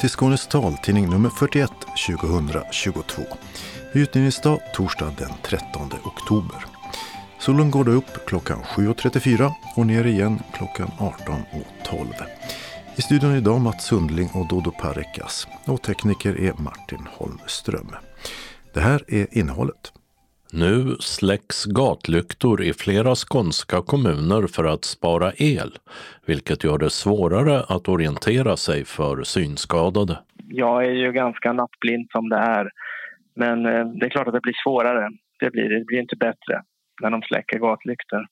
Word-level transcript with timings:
Till 0.00 0.10
Skånes 0.10 0.46
taltidning 0.46 1.10
nummer 1.10 1.30
41 1.30 1.70
2022. 2.06 3.22
Utgivningsdag 3.92 4.60
torsdag 4.74 5.14
den 5.18 5.30
13 5.42 5.66
oktober. 6.04 6.64
Solen 7.40 7.70
går 7.70 7.84
då 7.84 7.92
upp 7.92 8.26
klockan 8.26 8.62
7.34 8.62 9.52
och 9.76 9.86
ner 9.86 10.04
igen 10.04 10.42
klockan 10.52 10.90
18.12. 10.98 12.06
I 12.96 13.02
studion 13.02 13.36
idag 13.36 13.60
Mats 13.60 13.84
Sundling 13.84 14.28
och 14.34 14.48
Dodo 14.48 14.70
Parekas 14.70 15.48
och 15.64 15.82
tekniker 15.82 16.40
är 16.40 16.52
Martin 16.52 17.06
Holmström. 17.10 17.96
Det 18.74 18.80
här 18.80 19.04
är 19.08 19.38
innehållet. 19.38 19.92
Nu 20.52 20.96
släcks 21.00 21.64
gatlyktor 21.64 22.62
i 22.62 22.72
flera 22.72 23.14
skånska 23.14 23.82
kommuner 23.82 24.46
för 24.46 24.64
att 24.64 24.84
spara 24.84 25.32
el, 25.36 25.78
vilket 26.26 26.64
gör 26.64 26.78
det 26.78 26.90
svårare 26.90 27.62
att 27.68 27.88
orientera 27.88 28.56
sig 28.56 28.84
för 28.84 29.22
synskadade. 29.22 30.18
Jag 30.48 30.84
är 30.84 30.90
ju 30.90 31.12
ganska 31.12 31.52
nattblind 31.52 32.08
som 32.12 32.28
det 32.28 32.36
är, 32.36 32.70
men 33.36 33.66
eh, 33.66 33.86
det 34.00 34.06
är 34.06 34.10
klart 34.10 34.26
att 34.26 34.34
det 34.34 34.40
blir 34.40 34.56
svårare. 34.64 35.10
Det 35.40 35.50
blir, 35.50 35.78
det 35.78 35.84
blir 35.84 36.00
inte 36.00 36.16
bättre 36.16 36.62
när 37.02 37.10
de 37.10 37.22
släcker 37.22 37.58
gatlyktor. 37.58 38.26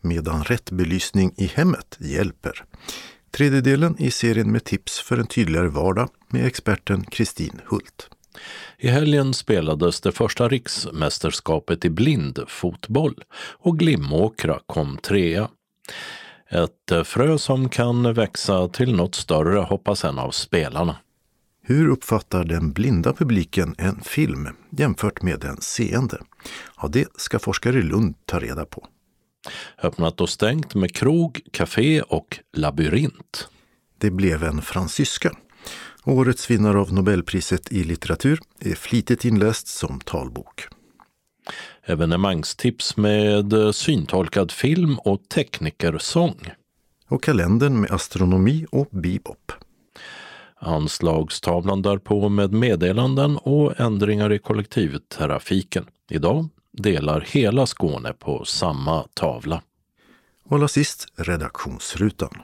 Medan 0.00 0.44
rätt 0.44 0.70
belysning 0.70 1.30
i 1.36 1.46
hemmet 1.46 1.98
hjälper. 2.00 2.52
Tredjedelen 3.36 3.94
i 3.98 4.10
serien 4.10 4.52
med 4.52 4.64
tips 4.64 5.00
för 5.00 5.18
en 5.18 5.26
tydligare 5.26 5.68
vardag 5.68 6.08
med 6.32 6.46
experten 6.46 7.02
Kristin 7.04 7.60
Hult. 7.70 8.10
I 8.78 8.88
helgen 8.88 9.34
spelades 9.34 10.00
det 10.00 10.12
första 10.12 10.48
riksmästerskapet 10.48 11.84
i 11.84 11.90
blindfotboll 11.90 13.14
och 13.58 13.78
Glimåkra 13.78 14.60
kom 14.66 14.96
trea. 14.96 15.48
Ett 16.50 17.06
frö 17.06 17.38
som 17.38 17.68
kan 17.68 18.14
växa 18.14 18.68
till 18.68 18.96
något 18.96 19.14
större 19.14 19.58
hoppas 19.58 20.04
en 20.04 20.18
av 20.18 20.30
spelarna. 20.30 20.96
Hur 21.64 21.88
uppfattar 21.88 22.44
den 22.44 22.72
blinda 22.72 23.12
publiken 23.12 23.74
en 23.78 24.00
film 24.00 24.48
jämfört 24.70 25.22
med 25.22 25.40
den 25.40 25.60
seende? 25.60 26.18
Ja, 26.82 26.88
det 26.88 27.08
ska 27.16 27.38
forskare 27.38 27.78
i 27.78 27.82
Lund 27.82 28.14
ta 28.26 28.40
reda 28.40 28.64
på. 28.64 28.86
Öppnat 29.82 30.20
och 30.20 30.28
stängt 30.28 30.74
med 30.74 30.94
krog, 30.94 31.40
café 31.52 32.02
och 32.02 32.38
labyrint. 32.52 33.48
Det 33.98 34.10
blev 34.10 34.44
en 34.44 34.62
fransyska. 34.62 35.36
Årets 36.04 36.50
vinnare 36.50 36.78
av 36.78 36.92
Nobelpriset 36.92 37.72
i 37.72 37.84
litteratur 37.84 38.40
är 38.60 38.74
flitigt 38.74 39.24
inläst 39.24 39.66
som 39.68 40.00
talbok. 40.00 40.68
Evenemangstips 41.84 42.96
med 42.96 43.74
syntolkad 43.74 44.52
film 44.52 44.98
och 44.98 45.28
teknikersång. 45.28 46.50
Och 47.08 47.22
kalendern 47.22 47.80
med 47.80 47.90
astronomi 47.90 48.66
och 48.70 48.88
bebop. 48.90 49.52
Anslagstavlan 50.56 51.82
därpå 51.82 52.28
med 52.28 52.52
meddelanden 52.52 53.36
och 53.36 53.80
ändringar 53.80 54.32
i 54.32 54.38
kollektivtrafiken. 54.38 55.84
Idag 56.10 56.48
delar 56.72 57.20
hela 57.20 57.66
Skåne 57.66 58.12
på 58.12 58.44
samma 58.44 59.06
tavla. 59.14 59.62
Och 60.44 60.56
allra 60.56 60.68
sist 60.68 61.06
redaktionsrutan. 61.16 62.42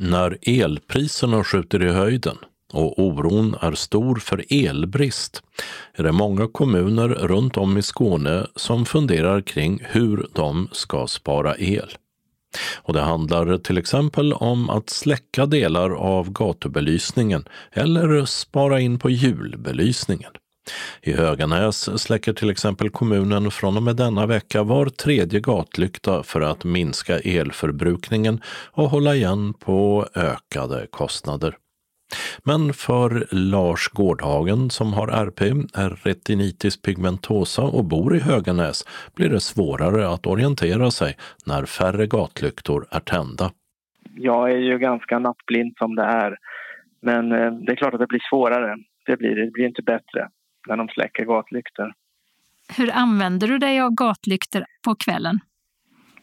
När 0.00 0.38
elpriserna 0.42 1.44
skjuter 1.44 1.82
i 1.82 1.92
höjden 1.92 2.36
och 2.72 2.98
oron 2.98 3.56
är 3.60 3.72
stor 3.72 4.16
för 4.16 4.44
elbrist 4.48 5.42
är 5.94 6.02
det 6.02 6.12
många 6.12 6.48
kommuner 6.48 7.08
runt 7.08 7.56
om 7.56 7.78
i 7.78 7.82
Skåne 7.82 8.46
som 8.56 8.84
funderar 8.84 9.40
kring 9.40 9.80
hur 9.84 10.26
de 10.32 10.68
ska 10.72 11.06
spara 11.06 11.56
el. 11.58 11.88
Och 12.76 12.92
det 12.92 13.00
handlar 13.00 13.58
till 13.58 13.78
exempel 13.78 14.32
om 14.32 14.70
att 14.70 14.90
släcka 14.90 15.46
delar 15.46 15.90
av 15.90 16.30
gatubelysningen 16.32 17.44
eller 17.72 18.24
spara 18.24 18.80
in 18.80 18.98
på 18.98 19.10
julbelysningen. 19.10 20.32
I 21.02 21.12
Höganäs 21.12 22.02
släcker 22.02 22.32
till 22.32 22.50
exempel 22.50 22.90
kommunen 22.90 23.50
från 23.50 23.76
och 23.76 23.82
med 23.82 23.96
denna 23.96 24.26
vecka 24.26 24.62
var 24.62 24.86
tredje 24.86 25.40
gatlykta 25.40 26.22
för 26.22 26.40
att 26.40 26.64
minska 26.64 27.18
elförbrukningen 27.18 28.40
och 28.72 28.90
hålla 28.90 29.14
igen 29.14 29.54
på 29.54 30.06
ökade 30.14 30.86
kostnader. 30.90 31.54
Men 32.44 32.72
för 32.72 33.26
Lars 33.30 33.88
Gårdhagen 33.88 34.70
som 34.70 34.92
har 34.92 35.08
RP, 35.08 35.40
är 35.74 35.90
retinitis 36.02 36.82
pigmentosa 36.82 37.62
och 37.62 37.84
bor 37.84 38.16
i 38.16 38.20
Höganäs 38.20 38.84
blir 39.14 39.28
det 39.28 39.40
svårare 39.40 40.08
att 40.08 40.26
orientera 40.26 40.90
sig 40.90 41.16
när 41.46 41.64
färre 41.64 42.06
gatlyktor 42.06 42.86
är 42.90 43.00
tända. 43.00 43.50
Jag 44.14 44.50
är 44.50 44.58
ju 44.58 44.78
ganska 44.78 45.18
nattblind 45.18 45.74
som 45.78 45.94
det 45.94 46.02
är, 46.02 46.36
men 47.02 47.32
eh, 47.32 47.52
det 47.52 47.72
är 47.72 47.76
klart 47.76 47.94
att 47.94 48.00
det 48.00 48.06
blir 48.06 48.28
svårare. 48.30 48.76
Det 49.06 49.16
blir, 49.16 49.36
det 49.36 49.50
blir 49.50 49.66
inte 49.66 49.82
bättre 49.82 50.28
när 50.66 50.76
de 50.76 50.88
släcker 50.88 51.24
gatlyktor. 51.24 51.92
Hur 52.76 52.90
använder 52.92 53.48
du 53.48 53.58
dig 53.58 53.80
av 53.80 53.90
gatlyktor 53.90 54.64
på 54.84 54.94
kvällen? 54.94 55.38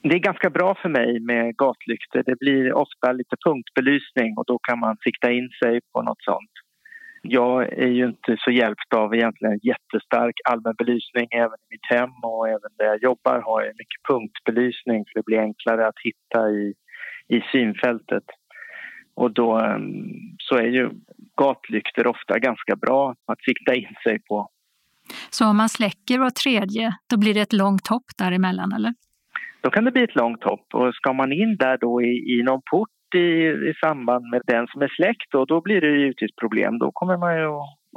Det 0.02 0.16
är 0.16 0.20
ganska 0.20 0.50
bra 0.50 0.76
för 0.76 0.90
mig 0.90 1.20
med 1.20 1.58
gatlyktor. 1.58 2.24
Det 2.26 2.40
blir 2.40 2.74
ofta 2.74 3.12
lite 3.12 3.36
punktbelysning 3.46 4.38
och 4.38 4.46
då 4.48 4.60
kan 4.60 4.80
man 4.80 4.98
sikta 5.04 5.32
in 5.32 5.50
sig 5.64 5.80
på 5.94 6.02
något 6.02 6.24
sånt. 6.24 6.52
Jag 7.22 7.74
är 7.74 7.88
ju 7.88 8.06
inte 8.06 8.38
så 8.40 8.52
hjälpt 8.52 8.94
av 8.94 9.16
egentligen 9.16 9.60
jättestark 9.64 10.36
allmän 10.50 10.76
belysning. 10.78 11.28
Även 11.32 11.60
i 11.64 11.68
mitt 11.70 11.86
hem 11.90 12.12
och 12.24 12.48
även 12.48 12.72
där 12.78 12.86
jag 12.86 13.04
jobbar 13.04 13.42
har 13.42 13.62
jag 13.62 13.74
mycket 13.78 14.04
punktbelysning 14.10 15.06
för 15.06 15.20
det 15.20 15.26
blir 15.26 15.40
enklare 15.40 15.88
att 15.88 16.00
hitta 16.04 16.50
i, 16.50 16.74
i 17.28 17.42
synfältet. 17.52 18.24
Och 19.16 19.32
då 19.32 19.58
ehm, 19.58 20.38
så 20.38 20.56
är 20.56 20.68
ju 20.68 20.90
gatlyktor 21.38 22.08
ofta 22.08 22.40
ganska 22.40 22.76
bra 22.76 23.16
att 23.26 23.42
sikta 23.42 23.76
in 23.76 23.96
sig 24.04 24.20
på. 24.20 24.50
Så 25.30 25.46
om 25.46 25.58
man 25.58 25.70
släcker 25.70 26.20
var 26.20 26.30
tredje, 26.30 26.94
då 27.10 27.18
blir 27.18 27.34
det 27.34 27.42
ett 27.42 27.54
långt 27.54 27.88
hopp 27.88 28.06
däremellan 28.18 28.74
eller? 28.74 28.94
Då 29.62 29.70
kan 29.70 29.84
det 29.84 29.92
bli 29.92 30.04
ett 30.04 30.16
långt 30.16 30.44
hopp 30.44 30.68
och 30.74 30.96
ska 30.96 31.14
man 31.14 31.32
in 31.32 31.58
där 31.58 31.78
då 31.78 32.02
i, 32.02 32.40
i 32.40 32.44
någon 32.44 32.62
port 32.72 32.90
i, 33.16 33.70
i 33.70 33.74
samband 33.84 34.26
med 34.30 34.42
den 34.48 34.68
som 34.68 34.82
är 34.82 34.88
släckt 34.88 35.32
då, 35.32 35.46
då 35.46 35.62
blir 35.62 35.82
det 35.82 35.98
givetvis 35.98 36.36
problem. 36.42 36.80
Då 36.80 36.92
kommer 36.92 37.18
man 37.18 37.38
ju 37.38 37.48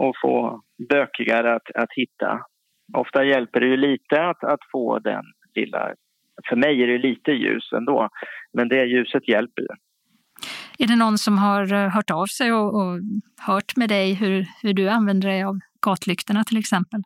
att, 0.08 0.20
få 0.22 0.60
bökigare 0.88 1.54
att, 1.54 1.70
att 1.74 1.92
hitta. 1.96 2.40
Ofta 2.94 3.24
hjälper 3.24 3.60
det 3.60 3.66
ju 3.66 3.76
lite 3.76 4.26
att, 4.26 4.44
att 4.44 4.60
få 4.72 4.98
den 4.98 5.24
lilla... 5.54 5.94
För 6.48 6.56
mig 6.56 6.82
är 6.82 6.86
det 6.86 6.98
lite 6.98 7.32
ljus 7.32 7.72
ändå, 7.72 8.08
men 8.52 8.68
det 8.68 8.84
ljuset 8.84 9.28
hjälper 9.28 9.62
ju. 9.62 9.68
Är 10.78 10.86
det 10.86 10.96
någon 10.96 11.18
som 11.18 11.38
har 11.38 11.72
eh, 11.72 11.88
hört 11.88 12.10
av 12.10 12.26
sig 12.26 12.52
och, 12.52 12.74
och 12.74 13.00
hört 13.40 13.76
med 13.76 13.88
dig 13.88 14.14
hur, 14.14 14.46
hur 14.62 14.72
du 14.72 14.88
använder 14.88 15.28
dig 15.28 15.42
av 15.42 15.58
gatlyktorna 15.86 16.44
till 16.44 16.58
exempel? 16.58 17.02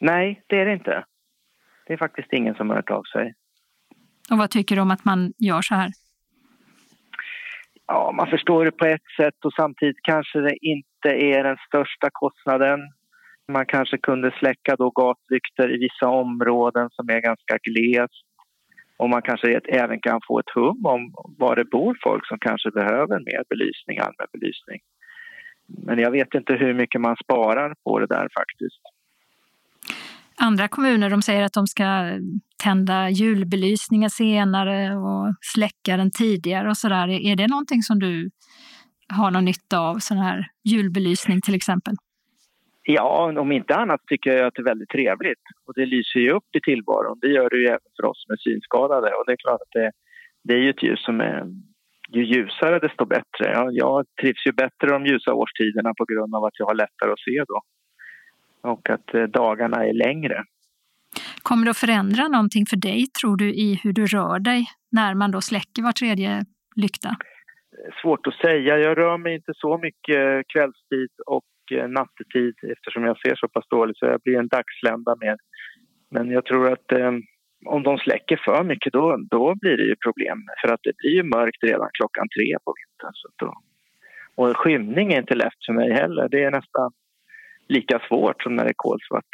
Nej, 0.00 0.42
det 0.46 0.60
är 0.60 0.66
det 0.66 0.72
inte. 0.72 1.04
Det 1.86 1.92
är 1.92 1.96
faktiskt 1.96 2.32
ingen 2.32 2.54
som 2.54 2.68
har 2.68 2.76
hört 2.76 2.90
av 2.90 3.02
sig. 3.02 3.34
Och 4.30 4.38
vad 4.38 4.50
tycker 4.50 4.76
du 4.76 4.82
om 4.82 4.90
att 4.90 5.04
man 5.04 5.32
gör 5.38 5.62
så 5.62 5.74
här? 5.74 5.90
Ja, 7.86 8.12
man 8.16 8.26
förstår 8.26 8.64
det 8.64 8.72
på 8.72 8.86
ett 8.86 9.10
sätt 9.16 9.44
och 9.44 9.52
samtidigt 9.52 10.02
kanske 10.02 10.40
det 10.40 10.56
inte 10.60 11.08
är 11.08 11.44
den 11.44 11.56
största 11.66 12.08
kostnaden. 12.12 12.80
Man 13.52 13.66
kanske 13.66 13.98
kunde 13.98 14.30
släcka 14.38 14.76
då 14.76 14.90
gatlyktor 14.90 15.74
i 15.74 15.78
vissa 15.78 16.08
områden 16.08 16.90
som 16.90 17.08
är 17.08 17.20
ganska 17.20 17.58
glest 17.62 18.29
och 19.00 19.10
man 19.10 19.22
kanske 19.22 19.60
även 19.68 20.00
kan 20.00 20.20
få 20.26 20.38
ett 20.38 20.50
hum 20.54 20.86
om 20.86 21.00
var 21.38 21.56
det 21.56 21.64
bor 21.64 21.98
folk 22.02 22.26
som 22.26 22.38
kanske 22.40 22.70
behöver 22.70 23.18
mer 23.18 23.42
belysning, 23.48 23.98
allmän 23.98 24.30
belysning. 24.32 24.80
Men 25.86 25.98
jag 25.98 26.10
vet 26.10 26.34
inte 26.34 26.52
hur 26.52 26.74
mycket 26.74 27.00
man 27.00 27.16
sparar 27.24 27.74
på 27.84 27.98
det 27.98 28.06
där 28.06 28.28
faktiskt. 28.38 28.82
Andra 30.36 30.68
kommuner 30.68 31.10
de 31.10 31.22
säger 31.22 31.42
att 31.42 31.52
de 31.52 31.66
ska 31.66 31.86
tända 32.62 33.10
julbelysningar 33.10 34.08
senare 34.08 34.96
och 34.96 35.34
släcka 35.40 35.96
den 35.96 36.10
tidigare 36.10 36.68
och 36.68 36.76
sådär. 36.76 37.08
Är 37.08 37.36
det 37.36 37.46
någonting 37.46 37.82
som 37.82 37.98
du 37.98 38.30
har 39.08 39.30
någon 39.30 39.44
nytta 39.44 39.78
av, 39.78 39.98
sån 39.98 40.18
här 40.18 40.46
julbelysning 40.64 41.40
till 41.40 41.54
exempel? 41.54 41.94
Ja, 42.94 43.40
om 43.40 43.52
inte 43.52 43.74
annat 43.74 44.00
tycker 44.06 44.30
jag 44.30 44.46
att 44.46 44.54
det 44.54 44.62
är 44.62 44.72
väldigt 44.72 44.88
trevligt. 44.88 45.44
Och 45.66 45.74
det 45.74 45.86
lyser 45.86 46.20
ju 46.20 46.30
upp 46.30 46.56
i 46.56 46.60
tillvaron. 46.60 47.18
Det 47.20 47.28
gör 47.28 47.50
det 47.50 47.56
ju 47.56 47.66
även 47.66 47.90
för 47.96 48.04
oss 48.08 48.22
som 48.24 48.32
är 48.32 48.36
synskadade. 48.36 49.08
Och 49.14 49.24
det 49.26 49.32
är 49.32 49.36
klart 49.36 49.60
att 49.60 49.72
det, 49.72 49.90
det 50.44 50.54
är 50.54 50.58
ju 50.58 50.70
ett 50.70 50.82
ljus 50.82 51.04
som 51.04 51.20
är... 51.20 51.44
Ju 52.12 52.24
ljusare 52.24 52.78
desto 52.78 53.04
bättre. 53.04 53.44
Jag, 53.52 53.68
jag 53.72 54.06
trivs 54.20 54.46
ju 54.46 54.52
bättre 54.52 54.86
de 54.88 55.06
ljusa 55.06 55.34
årstiderna 55.34 55.94
på 55.98 56.04
grund 56.04 56.34
av 56.34 56.44
att 56.44 56.58
jag 56.58 56.66
har 56.66 56.74
lättare 56.74 57.10
att 57.12 57.20
se 57.20 57.44
då. 57.48 57.60
Och 58.70 58.90
att 58.90 59.14
eh, 59.14 59.22
dagarna 59.22 59.84
är 59.84 59.92
längre. 59.92 60.44
Kommer 61.42 61.64
det 61.64 61.70
att 61.70 61.76
förändra 61.76 62.28
någonting 62.28 62.66
för 62.66 62.76
dig, 62.76 63.06
tror 63.20 63.36
du, 63.36 63.48
i 63.54 63.80
hur 63.82 63.92
du 63.92 64.06
rör 64.06 64.38
dig 64.38 64.66
när 64.92 65.14
man 65.14 65.30
då 65.30 65.40
släcker 65.40 65.82
var 65.82 65.92
tredje 65.92 66.44
lykta? 66.76 67.16
Svårt 68.02 68.26
att 68.26 68.34
säga. 68.34 68.78
Jag 68.78 68.98
rör 68.98 69.18
mig 69.18 69.34
inte 69.34 69.52
så 69.56 69.78
mycket 69.78 70.46
kvällstid 70.52 71.10
och 71.26 71.44
Eh, 71.72 71.88
nattetid 71.88 72.54
eftersom 72.72 73.04
jag 73.04 73.18
ser 73.20 73.34
så 73.34 73.48
pass 73.48 73.68
dåligt 73.68 73.98
så 73.98 74.06
jag 74.06 74.20
blir 74.20 74.38
en 74.38 74.48
dagslända 74.48 75.16
mer. 75.20 75.36
Men 76.10 76.30
jag 76.30 76.44
tror 76.44 76.72
att 76.72 76.92
eh, 76.92 77.12
om 77.66 77.82
de 77.82 77.98
släcker 77.98 78.40
för 78.44 78.64
mycket 78.64 78.92
då, 78.92 79.16
då 79.30 79.54
blir 79.60 79.76
det 79.76 79.84
ju 79.84 79.96
problem 79.96 80.38
för 80.60 80.72
att 80.74 80.80
det 80.82 80.96
blir 80.96 81.10
ju 81.10 81.22
mörkt 81.22 81.64
redan 81.64 81.88
klockan 81.92 82.28
tre 82.36 82.56
på 82.64 82.74
vintern. 82.78 83.14
Så 83.14 83.28
då, 83.36 83.54
och 84.34 84.56
skymning 84.56 85.12
är 85.12 85.18
inte 85.18 85.34
lätt 85.34 85.64
för 85.66 85.72
mig 85.72 85.92
heller. 85.92 86.28
Det 86.28 86.44
är 86.44 86.50
nästan 86.50 86.92
lika 87.68 88.00
svårt 88.08 88.42
som 88.42 88.56
när 88.56 88.64
det 88.64 88.70
är 88.70 88.74
kolsvart. 88.88 89.30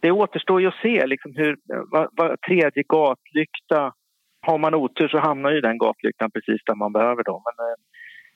Det 0.00 0.10
återstår 0.10 0.60
ju 0.60 0.66
att 0.68 0.82
se 0.82 1.06
liksom 1.06 1.32
hur, 1.36 1.56
vad, 1.90 2.08
vad 2.12 2.40
tredje 2.40 2.82
gatlykta... 2.88 3.92
Har 4.46 4.58
man 4.58 4.74
otur 4.74 5.08
så 5.08 5.18
hamnar 5.18 5.50
ju 5.50 5.60
den 5.60 5.78
gatlyktan 5.78 6.30
precis 6.30 6.60
där 6.66 6.74
man 6.74 6.92
behöver 6.92 7.22
Då. 7.24 7.42
Men 7.44 7.66
eh, 7.66 7.76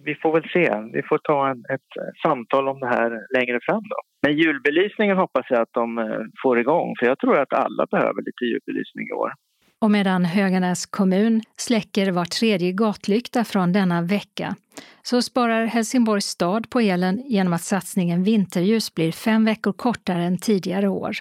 vi 0.05 0.15
får 0.15 0.33
väl 0.33 0.49
se. 0.53 0.71
Vi 0.93 1.03
får 1.03 1.19
ta 1.19 1.49
en, 1.51 1.65
ett 1.75 1.91
samtal 2.23 2.69
om 2.69 2.81
det 2.81 2.87
här 2.87 3.11
längre 3.39 3.59
fram. 3.63 3.83
Då. 3.83 3.97
Men 4.23 4.37
julbelysningen 4.37 5.17
hoppas 5.17 5.47
jag 5.49 5.61
att 5.61 5.73
de 5.73 5.99
eh, 5.99 6.05
får 6.43 6.59
igång 6.59 6.95
för 6.99 7.07
jag 7.07 7.19
tror 7.19 7.39
att 7.39 7.53
alla 7.53 7.87
behöver 7.87 8.23
lite 8.23 8.45
julbelysning 8.45 9.09
i 9.09 9.13
år. 9.13 9.33
Och 9.81 9.91
medan 9.91 10.25
Höganäs 10.25 10.87
kommun 10.87 11.43
släcker 11.57 12.13
var 12.13 12.25
tredje 12.25 12.73
gatlykta 12.73 13.45
från 13.45 13.73
denna 13.73 14.03
vecka 14.03 14.55
så 15.03 15.23
sparar 15.23 15.65
Helsingborgs 15.65 16.25
stad 16.25 16.71
på 16.71 16.81
elen 16.81 17.23
genom 17.27 17.53
att 17.53 17.63
satsningen 17.63 18.23
vinterljus 18.23 18.95
blir 18.95 19.13
fem 19.13 19.45
veckor 19.45 19.73
kortare 19.73 20.23
än 20.23 20.39
tidigare 20.39 20.89
år. 20.89 21.13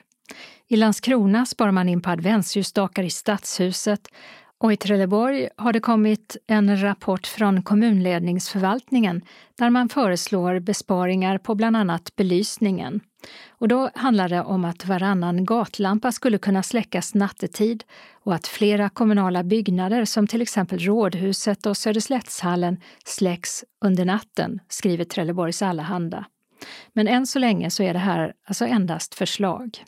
I 0.69 0.75
Landskrona 0.75 1.45
sparar 1.45 1.71
man 1.71 1.89
in 1.89 2.01
på 2.01 2.09
adventsljusstakar 2.09 3.03
i 3.03 3.09
stadshuset 3.09 4.01
och 4.59 4.73
i 4.73 4.77
Trelleborg 4.77 5.49
har 5.57 5.73
det 5.73 5.79
kommit 5.79 6.37
en 6.47 6.81
rapport 6.81 7.27
från 7.27 7.61
kommunledningsförvaltningen 7.61 9.21
där 9.57 9.69
man 9.69 9.89
föreslår 9.89 10.59
besparingar 10.59 11.37
på 11.37 11.55
bland 11.55 11.77
annat 11.77 12.15
belysningen. 12.15 12.99
Och 13.49 13.67
då 13.67 13.89
handlar 13.95 14.29
det 14.29 14.41
om 14.41 14.65
att 14.65 14.85
varannan 14.85 15.45
gatlampa 15.45 16.11
skulle 16.11 16.37
kunna 16.37 16.63
släckas 16.63 17.13
nattetid 17.13 17.83
och 18.13 18.35
att 18.35 18.47
flera 18.47 18.89
kommunala 18.89 19.43
byggnader 19.43 20.05
som 20.05 20.27
till 20.27 20.41
exempel 20.41 20.79
Rådhuset 20.79 21.65
och 21.65 21.77
Söderslättshallen 21.77 22.77
släcks 23.05 23.63
under 23.85 24.05
natten, 24.05 24.59
skriver 24.67 25.05
Trelleborgs 25.05 25.61
Allehanda. 25.61 26.25
Men 26.93 27.07
än 27.07 27.27
så 27.27 27.39
länge 27.39 27.69
så 27.69 27.83
är 27.83 27.93
det 27.93 27.99
här 27.99 28.33
alltså 28.47 28.65
endast 28.65 29.15
förslag. 29.15 29.83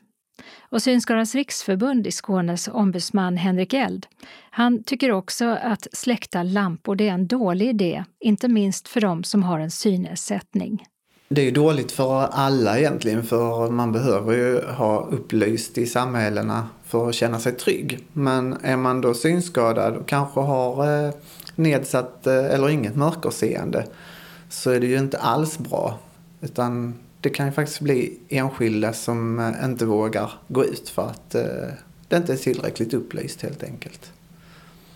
Och 0.69 0.81
Synskadades 0.81 1.35
riksförbund 1.35 2.07
i 2.07 2.11
Skånes 2.11 2.67
ombudsman 2.67 3.37
Henrik 3.37 3.73
Eld, 3.73 4.05
han 4.51 4.83
tycker 4.83 5.11
också 5.11 5.45
att 5.45 5.87
släckta 5.93 6.43
lampor 6.43 7.01
är 7.01 7.11
en 7.11 7.27
dålig 7.27 7.69
idé, 7.69 8.03
inte 8.19 8.47
minst 8.47 8.87
för 8.87 9.01
de 9.01 9.23
som 9.23 9.43
har 9.43 9.59
en 9.59 9.71
synnedsättning. 9.71 10.85
Det 11.31 11.47
är 11.47 11.51
dåligt 11.51 11.91
för 11.91 12.21
alla 12.21 12.79
egentligen, 12.79 13.23
för 13.23 13.69
man 13.69 13.91
behöver 13.91 14.33
ju 14.33 14.61
ha 14.65 15.05
upplyst 15.05 15.77
i 15.77 15.85
samhällena 15.85 16.69
för 16.85 17.09
att 17.09 17.15
känna 17.15 17.39
sig 17.39 17.51
trygg. 17.51 17.99
Men 18.13 18.57
är 18.63 18.77
man 18.77 19.01
då 19.01 19.13
synskadad 19.13 19.95
och 19.95 20.07
kanske 20.07 20.39
har 20.39 21.05
eh, 21.05 21.13
nedsatt 21.55 22.27
eh, 22.27 22.45
eller 22.45 22.69
inget 22.69 22.95
mörkerseende 22.95 23.87
så 24.49 24.71
är 24.71 24.79
det 24.79 24.87
ju 24.87 24.97
inte 24.97 25.17
alls 25.17 25.57
bra. 25.57 25.97
Utan 26.41 26.93
det 27.21 27.29
kan 27.29 27.45
ju 27.45 27.51
faktiskt 27.51 27.79
bli 27.79 28.17
enskilda 28.29 28.93
som 28.93 29.39
eh, 29.39 29.65
inte 29.65 29.85
vågar 29.85 30.31
gå 30.47 30.65
ut 30.65 30.89
för 30.89 31.07
att 31.07 31.35
eh, 31.35 31.43
det 32.07 32.17
inte 32.17 32.33
är 32.33 32.37
tillräckligt 32.37 32.93
upplyst 32.93 33.41
helt 33.41 33.63
enkelt. 33.63 34.11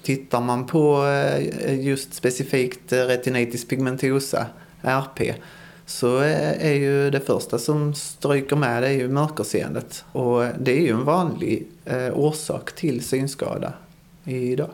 Tittar 0.03 0.41
man 0.41 0.65
på 0.65 1.05
eh, 1.05 1.79
just 1.79 2.13
specifikt 2.13 2.93
retinitis 2.93 3.67
pigmentosa, 3.67 4.45
RP, 4.81 5.35
så 5.85 6.17
är 6.17 6.73
ju 6.73 7.09
det 7.09 7.19
första 7.19 7.59
som 7.59 7.93
stryker 7.93 8.55
med 8.55 8.83
det 8.83 8.87
är 8.87 8.93
ju 8.93 9.09
mörkerseendet. 9.09 10.05
Och 10.11 10.43
det 10.59 10.71
är 10.71 10.81
ju 10.81 10.89
en 10.89 11.03
vanlig 11.05 11.67
orsak 12.13 12.75
till 12.75 13.03
synskada 13.03 13.73
idag. 14.25 14.69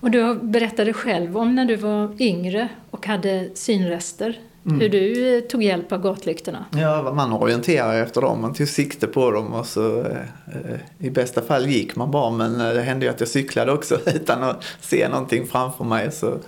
Och 0.00 0.10
du 0.10 0.34
berättade 0.34 0.92
själv 0.92 1.38
om 1.38 1.54
när 1.54 1.64
du 1.64 1.76
var 1.76 2.22
yngre 2.22 2.68
och 2.90 3.06
hade 3.06 3.50
synrester. 3.54 4.40
Mm. 4.66 4.80
Hur 4.80 4.88
du 4.88 5.36
eh, 5.36 5.40
tog 5.40 5.62
hjälp 5.62 5.92
av 5.92 6.02
gatlyktorna? 6.02 6.64
Ja, 6.72 7.12
man 7.12 7.32
orienterade 7.32 7.98
efter 7.98 8.20
dem. 8.20 8.40
Man 8.40 8.54
tog 8.54 8.68
sikte 8.68 9.06
på 9.06 9.30
dem 9.30 9.54
och 9.54 9.66
så 9.66 10.00
eh, 10.00 10.78
i 10.98 11.10
bästa 11.10 11.42
fall 11.42 11.66
gick 11.66 11.96
man 11.96 12.10
bara. 12.10 12.30
Men 12.30 12.60
eh, 12.60 12.72
det 12.72 12.80
hände 12.80 13.06
ju 13.06 13.12
att 13.12 13.20
jag 13.20 13.28
cyklade 13.28 13.72
också 13.72 14.00
utan 14.14 14.42
att 14.42 14.64
se 14.80 15.08
någonting 15.08 15.46
framför 15.46 15.84
mig 15.84 16.12
så 16.12 16.38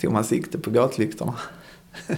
tog 0.00 0.12
man 0.12 0.24
sikte 0.24 0.58
på 0.58 0.70
gatlyktorna. 0.70 1.34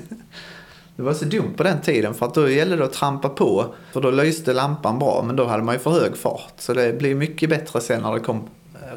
Det 0.96 1.02
var 1.02 1.14
så 1.14 1.24
dumt 1.24 1.54
på 1.56 1.62
den 1.62 1.80
tiden 1.80 2.14
för 2.14 2.26
att 2.26 2.34
då 2.34 2.48
gällde 2.48 2.76
det 2.76 2.84
att 2.84 2.92
trampa 2.92 3.28
på. 3.28 3.74
För 3.92 4.00
då 4.00 4.10
lyste 4.10 4.52
lampan 4.52 4.98
bra 4.98 5.22
men 5.26 5.36
då 5.36 5.44
hade 5.44 5.62
man 5.62 5.74
ju 5.74 5.78
för 5.78 5.90
hög 5.90 6.16
fart. 6.16 6.52
Så 6.58 6.74
det 6.74 6.98
blev 6.98 7.16
mycket 7.16 7.50
bättre 7.50 7.80
sen 7.80 8.02
när 8.02 8.12
det 8.14 8.20
kom 8.20 8.48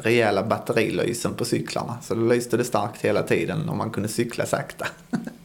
rejäla 0.02 0.42
batterilysen 0.42 1.34
på 1.34 1.44
cyklarna. 1.44 1.96
Så 2.02 2.14
då 2.14 2.20
lyste 2.20 2.56
det 2.56 2.64
starkt 2.64 3.02
hela 3.02 3.22
tiden 3.22 3.68
och 3.68 3.76
man 3.76 3.90
kunde 3.90 4.08
cykla 4.08 4.46
sakta. 4.46 4.86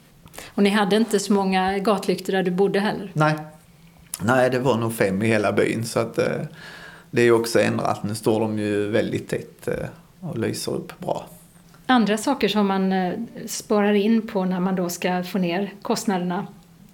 Och 0.55 0.63
ni 0.63 0.69
hade 0.69 0.95
inte 0.95 1.19
så 1.19 1.33
många 1.33 1.79
gatlyktor 1.79 2.33
där 2.33 2.43
du 2.43 2.51
bodde 2.51 2.79
heller? 2.79 3.11
Nej, 3.13 3.35
Nej 4.21 4.49
det 4.49 4.59
var 4.59 4.77
nog 4.77 4.93
fem 4.95 5.21
i 5.21 5.27
hela 5.27 5.51
byn. 5.51 5.85
Så 5.85 5.99
att, 5.99 6.17
eh, 6.17 6.41
det 7.11 7.21
är 7.21 7.25
ju 7.25 7.31
också 7.31 7.59
ändrat. 7.59 8.03
Nu 8.03 8.15
står 8.15 8.39
de 8.39 8.59
ju 8.59 8.89
väldigt 8.89 9.29
tätt 9.29 9.67
eh, 9.67 9.87
och 10.19 10.37
lyser 10.37 10.71
upp 10.71 10.99
bra. 10.99 11.25
Andra 11.85 12.17
saker 12.17 12.47
som 12.47 12.67
man 12.67 12.93
eh, 12.93 13.13
sparar 13.45 13.93
in 13.93 14.27
på 14.27 14.45
när 14.45 14.59
man 14.59 14.75
då 14.75 14.89
ska 14.89 15.23
få 15.23 15.37
ner 15.37 15.73
kostnaderna. 15.81 16.47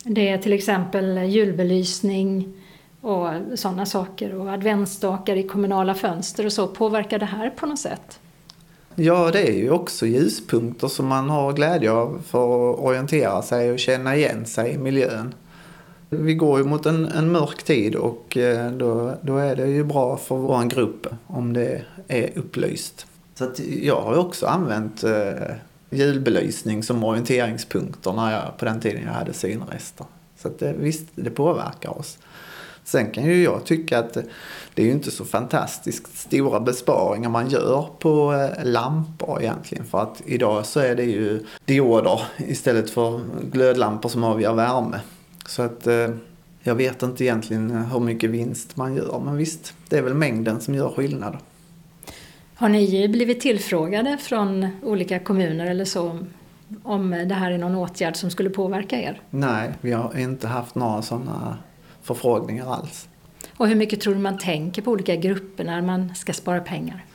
Det 0.03 0.29
är 0.29 0.37
till 0.37 0.53
exempel 0.53 1.17
julbelysning 1.17 2.53
och 3.01 3.29
sådana 3.55 3.85
saker 3.85 4.35
och 4.35 4.49
adventsstakar 4.49 5.35
i 5.35 5.43
kommunala 5.43 5.95
fönster 5.95 6.45
och 6.45 6.53
så. 6.53 6.67
Påverkar 6.67 7.19
det 7.19 7.25
här 7.25 7.49
på 7.49 7.65
något 7.65 7.79
sätt? 7.79 8.19
Ja, 9.01 9.31
det 9.31 9.47
är 9.47 9.53
ju 9.53 9.71
också 9.71 10.05
ljuspunkter 10.05 10.87
som 10.87 11.07
man 11.07 11.29
har 11.29 11.53
glädje 11.53 11.91
av 11.91 12.21
för 12.27 12.71
att 12.71 12.79
orientera 12.79 13.41
sig 13.41 13.71
och 13.71 13.79
känna 13.79 14.15
igen 14.15 14.45
sig 14.45 14.71
i 14.71 14.77
miljön. 14.77 15.33
Vi 16.09 16.33
går 16.33 16.59
ju 16.59 16.65
mot 16.65 16.85
en, 16.85 17.05
en 17.05 17.31
mörk 17.31 17.63
tid 17.63 17.95
och 17.95 18.37
eh, 18.37 18.71
då, 18.71 19.13
då 19.21 19.37
är 19.37 19.55
det 19.55 19.67
ju 19.67 19.83
bra 19.83 20.17
för 20.17 20.35
vår 20.35 20.63
grupp 20.63 21.07
om 21.27 21.53
det 21.53 21.81
är 22.07 22.37
upplyst. 22.37 23.05
Så 23.35 23.43
att 23.43 23.59
jag 23.59 24.01
har 24.01 24.17
också 24.17 24.45
använt 24.45 25.03
eh, 25.03 25.55
julbelysning 25.89 26.83
som 26.83 27.03
orienteringspunkter 27.03 28.13
när 28.13 28.31
jag, 28.31 28.57
på 28.57 28.65
den 28.65 28.79
tiden 28.79 29.03
jag 29.05 29.13
hade 29.13 29.33
synrester. 29.33 30.05
Så 30.37 30.47
att 30.47 30.59
det, 30.59 30.73
visst, 30.77 31.07
det 31.15 31.29
påverkar 31.29 31.97
oss. 31.97 32.17
Sen 32.89 33.11
kan 33.11 33.23
ju 33.25 33.43
jag 33.43 33.65
tycka 33.65 33.99
att 33.99 34.13
det 34.73 34.81
är 34.81 34.85
ju 34.85 34.91
inte 34.91 35.11
så 35.11 35.25
fantastiskt 35.25 36.17
stora 36.17 36.59
besparingar 36.59 37.29
man 37.29 37.49
gör 37.49 37.87
på 37.99 38.33
eh, 38.33 38.65
lampor 38.65 39.41
egentligen. 39.41 39.85
För 39.85 40.01
att 40.01 40.21
idag 40.25 40.65
så 40.65 40.79
är 40.79 40.95
det 40.95 41.03
ju 41.03 41.45
dioder 41.65 42.21
istället 42.37 42.89
för 42.89 43.21
glödlampor 43.51 44.09
som 44.09 44.23
avger 44.23 44.53
värme. 44.53 44.99
Så 45.45 45.61
att 45.61 45.87
eh, 45.87 46.09
jag 46.63 46.75
vet 46.75 47.03
inte 47.03 47.23
egentligen 47.23 47.85
hur 47.85 47.99
mycket 47.99 48.29
vinst 48.29 48.77
man 48.77 48.95
gör. 48.95 49.21
Men 49.25 49.37
visst, 49.37 49.73
det 49.89 49.97
är 49.97 50.01
väl 50.01 50.13
mängden 50.13 50.61
som 50.61 50.75
gör 50.75 50.89
skillnad. 50.89 51.37
Har 52.55 52.69
ni 52.69 53.09
blivit 53.09 53.41
tillfrågade 53.41 54.17
från 54.17 54.67
olika 54.83 55.19
kommuner 55.19 55.65
eller 55.65 55.85
så 55.85 56.19
om 56.83 57.09
det 57.09 57.35
här 57.35 57.51
är 57.51 57.57
någon 57.57 57.75
åtgärd 57.75 58.15
som 58.15 58.31
skulle 58.31 58.49
påverka 58.49 59.01
er? 59.01 59.21
Nej, 59.29 59.71
vi 59.81 59.91
har 59.91 60.19
inte 60.19 60.47
haft 60.47 60.75
några 60.75 61.01
sådana 61.01 61.57
förfrågningar 62.09 62.73
alls. 62.73 63.07
Och 63.57 63.67
hur 63.67 63.75
mycket 63.75 64.01
tror 64.01 64.13
du 64.13 64.19
man 64.19 64.37
tänker 64.37 64.81
på 64.81 64.91
olika 64.91 65.15
grupper 65.15 65.63
när 65.63 65.81
man 65.81 66.15
ska 66.15 66.33
spara 66.33 66.59
pengar? 66.59 67.05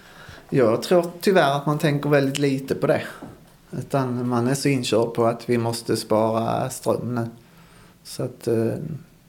Jag 0.51 0.83
tror 0.83 1.11
tyvärr 1.21 1.57
att 1.57 1.67
man 1.67 1.79
tänker 1.79 2.11
väldigt 2.11 2.39
lite 2.39 2.75
på 2.75 2.87
det. 2.87 3.03
Utan 3.71 4.29
man 4.29 4.49
är 4.49 4.55
så 4.55 4.69
inkörd 4.69 5.15
på 5.15 5.27
att 5.27 5.49
vi 5.51 5.59
måste 5.59 5.97
spara 5.97 6.71
ström 6.71 7.15
nu. 7.15 7.27
Så 8.05 8.23
att 8.23 8.47
eh, 8.47 8.75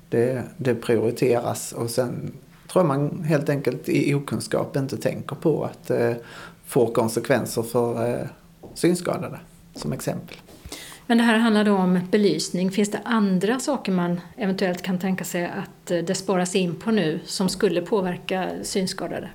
det, 0.10 0.44
det 0.58 0.76
prioriteras 0.76 1.72
och 1.72 1.90
sen 1.90 2.32
tror 2.72 2.84
jag 2.84 2.88
man 2.88 3.24
helt 3.24 3.50
enkelt 3.50 3.90
i 3.90 4.14
okunskap 4.14 4.76
inte 4.76 4.98
tänker 4.98 5.36
på 5.36 5.64
att 5.64 5.88
det 5.88 6.10
eh, 6.10 6.18
får 6.66 6.94
konsekvenser 6.94 7.64
för 7.64 8.10
eh, 8.10 8.28
synskadade 8.74 9.40
som 9.76 9.94
exempel. 9.94 10.38
Men 11.08 11.18
det 11.18 11.24
här 11.24 11.38
handlar 11.38 11.64
då 11.64 11.76
om 11.76 12.00
belysning. 12.12 12.72
Finns 12.72 12.92
det 12.92 13.00
andra 13.06 13.60
saker 13.60 13.92
man 13.92 14.22
eventuellt 14.38 14.82
kan 14.82 15.00
tänka 15.00 15.24
sig 15.24 15.46
att 15.46 15.92
eh, 15.92 15.98
det 15.98 16.16
sparas 16.16 16.56
in 16.56 16.76
på 16.76 16.92
nu 16.92 17.20
som 17.26 17.50
skulle 17.50 17.82
påverka 17.82 18.50
synskadade? 18.64 19.30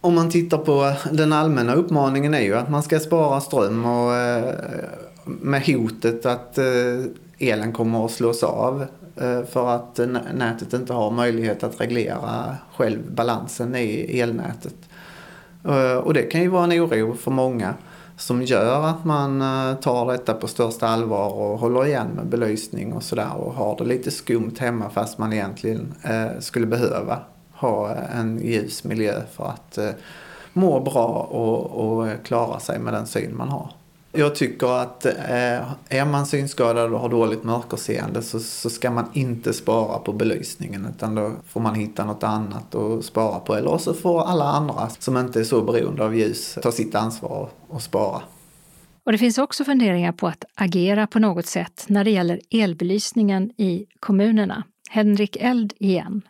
Om 0.00 0.14
man 0.14 0.30
tittar 0.30 0.58
på 0.58 0.92
den 1.12 1.32
allmänna 1.32 1.74
uppmaningen 1.74 2.34
är 2.34 2.40
ju 2.40 2.54
att 2.54 2.70
man 2.70 2.82
ska 2.82 3.00
spara 3.00 3.40
ström 3.40 3.84
och 3.84 4.14
eh, 4.14 4.54
med 5.24 5.66
hotet 5.66 6.26
att 6.26 6.58
eh, 6.58 6.64
elen 7.38 7.72
kommer 7.72 8.04
att 8.04 8.10
slås 8.10 8.42
av 8.42 8.86
för 9.50 9.74
att 9.74 10.00
nätet 10.34 10.72
inte 10.72 10.92
har 10.92 11.10
möjlighet 11.10 11.62
att 11.62 11.80
reglera 11.80 12.56
själv 12.76 12.98
balansen 13.14 13.74
i 13.76 14.20
elnätet. 14.20 14.74
Och 16.02 16.14
det 16.14 16.22
kan 16.22 16.42
ju 16.42 16.48
vara 16.48 16.64
en 16.64 16.72
oro 16.72 17.14
för 17.14 17.30
många 17.30 17.74
som 18.22 18.42
gör 18.42 18.82
att 18.82 19.04
man 19.04 19.42
eh, 19.42 19.74
tar 19.74 20.12
detta 20.12 20.34
på 20.34 20.48
största 20.48 20.88
allvar 20.88 21.28
och 21.28 21.58
håller 21.58 21.86
igen 21.86 22.08
med 22.08 22.26
belysning 22.26 22.92
och 22.92 23.02
sådär 23.02 23.36
och 23.36 23.54
har 23.54 23.76
det 23.76 23.84
lite 23.84 24.10
skumt 24.10 24.54
hemma 24.58 24.90
fast 24.90 25.18
man 25.18 25.32
egentligen 25.32 25.94
eh, 26.02 26.40
skulle 26.40 26.66
behöva 26.66 27.18
ha 27.52 27.90
eh, 27.90 28.18
en 28.18 28.38
ljus 28.38 28.84
miljö 28.84 29.22
för 29.32 29.44
att 29.44 29.78
må 30.52 30.80
bra 30.80 31.06
och, 31.30 31.70
och 31.70 32.08
klara 32.24 32.60
sig 32.60 32.78
med 32.78 32.94
den 32.94 33.06
syn 33.06 33.36
man 33.36 33.48
har. 33.48 33.70
Jag 34.14 34.34
tycker 34.34 34.66
att 34.82 35.06
eh, 35.06 35.14
är 35.88 36.04
man 36.04 36.26
synskadad 36.26 36.92
och 36.92 37.00
har 37.00 37.08
dåligt 37.08 37.44
mörkerseende 37.44 38.22
så, 38.22 38.40
så 38.40 38.70
ska 38.70 38.90
man 38.90 39.10
inte 39.12 39.52
spara 39.52 39.98
på 39.98 40.12
belysningen 40.12 40.86
utan 40.96 41.14
då 41.14 41.32
får 41.48 41.60
man 41.60 41.74
hitta 41.74 42.04
något 42.04 42.22
annat 42.22 42.74
att 42.74 43.04
spara 43.04 43.40
på. 43.40 43.54
Eller 43.54 43.78
så 43.78 43.94
får 43.94 44.22
alla 44.22 44.44
andra 44.44 44.88
som 44.98 45.16
inte 45.16 45.40
är 45.40 45.44
så 45.44 45.62
beroende 45.62 46.04
av 46.04 46.16
ljus 46.16 46.58
ta 46.62 46.72
sitt 46.72 46.94
ansvar 46.94 47.48
och 47.68 47.82
spara. 47.82 48.22
Och 49.04 49.12
det 49.12 49.18
finns 49.18 49.38
också 49.38 49.64
funderingar 49.64 50.12
på 50.12 50.26
att 50.26 50.44
agera 50.54 51.06
på 51.06 51.18
något 51.18 51.46
sätt 51.46 51.84
när 51.88 52.04
det 52.04 52.10
gäller 52.10 52.40
elbelysningen 52.50 53.50
i 53.56 53.86
kommunerna. 54.00 54.64
Henrik 54.90 55.36
Eld 55.40 55.72
igen. 55.78 56.22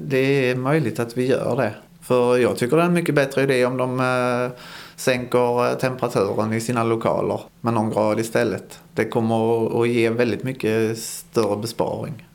Det 0.00 0.50
är 0.50 0.56
möjligt 0.56 0.98
att 0.98 1.16
vi 1.16 1.26
gör 1.26 1.56
det. 1.56 1.74
För 2.02 2.38
jag 2.38 2.56
tycker 2.56 2.76
det 2.76 2.82
är 2.82 2.86
en 2.86 2.92
mycket 2.92 3.14
bättre 3.14 3.42
idé 3.42 3.64
om 3.64 3.76
de 3.76 4.00
eh, 4.00 4.58
sänker 5.00 5.70
eh, 5.70 5.78
temperaturen 5.78 6.52
i 6.52 6.60
sina 6.60 6.84
lokaler 6.84 7.40
med 7.60 7.74
någon 7.74 7.90
grad 7.90 8.20
istället. 8.20 8.80
Det 8.94 9.04
kommer 9.04 9.82
att 9.82 9.88
ge 9.88 10.10
väldigt 10.10 10.42
mycket 10.42 10.98
större 10.98 11.56
besparing 11.56 12.26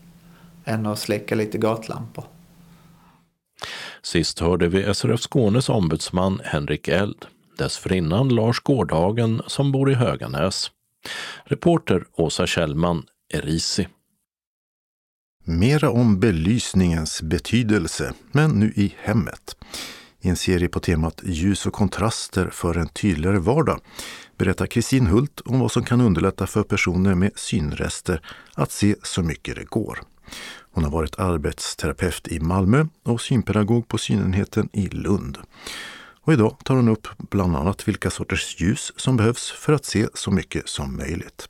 än 0.66 0.86
att 0.86 1.00
släcka 1.00 1.36
lite 1.36 1.58
gatlampor. 1.58 2.24
Sist 4.02 4.40
hörde 4.40 4.68
vi 4.68 4.94
SRF 4.94 5.22
Skånes 5.22 5.70
ombudsman 5.70 6.42
Henrik 6.44 6.88
Eld. 6.88 7.26
Dessförinnan 7.58 8.30
Lars 8.30 8.60
Gårdagen 8.60 9.42
som 9.48 9.72
bor 9.72 9.92
i 9.92 9.94
Höganäs. 9.94 10.72
Reporter 11.44 12.06
Åsa 12.14 12.48
Kjellman, 12.48 13.04
Erisi. 13.34 13.88
Mera 15.44 15.90
om 15.90 16.20
belysningens 16.20 17.22
betydelse, 17.22 18.14
men 18.32 18.52
nu 18.52 18.74
i 18.76 18.96
hemmet. 19.04 19.56
I 20.26 20.30
en 20.30 20.36
serie 20.36 20.68
på 20.68 20.80
temat 20.80 21.22
Ljus 21.24 21.66
och 21.66 21.74
kontraster 21.74 22.50
för 22.52 22.78
en 22.78 22.88
tydligare 22.88 23.40
vardag 23.40 23.80
berättar 24.38 24.66
Kristin 24.66 25.08
Hult 25.08 25.42
om 25.46 25.60
vad 25.60 25.72
som 25.72 25.84
kan 25.84 26.02
underlätta 26.02 26.48
för 26.48 26.64
personer 26.64 27.16
med 27.16 27.32
synrester 27.36 28.22
att 28.56 28.72
se 28.72 28.96
så 29.04 29.22
mycket 29.22 29.56
det 29.56 29.64
går. 29.64 30.00
Hon 30.72 30.84
har 30.84 30.92
varit 30.92 31.20
arbetsterapeut 31.20 32.28
i 32.28 32.40
Malmö 32.40 32.86
och 33.04 33.22
synpedagog 33.22 33.88
på 33.88 33.98
synenheten 33.98 34.70
i 34.74 34.88
Lund. 34.88 35.38
Och 36.22 36.34
idag 36.34 36.58
tar 36.64 36.76
hon 36.76 36.90
upp 36.90 37.08
bland 37.18 37.56
annat 37.56 37.88
vilka 37.88 38.10
sorters 38.10 38.62
ljus 38.62 38.94
som 38.96 39.18
behövs 39.18 39.52
för 39.52 39.74
att 39.74 39.86
se 39.86 40.08
så 40.14 40.32
mycket 40.32 40.70
som 40.70 40.98
möjligt. 40.98 41.50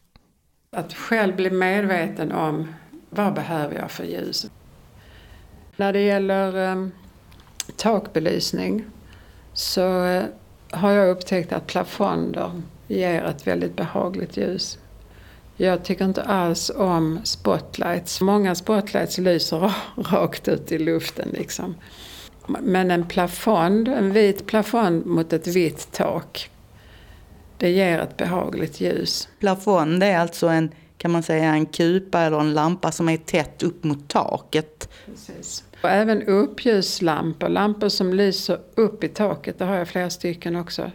Att 0.71 0.93
själv 0.93 1.35
bli 1.35 1.49
medveten 1.49 2.31
om 2.31 2.67
vad 3.09 3.33
behöver 3.33 3.75
jag 3.75 3.91
för 3.91 4.03
ljus. 4.03 4.45
När 5.75 5.93
det 5.93 6.01
gäller 6.01 6.57
ehm, 6.57 6.91
takbelysning 7.75 8.85
så 9.53 10.05
uh, 10.05 10.23
har 10.71 10.91
jag 10.91 11.09
upptäckt 11.09 11.53
att 11.53 11.67
plafonder 11.67 12.61
ger 12.87 13.23
ett 13.23 13.47
väldigt 13.47 13.75
behagligt 13.75 14.37
ljus. 14.37 14.77
Jag 15.57 15.83
tycker 15.83 16.05
inte 16.05 16.23
alls 16.23 16.71
om 16.75 17.19
spotlights. 17.23 18.21
Många 18.21 18.55
spotlights 18.55 19.17
lyser 19.17 19.73
rakt 19.95 20.47
ut 20.47 20.71
i 20.71 20.77
luften 20.77 21.29
liksom. 21.33 21.75
Men 22.47 22.91
en 22.91 23.07
plafond, 23.07 23.87
en 23.87 24.13
vit 24.13 24.45
plafond 24.45 25.05
mot 25.05 25.33
ett 25.33 25.47
vitt 25.47 25.91
tak, 25.91 26.49
det 27.57 27.69
ger 27.69 27.99
ett 27.99 28.17
behagligt 28.17 28.81
ljus. 28.81 29.29
Plafond 29.39 30.03
är 30.03 30.17
alltså 30.17 30.47
en, 30.47 30.71
kan 30.97 31.11
man 31.11 31.23
säga, 31.23 31.53
en 31.53 31.65
kupa 31.65 32.19
eller 32.19 32.39
en 32.39 32.53
lampa 32.53 32.91
som 32.91 33.09
är 33.09 33.17
tätt 33.17 33.63
upp 33.63 33.83
mot 33.83 34.07
taket. 34.07 34.89
Precis. 35.05 35.63
Och 35.85 35.91
även 35.91 36.23
uppljuslampor, 36.23 37.49
lampor 37.49 37.89
som 37.89 38.13
lyser 38.13 38.59
upp 38.75 39.03
i 39.03 39.07
taket, 39.07 39.59
det 39.59 39.65
har 39.65 39.75
jag 39.75 39.87
flera 39.87 40.09
stycken 40.09 40.55
också. 40.55 40.91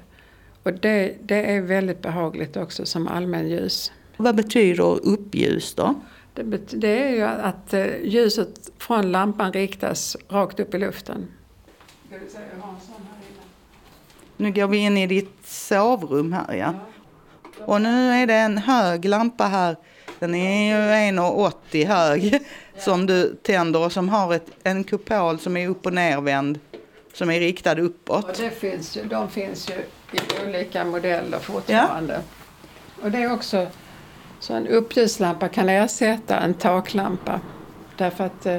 Och 0.63 0.73
det, 0.73 1.17
det 1.23 1.53
är 1.53 1.61
väldigt 1.61 2.03
behagligt 2.03 2.57
också 2.57 2.87
som 2.87 3.09
allmänljus. 3.09 3.93
Vad 4.17 4.37
betyder 4.37 5.07
uppljus 5.07 5.75
då? 5.75 5.95
Det, 6.35 6.43
det 6.71 7.03
är 7.03 7.11
ju 7.11 7.23
att 7.23 7.75
eh, 7.75 7.87
ljuset 8.03 8.71
från 8.79 9.13
lampan 9.13 9.53
riktas 9.53 10.17
rakt 10.29 10.61
upp 10.61 10.75
i 10.75 10.79
luften. 10.79 11.27
Nu 14.37 14.53
går 14.53 14.69
vi 14.69 14.77
in 14.77 14.97
i 14.97 15.07
ditt 15.07 15.47
sovrum 15.47 16.33
här 16.33 16.55
ja. 16.55 16.75
Och 17.65 17.83
nu 17.83 18.11
är 18.11 18.27
det 18.27 18.35
en 18.35 18.59
hög 18.59 19.05
lampa 19.05 19.45
här. 19.45 19.77
Den 20.21 20.35
är 20.35 20.69
ju 20.69 21.11
1,80 21.13 21.87
hög 21.87 22.43
som 22.79 23.07
du 23.07 23.37
tänder 23.43 23.85
och 23.85 23.93
som 23.93 24.09
har 24.09 24.35
ett, 24.35 24.47
en 24.63 24.85
kupol 24.85 25.39
som 25.39 25.57
är 25.57 25.69
upp 25.69 25.87
och 25.87 25.93
nervänd. 25.93 26.59
Som 27.13 27.31
är 27.31 27.41
riktad 27.41 27.81
uppåt. 27.81 28.25
Och 28.25 28.37
det 28.37 28.51
finns 28.51 28.97
ju, 28.97 29.05
de 29.05 29.31
finns 29.31 29.71
ju 29.71 29.75
i 30.19 30.49
olika 30.49 30.85
modeller 30.85 31.39
fortfarande. 31.39 32.15
Ja. 32.15 33.05
Och 33.05 33.11
det 33.11 33.19
är 33.19 33.33
också 33.33 33.67
så 34.41 34.55
en 34.55 34.67
uppljuslampa 34.67 35.49
kan 35.49 35.69
ersätta 35.69 36.39
en 36.39 36.55
taklampa. 36.55 37.41
Därför 37.97 38.25
att 38.25 38.47
eh, 38.47 38.59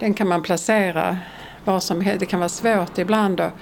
den 0.00 0.14
kan 0.14 0.28
man 0.28 0.42
placera 0.42 1.18
var 1.64 1.80
som 1.80 2.00
helst. 2.00 2.20
Det 2.20 2.26
kan 2.26 2.40
vara 2.40 2.48
svårt 2.48 2.98
ibland 2.98 3.40
att, 3.40 3.52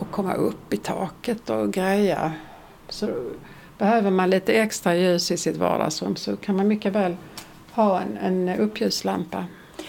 att 0.00 0.10
komma 0.10 0.34
upp 0.34 0.74
i 0.74 0.76
taket 0.76 1.50
och 1.50 1.72
greja. 1.72 2.32
Så 2.88 3.08
behöver 3.82 4.10
man 4.10 4.30
lite 4.30 4.52
extra 4.52 4.96
ljus 4.96 5.30
i 5.30 5.36
sitt 5.36 5.56
vardagsrum 5.56 6.16
så 6.16 6.36
kan 6.36 6.56
man 6.56 6.68
mycket 6.68 6.92
väl 6.92 7.16
ha 7.72 8.00
en, 8.00 8.16
en 8.16 8.60
uppljuslampa. 8.60 9.44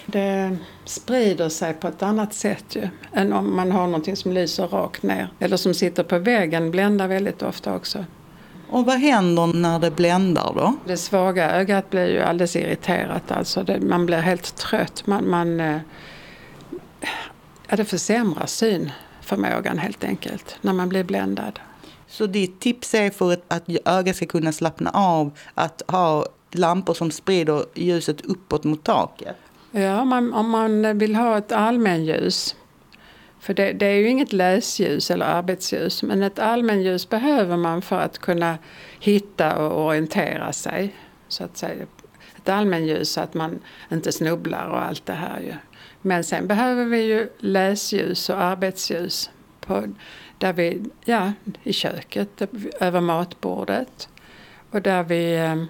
Det 0.05 0.57
sprider 0.85 1.49
sig 1.49 1.73
på 1.73 1.87
ett 1.87 2.03
annat 2.03 2.33
sätt 2.33 2.75
ju, 2.75 2.87
än 3.13 3.33
om 3.33 3.55
man 3.55 3.71
har 3.71 3.85
någonting 3.85 4.15
som 4.15 4.31
lyser 4.31 4.67
rakt 4.67 5.03
ner. 5.03 5.27
Eller 5.39 5.57
som 5.57 5.73
sitter 5.73 6.03
på 6.03 6.19
väggen, 6.19 6.71
bländar 6.71 7.07
väldigt 7.07 7.41
ofta 7.41 7.75
också. 7.75 8.05
Och 8.69 8.85
vad 8.85 8.99
händer 8.99 9.47
när 9.47 9.79
det 9.79 9.91
bländar 9.91 10.53
då? 10.55 10.75
Det 10.85 10.97
svaga 10.97 11.51
ögat 11.51 11.89
blir 11.89 12.07
ju 12.07 12.19
alldeles 12.19 12.55
irriterat. 12.55 13.31
Alltså 13.31 13.63
det, 13.63 13.79
man 13.79 14.05
blir 14.05 14.17
helt 14.17 14.55
trött. 14.55 15.07
Man, 15.07 15.29
man, 15.29 15.59
eh, 15.59 15.79
ja, 17.67 17.75
det 17.75 17.85
försämrar 17.85 18.45
synförmågan 18.45 19.77
helt 19.77 20.03
enkelt 20.03 20.57
när 20.61 20.73
man 20.73 20.89
blir 20.89 21.03
bländad. 21.03 21.59
Så 22.13 22.25
ditt 22.25 22.59
tips 22.59 22.93
är 22.93 23.09
för 23.09 23.37
att 23.47 23.63
ögat 23.85 24.15
ska 24.15 24.25
kunna 24.25 24.51
slappna 24.51 24.89
av 24.89 25.31
att 25.53 25.81
ha 25.87 26.25
lampor 26.51 26.93
som 26.93 27.11
sprider 27.11 27.65
ljuset 27.73 28.21
uppåt 28.21 28.63
mot 28.63 28.83
taket? 28.83 29.35
Ja, 29.71 30.05
man, 30.05 30.33
om 30.33 30.49
man 30.49 30.97
vill 30.97 31.15
ha 31.15 31.37
ett 31.37 31.51
allmänljus. 31.51 32.55
För 33.39 33.53
det, 33.53 33.71
det, 33.71 33.85
är 33.85 33.95
ju 33.95 34.07
inget 34.07 34.33
läsljus 34.33 35.11
eller 35.11 35.25
arbetsljus 35.25 36.03
men 36.03 36.23
ett 36.23 36.39
allmänljus 36.39 37.09
behöver 37.09 37.57
man 37.57 37.81
för 37.81 37.99
att 37.99 38.19
kunna 38.19 38.57
hitta 38.99 39.57
och 39.57 39.85
orientera 39.85 40.53
sig. 40.53 40.95
Så 41.27 41.43
att 41.43 41.57
säga. 41.57 41.85
Ett 42.37 42.49
allmänljus 42.49 43.11
så 43.11 43.21
att 43.21 43.33
man 43.33 43.59
inte 43.91 44.11
snubblar 44.11 44.67
och 44.67 44.81
allt 44.81 45.05
det 45.05 45.13
här 45.13 45.39
ju. 45.39 45.53
Men 46.01 46.23
sen 46.23 46.47
behöver 46.47 46.85
vi 46.85 47.01
ju 47.01 47.29
läsljus 47.37 48.29
och 48.29 48.41
arbetsljus 48.41 49.29
på, 49.61 49.83
där 50.43 50.53
vi, 50.53 50.81
ja, 51.05 51.33
i 51.63 51.73
köket, 51.73 52.41
över 52.79 53.01
matbordet. 53.01 54.09
Och 54.71 54.81
där 54.81 55.03
vi, 55.03 55.35
eh, 55.35 55.63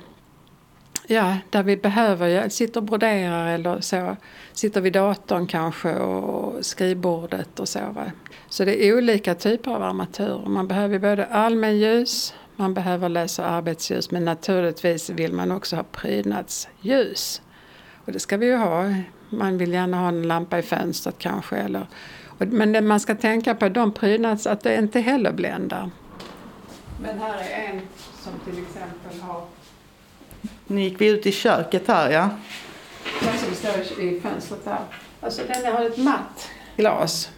ja, 1.07 1.37
där 1.49 1.63
vi 1.63 1.77
behöver, 1.77 2.49
sitter 2.49 2.79
och 2.79 2.83
broderar 2.83 3.47
eller 3.47 3.81
så. 3.81 4.15
Sitter 4.53 4.81
vid 4.81 4.93
datorn 4.93 5.47
kanske 5.47 5.95
och 5.95 6.65
skrivbordet 6.65 7.59
och 7.59 7.69
så. 7.69 7.79
Va? 7.79 8.11
Så 8.49 8.65
det 8.65 8.85
är 8.85 8.97
olika 8.97 9.35
typer 9.35 9.71
av 9.71 9.83
armatur. 9.83 10.43
Man 10.47 10.67
behöver 10.67 10.99
både 10.99 11.25
allmänljus, 11.25 12.33
man 12.55 12.73
behöver 12.73 13.09
läsa 13.09 13.45
arbetsljus 13.45 14.11
men 14.11 14.25
naturligtvis 14.25 15.09
vill 15.09 15.33
man 15.33 15.51
också 15.51 15.75
ha 15.75 15.83
prydnadsljus. 15.83 17.41
Och 18.05 18.11
det 18.11 18.19
ska 18.19 18.37
vi 18.37 18.45
ju 18.45 18.55
ha 18.55 18.93
man 19.29 19.57
vill 19.57 19.73
gärna 19.73 19.97
ha 19.97 20.07
en 20.07 20.27
lampa 20.27 20.59
i 20.59 20.61
fönstret 20.61 21.15
kanske. 21.17 21.55
Eller, 21.55 21.87
men 22.45 22.71
det 22.71 22.81
man 22.81 22.99
ska 22.99 23.15
tänka 23.15 23.55
på 23.55 23.69
de 23.69 23.91
prydnads 23.91 24.47
att 24.47 24.61
det 24.61 24.77
inte 24.77 24.99
heller 24.99 25.31
bländar. 25.31 25.91
Men 27.01 27.19
här 27.19 27.37
är 27.37 27.69
en 27.69 27.81
som 28.23 28.33
till 28.45 28.63
exempel 28.63 29.21
har... 29.21 29.41
Nu 30.67 30.81
gick 30.81 31.01
vi 31.01 31.07
ut 31.07 31.25
i 31.25 31.31
köket 31.31 31.87
här 31.87 32.11
ja. 32.11 32.29
Den 33.21 33.37
som 33.37 33.55
står 33.55 34.01
i 34.03 34.19
fönstret 34.19 34.65
här. 34.65 34.79
Alltså 35.21 35.41
den 35.47 35.73
har 35.73 35.85
ett 35.85 35.97
matt 35.97 36.49
glas. 36.77 37.29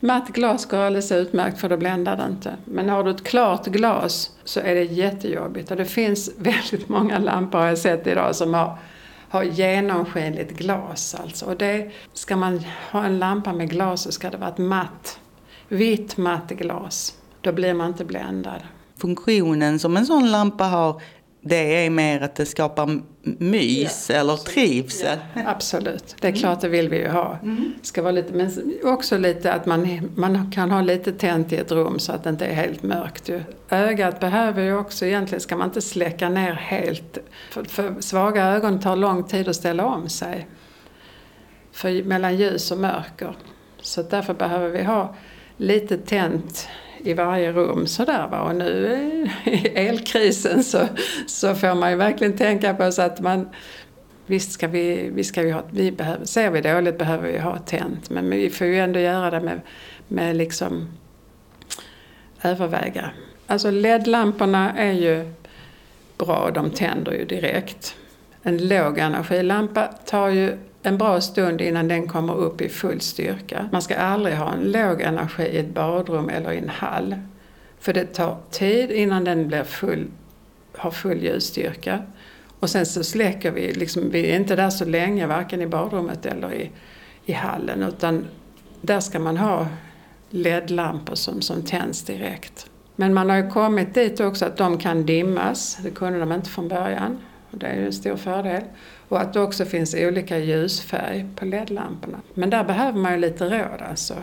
Matt 0.00 0.28
glas 0.28 0.66
går 0.66 0.78
alldeles 0.78 1.12
utmärkt 1.12 1.60
för 1.60 1.68
då 1.68 1.76
bländar 1.76 2.16
det 2.16 2.24
inte. 2.24 2.56
Men 2.64 2.88
har 2.88 3.04
du 3.04 3.10
ett 3.10 3.24
klart 3.24 3.66
glas 3.66 4.30
så 4.44 4.60
är 4.60 4.74
det 4.74 4.84
jättejobbigt. 4.84 5.70
Och 5.70 5.76
det 5.76 5.84
finns 5.84 6.30
väldigt 6.38 6.88
många 6.88 7.18
lampor 7.18 7.58
har 7.58 7.66
jag 7.66 7.78
sett 7.78 8.06
idag 8.06 8.36
som 8.36 8.54
har 8.54 8.78
ha 9.30 9.44
genomskinligt 9.44 10.58
glas 10.58 11.14
alltså. 11.14 11.46
Och 11.46 11.56
det, 11.56 11.90
ska 12.12 12.36
man 12.36 12.64
ha 12.90 13.04
en 13.04 13.18
lampa 13.18 13.52
med 13.52 13.70
glas 13.70 14.02
så 14.02 14.12
ska 14.12 14.30
det 14.30 14.36
vara 14.36 14.50
ett 14.50 14.58
matt, 14.58 15.20
vitt 15.68 16.16
matt 16.16 16.48
glas. 16.48 17.14
Då 17.40 17.52
blir 17.52 17.74
man 17.74 17.88
inte 17.88 18.04
bländad. 18.04 18.62
Funktionen 18.96 19.78
som 19.78 19.96
en 19.96 20.06
sån 20.06 20.30
lampa 20.30 20.64
har 20.64 21.02
det 21.40 21.86
är 21.86 21.90
mer 21.90 22.20
att 22.20 22.34
det 22.34 22.46
skapar 22.46 23.00
mys 23.22 24.10
ja, 24.10 24.16
eller 24.16 24.36
trivsel. 24.36 25.18
Ja, 25.34 25.42
absolut, 25.46 26.16
det 26.20 26.26
är 26.26 26.30
mm. 26.30 26.40
klart 26.40 26.60
det 26.60 26.68
vill 26.68 26.88
vi 26.88 26.98
ju 26.98 27.08
ha. 27.08 27.38
Mm. 27.42 27.72
Ska 27.82 28.02
vara 28.02 28.12
lite, 28.12 28.32
men 28.32 28.50
också 28.84 29.18
lite 29.18 29.52
att 29.52 29.66
man, 29.66 30.10
man 30.14 30.50
kan 30.50 30.70
ha 30.70 30.80
lite 30.80 31.12
tänt 31.12 31.52
i 31.52 31.56
ett 31.56 31.72
rum 31.72 31.98
så 31.98 32.12
att 32.12 32.24
det 32.24 32.30
inte 32.30 32.46
är 32.46 32.54
helt 32.54 32.82
mörkt. 32.82 33.28
Ju. 33.28 33.42
Ögat 33.70 34.20
behöver 34.20 34.62
ju 34.62 34.76
också, 34.76 35.06
egentligen 35.06 35.40
ska 35.40 35.56
man 35.56 35.68
inte 35.68 35.80
släcka 35.80 36.28
ner 36.28 36.52
helt. 36.52 37.18
För, 37.50 37.64
för 37.64 38.00
svaga 38.00 38.44
ögon 38.44 38.80
tar 38.80 38.96
lång 38.96 39.24
tid 39.24 39.48
att 39.48 39.56
ställa 39.56 39.86
om 39.86 40.08
sig. 40.08 40.48
För 41.72 42.02
mellan 42.02 42.36
ljus 42.36 42.70
och 42.70 42.78
mörker. 42.78 43.36
Så 43.80 44.02
därför 44.02 44.34
behöver 44.34 44.68
vi 44.68 44.82
ha 44.82 45.14
lite 45.56 45.98
tänt 45.98 46.68
i 46.98 47.14
varje 47.14 47.52
rum 47.52 47.86
sådär 47.86 48.28
va. 48.30 48.40
Och 48.40 48.56
nu 48.56 49.28
i 49.44 49.66
elkrisen 49.66 50.64
så, 50.64 50.88
så 51.26 51.54
får 51.54 51.74
man 51.74 51.90
ju 51.90 51.96
verkligen 51.96 52.36
tänka 52.36 52.74
på 52.74 52.92
så 52.92 53.02
att 53.02 53.20
man 53.20 53.48
Visst 54.30 54.52
ska 54.52 54.68
vi, 54.68 55.10
vi 55.14 55.24
ska 55.24 55.42
ju 55.42 55.52
ha, 55.52 55.62
vi 55.70 55.92
behöver, 55.92 56.24
ser 56.24 56.50
vi 56.50 56.60
dåligt 56.60 56.98
behöver 56.98 57.32
vi 57.32 57.38
ha 57.38 57.58
tänt 57.58 58.10
men 58.10 58.30
vi 58.30 58.50
får 58.50 58.66
ju 58.66 58.78
ändå 58.78 59.00
göra 59.00 59.30
det 59.30 59.40
med, 59.40 59.60
med 60.08 60.36
liksom 60.36 60.88
överväga. 62.42 63.10
Alltså 63.46 63.70
LED-lamporna 63.70 64.72
är 64.76 64.92
ju 64.92 65.32
bra, 66.18 66.50
de 66.54 66.70
tänder 66.70 67.12
ju 67.12 67.24
direkt. 67.24 67.96
En 68.42 68.68
låg 68.68 68.98
energilampa 68.98 69.86
tar 69.86 70.28
ju 70.28 70.58
en 70.82 70.98
bra 70.98 71.20
stund 71.20 71.60
innan 71.60 71.88
den 71.88 72.08
kommer 72.08 72.34
upp 72.34 72.60
i 72.60 72.68
full 72.68 73.00
styrka. 73.00 73.68
Man 73.72 73.82
ska 73.82 73.96
aldrig 73.96 74.36
ha 74.36 74.52
en 74.52 74.72
låg 74.72 75.00
energi 75.00 75.42
i 75.42 75.58
ett 75.58 75.74
badrum 75.74 76.28
eller 76.28 76.52
i 76.52 76.58
en 76.58 76.68
hall. 76.68 77.16
För 77.80 77.92
det 77.92 78.04
tar 78.04 78.36
tid 78.50 78.90
innan 78.90 79.24
den 79.24 79.48
blir 79.48 79.64
full, 79.64 80.06
har 80.76 80.90
full 80.90 81.22
ljusstyrka. 81.22 82.02
Och 82.60 82.70
sen 82.70 82.86
så 82.86 83.04
släcker 83.04 83.50
vi, 83.50 83.72
liksom, 83.72 84.10
vi 84.10 84.30
är 84.30 84.36
inte 84.36 84.56
där 84.56 84.70
så 84.70 84.84
länge 84.84 85.26
varken 85.26 85.62
i 85.62 85.66
badrummet 85.66 86.26
eller 86.26 86.54
i, 86.54 86.70
i 87.24 87.32
hallen 87.32 87.82
utan 87.82 88.26
där 88.80 89.00
ska 89.00 89.18
man 89.18 89.36
ha 89.36 89.66
LED-lampor 90.30 91.14
som, 91.14 91.42
som 91.42 91.62
tänds 91.62 92.02
direkt. 92.02 92.70
Men 92.96 93.14
man 93.14 93.30
har 93.30 93.36
ju 93.36 93.50
kommit 93.50 93.94
dit 93.94 94.20
också 94.20 94.44
att 94.44 94.56
de 94.56 94.78
kan 94.78 95.06
dimmas, 95.06 95.78
det 95.82 95.90
kunde 95.90 96.20
de 96.20 96.32
inte 96.32 96.50
från 96.50 96.68
början. 96.68 97.18
Och 97.50 97.58
det 97.58 97.66
är 97.66 97.76
ju 97.76 97.86
en 97.86 97.92
stor 97.92 98.16
fördel. 98.16 98.62
Och 99.08 99.20
att 99.20 99.32
det 99.32 99.40
också 99.40 99.64
finns 99.64 99.94
olika 99.94 100.38
ljusfärg 100.38 101.26
på 101.36 101.44
LED-lamporna. 101.44 102.20
Men 102.34 102.50
där 102.50 102.64
behöver 102.64 102.98
man 102.98 103.12
ju 103.12 103.18
lite 103.18 103.44
råd 103.44 103.82
alltså. 103.90 104.14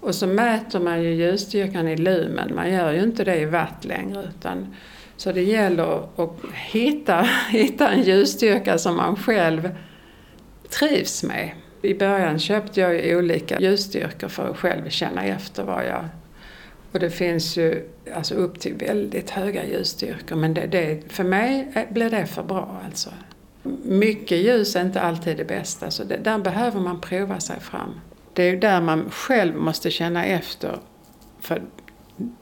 Och 0.00 0.14
så 0.14 0.26
mäter 0.26 0.80
man 0.80 1.02
ju 1.02 1.14
ljusstyrkan 1.14 1.88
i 1.88 1.96
lumen. 1.96 2.54
Man 2.54 2.72
gör 2.72 2.92
ju 2.92 3.02
inte 3.02 3.24
det 3.24 3.36
i 3.36 3.44
watt 3.44 3.84
längre. 3.84 4.24
Utan, 4.38 4.74
så 5.16 5.32
det 5.32 5.42
gäller 5.42 6.22
att 6.22 6.30
hitta, 6.54 7.28
hitta 7.50 7.88
en 7.88 8.02
ljusstyrka 8.02 8.78
som 8.78 8.96
man 8.96 9.16
själv 9.16 9.74
trivs 10.70 11.22
med. 11.22 11.50
I 11.82 11.94
början 11.94 12.38
köpte 12.38 12.80
jag 12.80 12.94
ju 12.94 13.16
olika 13.16 13.60
ljusstyrkor 13.60 14.28
för 14.28 14.50
att 14.50 14.56
själv 14.56 14.88
känna 14.88 15.24
efter 15.24 15.62
vad 15.62 15.86
jag... 15.86 16.04
Och 16.92 17.00
det 17.00 17.10
finns 17.10 17.56
ju 17.56 17.88
alltså 18.14 18.34
upp 18.34 18.60
till 18.60 18.74
väldigt 18.74 19.30
höga 19.30 19.66
ljusstyrkor 19.66 20.36
men 20.36 20.54
det, 20.54 20.66
det, 20.66 21.12
för 21.12 21.24
mig 21.24 21.68
eh, 21.74 21.92
blir 21.92 22.10
det 22.10 22.26
för 22.26 22.42
bra 22.42 22.80
alltså. 22.86 23.10
Mycket 23.82 24.38
ljus 24.38 24.76
är 24.76 24.80
inte 24.80 25.00
alltid 25.00 25.36
det 25.36 25.44
bästa, 25.44 25.90
så 25.90 26.04
det, 26.04 26.16
där 26.16 26.38
behöver 26.38 26.80
man 26.80 27.00
prova 27.00 27.40
sig 27.40 27.60
fram. 27.60 28.00
Det 28.32 28.42
är 28.42 28.50
ju 28.50 28.58
där 28.58 28.80
man 28.80 29.10
själv 29.10 29.56
måste 29.56 29.90
känna 29.90 30.24
efter. 30.24 30.78
För 31.40 31.62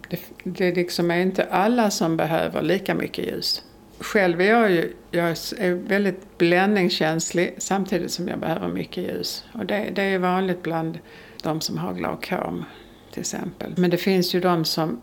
det, 0.09 0.21
det 0.45 0.75
liksom 0.75 1.11
är 1.11 1.21
inte 1.21 1.45
alla 1.45 1.91
som 1.91 2.17
behöver 2.17 2.63
lika 2.63 2.95
mycket 2.95 3.27
ljus. 3.27 3.63
Själv 3.99 4.41
är 4.41 4.45
jag 4.45 4.71
ju 4.71 4.93
jag 5.11 5.29
är 5.29 5.89
väldigt 5.89 6.39
bländningskänslig 6.39 7.55
samtidigt 7.59 8.11
som 8.11 8.29
jag 8.29 8.39
behöver 8.39 8.69
mycket 8.69 9.05
ljus. 9.05 9.45
Och 9.53 9.67
det, 9.67 9.91
det 9.95 10.03
är 10.03 10.19
vanligt 10.19 10.63
bland 10.63 10.99
de 11.43 11.61
som 11.61 11.79
har 11.79 11.95
glaukom 11.95 12.65
till 13.13 13.21
exempel. 13.21 13.75
Men 13.77 13.91
det 13.91 13.97
finns 13.97 14.35
ju 14.35 14.41
de 14.41 14.65
som 14.65 15.01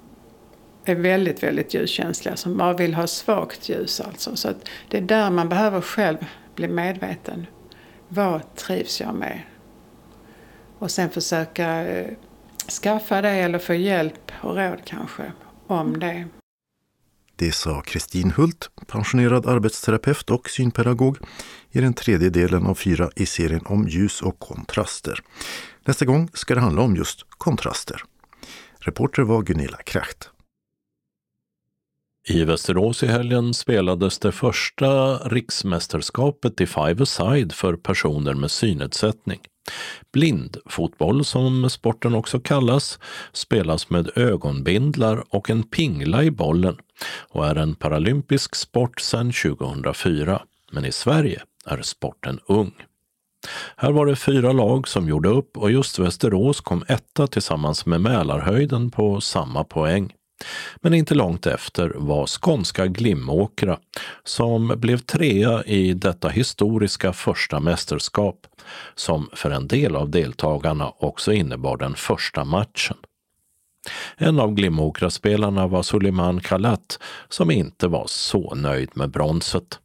är 0.86 0.96
väldigt, 0.96 1.44
väldigt 1.44 1.74
ljuskänsliga 1.74 2.36
som 2.36 2.58
bara 2.58 2.74
vill 2.74 2.94
ha 2.94 3.08
svagt 3.08 3.70
ljus 3.70 4.02
alltså. 4.02 4.36
Så 4.36 4.50
att 4.50 4.70
det 4.90 4.98
är 4.98 5.02
där 5.02 5.30
man 5.30 5.50
behöver 5.50 5.82
själv 5.82 6.18
bli 6.56 6.68
medveten. 6.68 7.46
Vad 8.08 8.56
trivs 8.56 9.02
jag 9.02 9.16
med? 9.16 9.42
Och 10.80 10.92
sen 10.92 11.10
försöka 11.10 11.86
eh, 11.86 12.08
skaffa 12.82 13.22
det 13.22 13.30
eller 13.30 13.60
få 13.60 13.74
hjälp 13.74 14.32
och 14.42 14.56
råd 14.56 14.80
kanske 14.86 15.32
om 15.68 16.00
det. 16.00 16.26
Det 17.36 17.52
sa 17.52 17.82
Kristin 17.82 18.32
Hult, 18.32 18.70
pensionerad 18.88 19.46
arbetsterapeut 19.46 20.30
och 20.30 20.50
synpedagog 20.50 21.18
i 21.72 21.82
den 21.82 21.94
tredje 21.94 22.30
delen 22.30 22.66
av 22.66 22.76
fyra 22.76 23.10
i 23.16 23.26
serien 23.26 23.62
om 23.66 23.88
ljus 23.88 24.22
och 24.22 24.40
kontraster. 24.40 25.20
Nästa 25.86 26.06
gång 26.06 26.30
ska 26.34 26.56
det 26.56 26.62
handla 26.62 26.82
om 26.82 26.96
just 26.96 27.26
kontraster. 27.30 28.04
Reporter 28.80 29.22
var 29.22 29.42
Gunilla 29.42 29.78
Kracht. 29.78 30.30
I 32.30 32.44
Västerås 32.44 33.04
i 33.04 33.08
helgen 33.08 33.54
spelades 33.54 34.20
det 34.20 34.32
första 34.32 35.18
riksmästerskapet 35.18 36.62
i 36.62 36.66
five-a-side 36.66 37.52
för 37.54 37.76
personer 37.76 38.34
med 38.34 38.52
synnedsättning. 38.52 39.40
Blindfotboll, 40.14 41.26
som 41.26 41.70
sporten 41.70 42.16
också 42.16 42.40
kallas, 42.40 43.00
spelas 43.34 43.90
med 43.90 44.10
ögonbindlar 44.16 45.24
och 45.30 45.50
en 45.50 45.64
pingla 45.64 46.24
i 46.24 46.32
bollen 46.32 46.78
och 47.30 47.48
är 47.48 47.56
en 47.56 47.76
paralympisk 47.76 48.56
sport 48.56 49.00
sedan 49.00 49.32
2004. 49.32 50.42
Men 50.72 50.86
i 50.86 50.92
Sverige 50.92 51.42
är 51.66 51.82
sporten 51.82 52.40
ung. 52.48 52.74
Här 53.76 53.92
var 53.92 54.06
det 54.06 54.16
fyra 54.16 54.52
lag 54.52 54.88
som 54.88 55.10
gjorde 55.10 55.30
upp 55.30 55.58
och 55.58 55.72
just 55.72 56.00
Västerås 56.00 56.62
kom 56.62 56.84
etta 56.88 57.28
tillsammans 57.28 57.86
med 57.86 58.02
Mälarhöjden 58.02 58.92
på 58.92 59.22
samma 59.22 59.64
poäng. 59.64 60.14
Men 60.82 60.94
inte 60.94 61.16
långt 61.16 61.48
efter 61.48 61.92
var 61.96 62.26
skånska 62.42 62.88
Glimåkra 62.88 63.78
som 64.24 64.74
blev 64.78 64.98
trea 64.98 65.64
i 65.64 65.94
detta 65.94 66.30
historiska 66.30 67.14
första 67.14 67.60
mästerskap 67.60 68.48
som 68.96 69.30
för 69.34 69.52
en 69.52 69.68
del 69.68 69.96
av 69.96 70.10
deltagarna 70.10 70.94
också 71.00 71.34
innebar 71.34 71.78
den 71.78 71.94
första 71.94 72.44
matchen. 72.44 72.98
En 74.18 74.40
av 74.40 74.54
Glimåkra-spelarna 74.54 75.68
var 75.68 75.82
Suleiman 75.82 76.40
Kalat 76.40 77.00
som 77.30 77.52
inte 77.52 77.88
var 77.88 78.04
så 78.08 78.56
nöjd 78.56 78.90
med 78.94 79.12
bronset. 79.12 79.80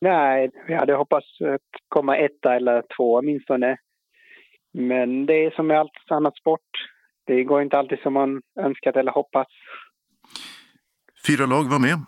Nej, 0.00 0.50
vi 0.66 0.74
hade 0.74 0.94
hoppats 0.94 1.26
komma 1.88 2.16
etta 2.16 2.54
eller 2.54 2.82
två 2.96 3.14
åtminstone. 3.14 3.76
Men 4.72 5.26
det 5.26 5.44
är 5.44 5.50
som 5.50 5.66
med 5.66 5.78
allt 5.80 6.10
annat 6.10 6.36
sport. 6.36 6.70
Det 7.26 7.44
går 7.44 7.62
inte 7.62 7.78
alltid 7.78 7.98
som 7.98 8.12
man 8.12 8.42
önskat 8.60 8.96
eller 8.96 9.12
hoppats. 9.12 9.52
Fyra 11.26 11.46
lag 11.46 11.64
var 11.74 11.80
med. 11.88 11.98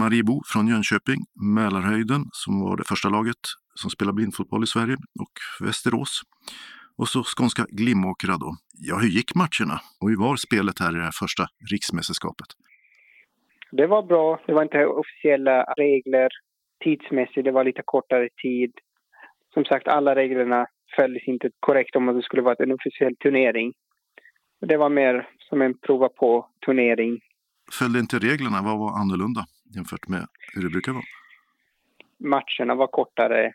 Mariebo 0.00 0.34
från 0.52 0.68
Jönköping, 0.72 1.20
Mälarhöjden 1.56 2.22
som 2.32 2.52
var 2.64 2.76
det 2.76 2.86
första 2.92 3.08
laget 3.08 3.42
som 3.80 3.90
spelar 3.90 4.12
blindfotboll 4.12 4.64
i 4.64 4.66
Sverige 4.74 4.96
och 5.22 5.36
Västerås. 5.66 6.12
Och 6.98 7.08
så 7.08 7.20
skånska 7.34 7.62
Glimåkra 7.68 8.34
då. 8.44 8.50
Ja, 8.88 8.94
hur 9.02 9.12
gick 9.18 9.30
matcherna? 9.42 9.76
Och 10.00 10.08
hur 10.10 10.18
var 10.24 10.36
spelet 10.36 10.76
här 10.82 10.92
i 10.94 10.98
det 11.00 11.08
här 11.10 11.18
första 11.24 11.44
riksmästerskapet? 11.72 12.48
Det 13.78 13.86
var 13.86 14.02
bra. 14.02 14.40
Det 14.46 14.52
var 14.52 14.62
inte 14.62 14.86
officiella 14.86 15.56
regler 15.62 16.28
tidsmässigt. 16.84 17.44
Det 17.44 17.56
var 17.58 17.64
lite 17.64 17.82
kortare 17.84 18.28
tid. 18.42 18.72
Som 19.54 19.64
sagt, 19.64 19.88
alla 19.88 20.14
reglerna 20.14 20.66
följdes 20.96 21.28
inte 21.28 21.50
korrekt 21.60 21.96
om 21.96 22.06
det 22.06 22.22
skulle 22.22 22.42
vara 22.42 22.56
en 22.58 22.72
officiell 22.72 23.16
turnering. 23.16 23.72
Det 24.60 24.76
var 24.76 24.88
mer 24.88 25.28
som 25.48 25.62
en 25.62 25.78
prova 25.78 26.08
på 26.08 26.48
turnering 26.66 27.20
följde 27.72 27.98
inte 27.98 28.18
reglerna. 28.18 28.62
Vad 28.62 28.78
var 28.78 28.98
annorlunda 29.00 29.44
jämfört 29.74 30.08
med 30.08 30.26
hur 30.54 30.62
det 30.62 30.70
brukar 30.70 30.92
vara? 30.92 31.04
Matcherna 32.18 32.74
var 32.74 32.86
kortare. 32.86 33.52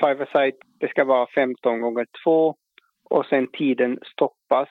Five 0.00 0.26
side 0.32 0.54
det 0.80 0.88
ska 0.88 1.04
vara 1.04 1.26
15 1.34 1.80
gånger 1.80 2.06
2 2.24 2.56
och 3.10 3.26
sen 3.26 3.46
tiden 3.52 3.98
stoppas 4.12 4.68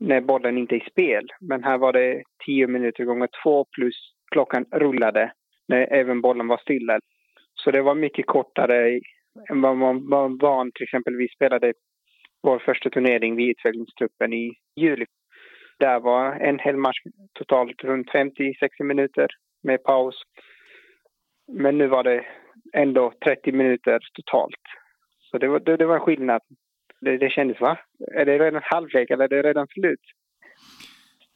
när 0.00 0.20
bollen 0.20 0.58
inte 0.58 0.74
är 0.74 0.86
i 0.86 0.90
spel. 0.90 1.26
Men 1.40 1.64
här 1.64 1.78
var 1.78 1.92
det 1.92 2.22
10 2.46 2.66
minuter 2.66 3.04
gånger 3.04 3.28
2 3.42 3.64
plus 3.76 3.94
klockan 4.30 4.64
rullade 4.70 5.32
när 5.68 5.92
även 5.92 6.20
bollen 6.20 6.48
var 6.48 6.58
stilla. 6.58 6.98
Så 7.54 7.70
det 7.70 7.82
var 7.82 7.94
mycket 7.94 8.26
kortare 8.26 9.00
än 9.50 9.60
vad 9.60 9.76
man 9.76 10.08
var 10.08 10.40
van. 10.40 10.72
Till 10.72 10.84
exempel 10.84 11.16
vi 11.16 11.28
spelade 11.28 11.72
vår 12.42 12.58
första 12.58 12.90
turnering 12.90 13.36
vid 13.36 13.50
utvecklingstruppen 13.50 14.32
i 14.32 14.52
juli 14.76 15.06
där 15.78 16.00
var 16.00 16.32
en 16.32 16.58
hel 16.58 16.76
match 16.76 16.98
totalt 17.32 17.84
runt 17.84 18.10
50-60 18.10 18.82
minuter 18.82 19.26
med 19.62 19.82
paus. 19.82 20.22
Men 21.52 21.78
nu 21.78 21.86
var 21.86 22.04
det 22.04 22.24
ändå 22.72 23.12
30 23.24 23.52
minuter 23.52 23.98
totalt. 24.12 24.62
Så 25.30 25.38
det 25.38 25.48
var, 25.48 25.60
det, 25.60 25.76
det 25.76 25.86
var 25.86 25.94
en 25.94 26.00
skillnad. 26.00 26.42
Det, 27.00 27.18
det 27.18 27.30
kändes, 27.30 27.60
va? 27.60 27.78
Är 28.14 28.24
det 28.24 28.38
redan 28.38 28.62
halvlek 28.64 29.10
eller 29.10 29.24
är 29.24 29.28
det 29.28 29.42
redan 29.42 29.66
slut? 29.66 30.00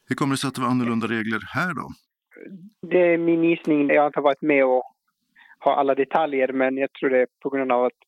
Hur 0.09 0.15
kommer 0.15 0.33
det 0.33 0.37
sig 0.37 0.47
att 0.47 0.55
det 0.55 0.61
var 0.61 0.69
annorlunda 0.69 1.07
regler 1.07 1.39
här 1.55 1.73
då? 1.73 1.87
Det 2.87 3.13
är 3.13 3.17
min 3.17 3.43
gissning. 3.43 3.87
Jag 3.87 4.01
har 4.01 4.07
inte 4.07 4.21
varit 4.21 4.41
med 4.41 4.65
och 4.65 4.83
har 5.59 5.73
alla 5.73 5.95
detaljer 5.95 6.51
men 6.53 6.77
jag 6.77 6.93
tror 6.93 7.09
det 7.09 7.21
är 7.21 7.27
på 7.43 7.49
grund 7.49 7.71
av 7.71 7.85
att 7.85 7.99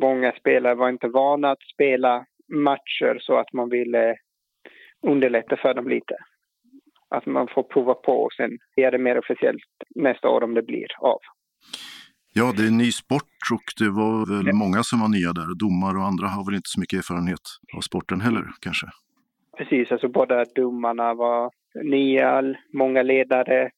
många 0.00 0.32
spelare 0.32 0.74
var 0.74 0.88
inte 0.88 1.08
vana 1.08 1.50
att 1.50 1.62
spela 1.74 2.24
matcher 2.48 3.18
så 3.20 3.36
att 3.36 3.52
man 3.52 3.68
ville 3.68 4.16
underlätta 5.06 5.56
för 5.56 5.74
dem 5.74 5.88
lite. 5.88 6.14
Att 7.10 7.26
man 7.26 7.48
får 7.54 7.62
prova 7.62 7.94
på 7.94 8.12
och 8.12 8.32
sen 8.32 8.58
är 8.76 8.90
det 8.90 8.98
mer 8.98 9.18
officiellt 9.18 9.62
nästa 9.94 10.28
år 10.28 10.44
om 10.44 10.54
det 10.54 10.62
blir 10.62 10.86
av. 11.00 11.20
Ja, 12.34 12.52
det 12.56 12.62
är 12.62 12.68
en 12.68 12.78
ny 12.78 12.92
sport 12.92 13.38
och 13.52 13.66
det 13.78 13.90
var 13.90 14.44
väl 14.44 14.54
många 14.54 14.82
som 14.82 15.00
var 15.00 15.08
nya 15.08 15.32
där. 15.32 15.48
Domare 15.64 15.96
och 15.98 16.08
andra 16.10 16.26
har 16.26 16.44
väl 16.46 16.54
inte 16.54 16.68
så 16.74 16.80
mycket 16.80 16.98
erfarenhet 16.98 17.46
av 17.76 17.80
sporten 17.80 18.20
heller 18.20 18.44
kanske? 18.60 18.86
Precis, 19.58 19.92
alltså 19.92 20.08
båda 20.08 20.44
domarna 20.44 21.14
var 21.14 21.50
nya, 21.84 22.54
många 22.72 23.02
ledare. 23.02 23.70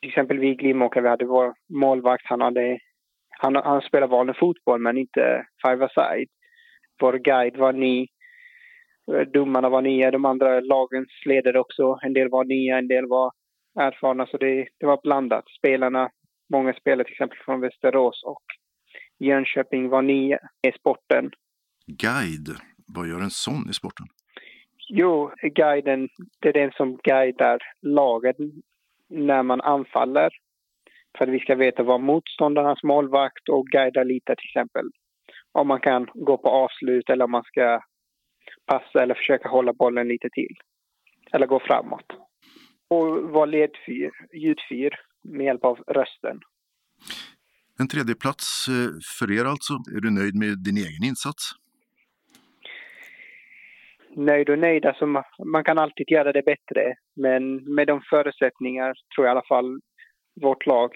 Till 0.00 0.08
exempel 0.08 0.38
vi 0.38 0.48
i 0.48 0.54
Glimåkra, 0.54 1.02
vi 1.02 1.08
hade 1.08 1.24
vår 1.24 1.54
målvakt, 1.68 2.26
han 2.26 2.40
hade 2.40 2.78
han, 3.40 3.56
han 3.56 3.80
spelar 3.80 4.06
vanlig 4.06 4.36
fotboll 4.36 4.80
men 4.80 4.98
inte 4.98 5.46
five-a-side. 5.66 6.28
Vår 7.00 7.12
guide 7.12 7.56
var 7.56 7.72
ny. 7.72 8.06
Domarna 9.32 9.68
var 9.68 9.82
nya, 9.82 10.10
de 10.10 10.24
andra 10.24 10.60
lagens 10.60 11.08
ledare 11.26 11.60
också. 11.60 11.98
En 12.02 12.12
del 12.12 12.28
var 12.28 12.44
nya, 12.44 12.78
en 12.78 12.88
del 12.88 13.06
var 13.06 13.32
erfarna, 13.80 14.26
så 14.26 14.36
det, 14.36 14.68
det 14.78 14.86
var 14.86 15.00
blandat. 15.02 15.44
Spelarna, 15.58 16.10
många 16.52 16.72
spelare 16.72 17.04
till 17.04 17.12
exempel 17.12 17.38
från 17.44 17.60
Västerås 17.60 18.22
och 18.24 18.42
Jönköping 19.18 19.88
var 19.88 20.02
nya 20.02 20.38
i 20.68 20.72
sporten. 20.72 21.30
Guide, 21.86 22.56
vad 22.86 23.08
gör 23.08 23.20
en 23.20 23.30
sån 23.30 23.70
i 23.70 23.74
sporten? 23.74 24.06
Jo, 24.88 25.30
guiden, 25.42 26.08
det 26.40 26.48
är 26.48 26.52
den 26.52 26.72
som 26.72 26.96
guidar 26.96 27.58
laget 27.82 28.36
när 29.08 29.42
man 29.42 29.60
anfaller. 29.60 30.30
För 31.18 31.24
att 31.24 31.32
vi 31.32 31.40
ska 31.40 31.54
veta 31.54 31.82
vad 31.82 32.00
motståndarnas 32.00 32.82
målvakt 32.82 33.48
och 33.48 33.66
guida 33.66 34.02
lite 34.02 34.34
till 34.36 34.48
exempel. 34.48 34.86
Om 35.52 35.68
man 35.68 35.80
kan 35.80 36.06
gå 36.14 36.38
på 36.38 36.48
avslut 36.48 37.10
eller 37.10 37.24
om 37.24 37.30
man 37.30 37.42
ska 37.42 37.80
passa 38.68 39.02
eller 39.02 39.14
försöka 39.14 39.48
hålla 39.48 39.72
bollen 39.72 40.08
lite 40.08 40.28
till. 40.32 40.56
Eller 41.32 41.46
gå 41.46 41.60
framåt. 41.60 42.06
Och 42.88 43.30
vara 43.30 43.46
ledfyr, 43.46 44.10
ljudfyr 44.32 44.94
med 45.24 45.46
hjälp 45.46 45.64
av 45.64 45.78
rösten. 45.86 46.40
En 47.80 47.88
tredje 47.88 48.14
plats 48.14 48.68
eh, 48.68 48.90
för 49.18 49.32
er 49.38 49.44
alltså. 49.44 49.72
Är 49.96 50.00
du 50.00 50.10
nöjd 50.10 50.34
med 50.34 50.58
din 50.64 50.76
egen 50.76 51.04
insats? 51.04 51.42
Nöjd 54.16 54.48
och 54.50 54.58
nöjd, 54.58 54.86
alltså 54.86 55.06
man, 55.06 55.22
man 55.44 55.64
kan 55.64 55.78
alltid 55.78 56.10
göra 56.10 56.32
det 56.32 56.42
bättre. 56.42 56.94
Men 57.16 57.74
med 57.74 57.86
de 57.86 58.00
förutsättningar 58.10 58.94
tror 59.14 59.26
jag 59.26 59.30
i 59.30 59.36
alla 59.36 59.48
fall 59.48 59.80
vårt 60.40 60.66
lag 60.66 60.90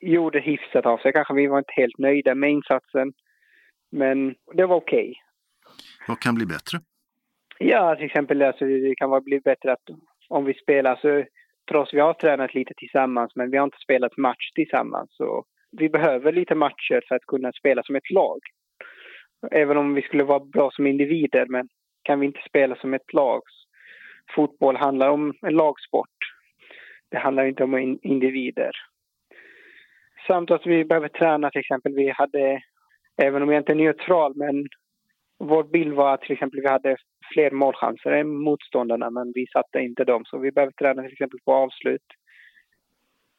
gjorde 0.00 0.40
hyfsat 0.40 0.86
av 0.86 0.98
sig. 0.98 1.12
Kanske 1.12 1.34
vi 1.34 1.46
var 1.46 1.58
inte 1.58 1.72
helt 1.76 1.98
nöjda 1.98 2.34
med 2.34 2.50
insatsen. 2.50 3.12
Men 3.90 4.34
det 4.54 4.66
var 4.66 4.76
okej. 4.76 5.10
Okay. 5.10 5.14
Vad 6.08 6.20
kan 6.20 6.34
bli 6.34 6.46
bättre? 6.46 6.78
Ja, 7.58 7.96
till 7.96 8.04
exempel 8.04 8.42
alltså, 8.42 8.64
det 8.64 8.94
kan 8.96 9.24
bli 9.24 9.40
bättre 9.40 9.72
att 9.72 9.88
om 10.28 10.44
vi 10.44 10.54
spelar 10.54 10.96
så 10.96 11.24
trots 11.70 11.94
vi 11.94 12.00
har 12.00 12.14
tränat 12.14 12.54
lite 12.54 12.74
tillsammans 12.76 13.32
men 13.34 13.50
vi 13.50 13.56
har 13.56 13.64
inte 13.64 13.78
spelat 13.78 14.16
match 14.16 14.50
tillsammans. 14.54 15.10
Så 15.10 15.44
vi 15.70 15.88
behöver 15.88 16.32
lite 16.32 16.54
matcher 16.54 17.02
för 17.08 17.14
att 17.14 17.26
kunna 17.26 17.52
spela 17.52 17.82
som 17.82 17.96
ett 17.96 18.10
lag. 18.10 18.38
Även 19.50 19.76
om 19.76 19.94
vi 19.94 20.02
skulle 20.02 20.24
vara 20.24 20.40
bra 20.40 20.70
som 20.70 20.86
individer 20.86 21.46
men 21.46 21.68
kan 22.02 22.20
vi 22.20 22.26
inte 22.26 22.40
spela 22.48 22.76
som 22.76 22.94
ett 22.94 23.12
lag. 23.12 23.42
Fotboll 24.34 24.76
handlar 24.76 25.08
om 25.08 25.34
en 25.42 25.54
lagsport. 25.54 26.16
Det 27.08 27.18
handlar 27.18 27.44
inte 27.44 27.64
om 27.64 27.98
individer. 28.02 28.70
Samt 30.26 30.50
att 30.50 30.66
vi 30.66 30.84
behöver 30.84 31.08
träna 31.08 31.50
till 31.50 31.60
exempel. 31.60 31.94
Vi 31.94 32.10
hade, 32.10 32.62
även 33.22 33.42
om 33.42 33.52
jag 33.52 33.60
inte 33.60 33.72
är 33.72 33.76
neutral, 33.76 34.32
men 34.36 34.68
vår 35.38 35.64
bild 35.64 35.94
var 35.94 36.14
att 36.14 36.20
till 36.20 36.32
exempel 36.32 36.60
vi 36.60 36.68
hade 36.68 36.96
fler 37.34 37.50
målchanser 37.50 38.10
än 38.10 38.36
motståndarna, 38.36 39.10
men 39.10 39.32
vi 39.34 39.46
satte 39.46 39.78
inte 39.78 40.04
dem. 40.04 40.24
Så 40.24 40.38
vi 40.38 40.52
behöver 40.52 40.72
träna 40.72 41.02
till 41.02 41.12
exempel 41.12 41.38
på 41.44 41.54
avslut. 41.54 42.06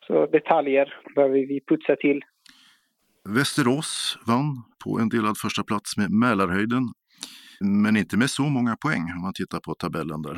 Så 0.08 0.26
detaljer 0.26 0.94
behöver 1.16 1.36
vi 1.36 1.62
putsa 1.68 1.96
till. 1.96 2.22
Västerås 3.36 4.20
vann 4.28 4.64
på 4.84 5.00
en 5.00 5.10
delad 5.10 5.38
första 5.38 5.64
plats 5.64 5.98
med 5.98 6.12
Mälarhöjden, 6.12 6.84
men 7.84 7.98
inte 7.98 8.18
med 8.18 8.30
så 8.30 8.44
många 8.44 8.76
poäng 8.86 9.04
om 9.16 9.22
man 9.22 9.34
tittar 9.34 9.60
på 9.60 9.74
tabellen 9.74 10.22
där. 10.22 10.38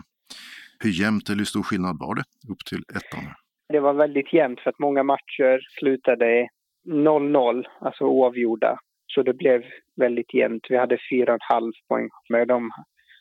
Hur 0.84 0.89
jämnt 0.89 1.30
eller 1.30 1.38
hur 1.38 1.45
stor 1.45 1.63
skillnad 1.63 1.98
var 2.00 2.15
det 2.15 2.24
upp 2.52 2.65
till 2.69 2.84
ettan? 2.98 3.24
Det 3.69 3.80
var 3.80 3.93
väldigt 3.93 4.34
jämnt 4.34 4.60
för 4.60 4.69
att 4.69 4.80
många 4.80 5.04
matcher 5.04 5.60
slutade 5.80 6.48
0-0, 6.88 7.65
alltså 7.82 8.04
oavgjorda. 8.04 8.80
Så 9.13 9.24
det 9.24 9.34
blev 9.34 9.63
väldigt 9.95 10.34
jämnt. 10.34 10.65
Vi 10.69 10.78
hade 10.78 10.95
4,5 10.95 11.72
poäng, 11.88 12.10
men 12.30 12.48
de 12.48 12.72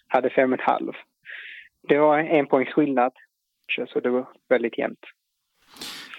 hade 0.09 0.29
5,5. 0.29 0.93
Det 1.89 1.99
var 1.99 2.19
en 2.19 2.47
poängs 2.47 2.69
skillnad, 2.69 3.13
så 3.89 4.01
det 4.01 4.11
var 4.11 4.29
väldigt 4.49 4.79
jämnt. 4.79 5.05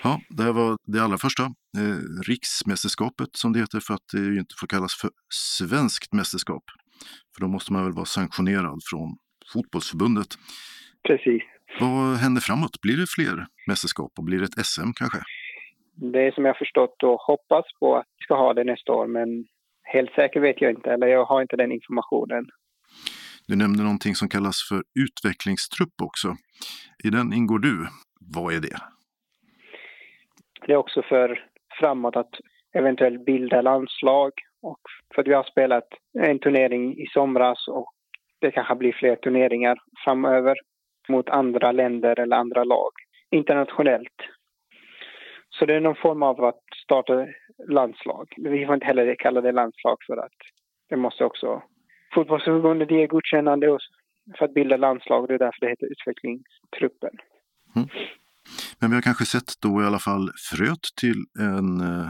Ja, 0.03 0.21
det 0.29 0.43
här 0.43 0.53
var 0.53 0.77
det 0.87 0.99
allra 1.03 1.17
första. 1.17 1.43
Eh, 1.79 1.99
riksmästerskapet 2.27 3.29
som 3.31 3.53
det 3.53 3.59
heter 3.59 3.79
för 3.79 3.93
att 3.93 4.07
det 4.13 4.39
inte 4.43 4.55
får 4.59 4.67
kallas 4.67 4.93
för 5.01 5.09
svenskt 5.59 6.13
mästerskap. 6.13 6.63
För 7.33 7.41
då 7.41 7.47
måste 7.47 7.73
man 7.73 7.83
väl 7.83 7.93
vara 7.93 8.05
sanktionerad 8.05 8.79
från 8.89 9.17
fotbollsförbundet. 9.53 10.27
Precis. 11.07 11.43
Vad 11.79 12.17
händer 12.23 12.41
framåt? 12.41 12.81
Blir 12.81 12.97
det 12.97 13.09
fler 13.15 13.45
mästerskap 13.67 14.11
och 14.17 14.23
blir 14.23 14.39
det 14.39 14.45
ett 14.45 14.65
SM 14.65 14.91
kanske? 14.99 15.19
Det 16.13 16.27
är 16.27 16.31
som 16.31 16.45
jag 16.45 16.57
förstått 16.57 17.03
och 17.03 17.19
hoppas 17.19 17.65
på 17.79 17.97
att 17.97 18.05
vi 18.17 18.23
ska 18.23 18.35
ha 18.35 18.53
det 18.53 18.63
nästa 18.63 18.91
år, 18.91 19.07
men 19.07 19.45
helt 19.93 20.11
säker 20.11 20.39
vet 20.39 20.61
jag 20.61 20.71
inte, 20.71 20.91
eller 20.91 21.07
jag 21.07 21.25
har 21.25 21.41
inte 21.41 21.55
den 21.55 21.71
informationen. 21.71 22.45
Du 23.47 23.55
nämnde 23.55 23.83
någonting 23.83 24.15
som 24.15 24.29
kallas 24.29 24.67
för 24.69 24.81
utvecklingstrupp 24.99 26.01
också. 26.03 26.35
I 27.03 27.09
den 27.09 27.33
ingår 27.33 27.59
du. 27.59 27.87
Vad 28.19 28.53
är 28.53 28.59
det? 28.59 28.77
Det 30.67 30.73
är 30.73 30.77
också 30.77 31.01
för 31.01 31.45
framåt 31.79 32.15
att 32.15 32.33
eventuellt 32.73 33.25
bilda 33.25 33.61
landslag 33.61 34.31
och 34.61 34.81
för 35.15 35.21
att 35.21 35.27
vi 35.27 35.33
har 35.33 35.43
spelat 35.43 35.87
en 36.19 36.39
turnering 36.39 36.97
i 36.97 37.05
somras 37.13 37.67
och 37.67 37.93
det 38.41 38.51
kanske 38.51 38.75
blir 38.75 38.93
fler 38.93 39.15
turneringar 39.15 39.77
framöver 40.03 40.55
mot 41.09 41.29
andra 41.29 41.71
länder 41.71 42.19
eller 42.19 42.37
andra 42.37 42.63
lag 42.63 42.91
internationellt. 43.31 44.15
Så 45.59 45.65
det 45.65 45.75
är 45.75 45.79
någon 45.79 45.95
form 45.95 46.23
av 46.23 46.43
att 46.43 46.63
starta 46.83 47.27
landslag. 47.67 48.33
Vi 48.37 48.65
får 48.65 48.75
inte 48.75 48.85
heller 48.85 49.15
kalla 49.15 49.41
det 49.41 49.51
landslag 49.51 49.97
för 50.07 50.17
att 50.17 50.37
det 50.89 50.95
måste 50.95 51.25
också... 51.25 51.61
Fotbollsförbundet 52.13 52.91
ger 52.91 53.07
godkännande 53.07 53.77
för 54.37 54.45
att 54.45 54.53
bilda 54.53 54.77
landslag. 54.77 55.27
Det 55.27 55.33
är 55.33 55.39
därför 55.39 55.59
det 55.59 55.69
heter 55.69 55.91
utvecklingstruppen. 55.91 57.17
Mm. 57.75 57.89
Men 58.79 58.89
vi 58.89 58.95
har 58.95 59.01
kanske 59.01 59.25
sett 59.25 59.61
då 59.61 59.81
i 59.81 59.85
alla 59.85 59.99
fall 59.99 60.29
fröet 60.51 60.83
till 61.01 61.19
en 61.39 61.81
eh, 61.81 62.09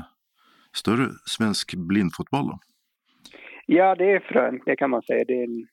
större 0.76 1.08
svensk 1.26 1.76
blindfotboll? 1.76 2.48
Då? 2.48 2.60
Ja, 3.66 3.96
det 3.96 4.12
är 4.12 4.20
frön, 4.20 4.62
det 4.66 4.76
kan 4.76 4.90
man 4.90 5.02
säga. 5.02 5.24
Det 5.28 5.34
är 5.34 5.44
en, 5.44 5.68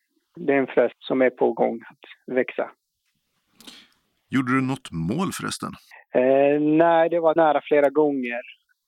det 0.47 0.53
är 0.53 0.59
en 0.59 0.67
frö 0.67 0.89
som 0.99 1.23
är 1.23 1.31
på 1.31 1.53
gång 1.53 1.81
att 1.91 2.35
växa. 2.37 2.71
Gjorde 4.31 4.53
du 4.53 4.63
något 4.63 4.91
mål 4.93 5.29
förresten? 5.33 5.73
Eh, 6.15 6.61
nej, 6.61 7.09
det 7.09 7.21
var 7.21 7.35
nära 7.35 7.61
flera 7.65 7.91
gånger. 7.91 8.41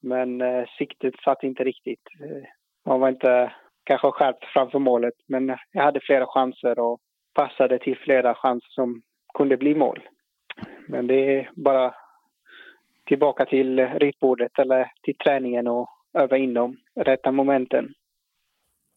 Men 0.02 0.40
eh, 0.40 0.64
siktet 0.78 1.14
satt 1.24 1.42
inte 1.42 1.64
riktigt. 1.64 2.02
Eh, 2.20 2.48
man 2.86 3.00
var 3.00 3.08
inte 3.08 3.52
kanske 3.84 4.10
skärpt 4.10 4.44
framför 4.52 4.78
målet, 4.78 5.14
men 5.28 5.56
jag 5.72 5.82
hade 5.82 6.00
flera 6.00 6.26
chanser 6.26 6.78
och 6.78 6.98
passade 7.34 7.78
till 7.78 7.98
flera 7.98 8.34
chanser 8.34 8.68
som 8.70 9.02
kunde 9.34 9.56
bli 9.56 9.74
mål. 9.74 10.00
Men 10.88 11.06
det 11.06 11.38
är 11.38 11.50
bara 11.56 11.94
tillbaka 13.06 13.44
till 13.44 13.86
ritbordet 13.86 14.58
eller 14.58 14.90
till 15.02 15.16
träningen 15.16 15.66
och 15.66 15.88
öva 16.18 16.36
in 16.36 16.54
de 16.54 16.76
rätta 17.00 17.32
momenten 17.32 17.88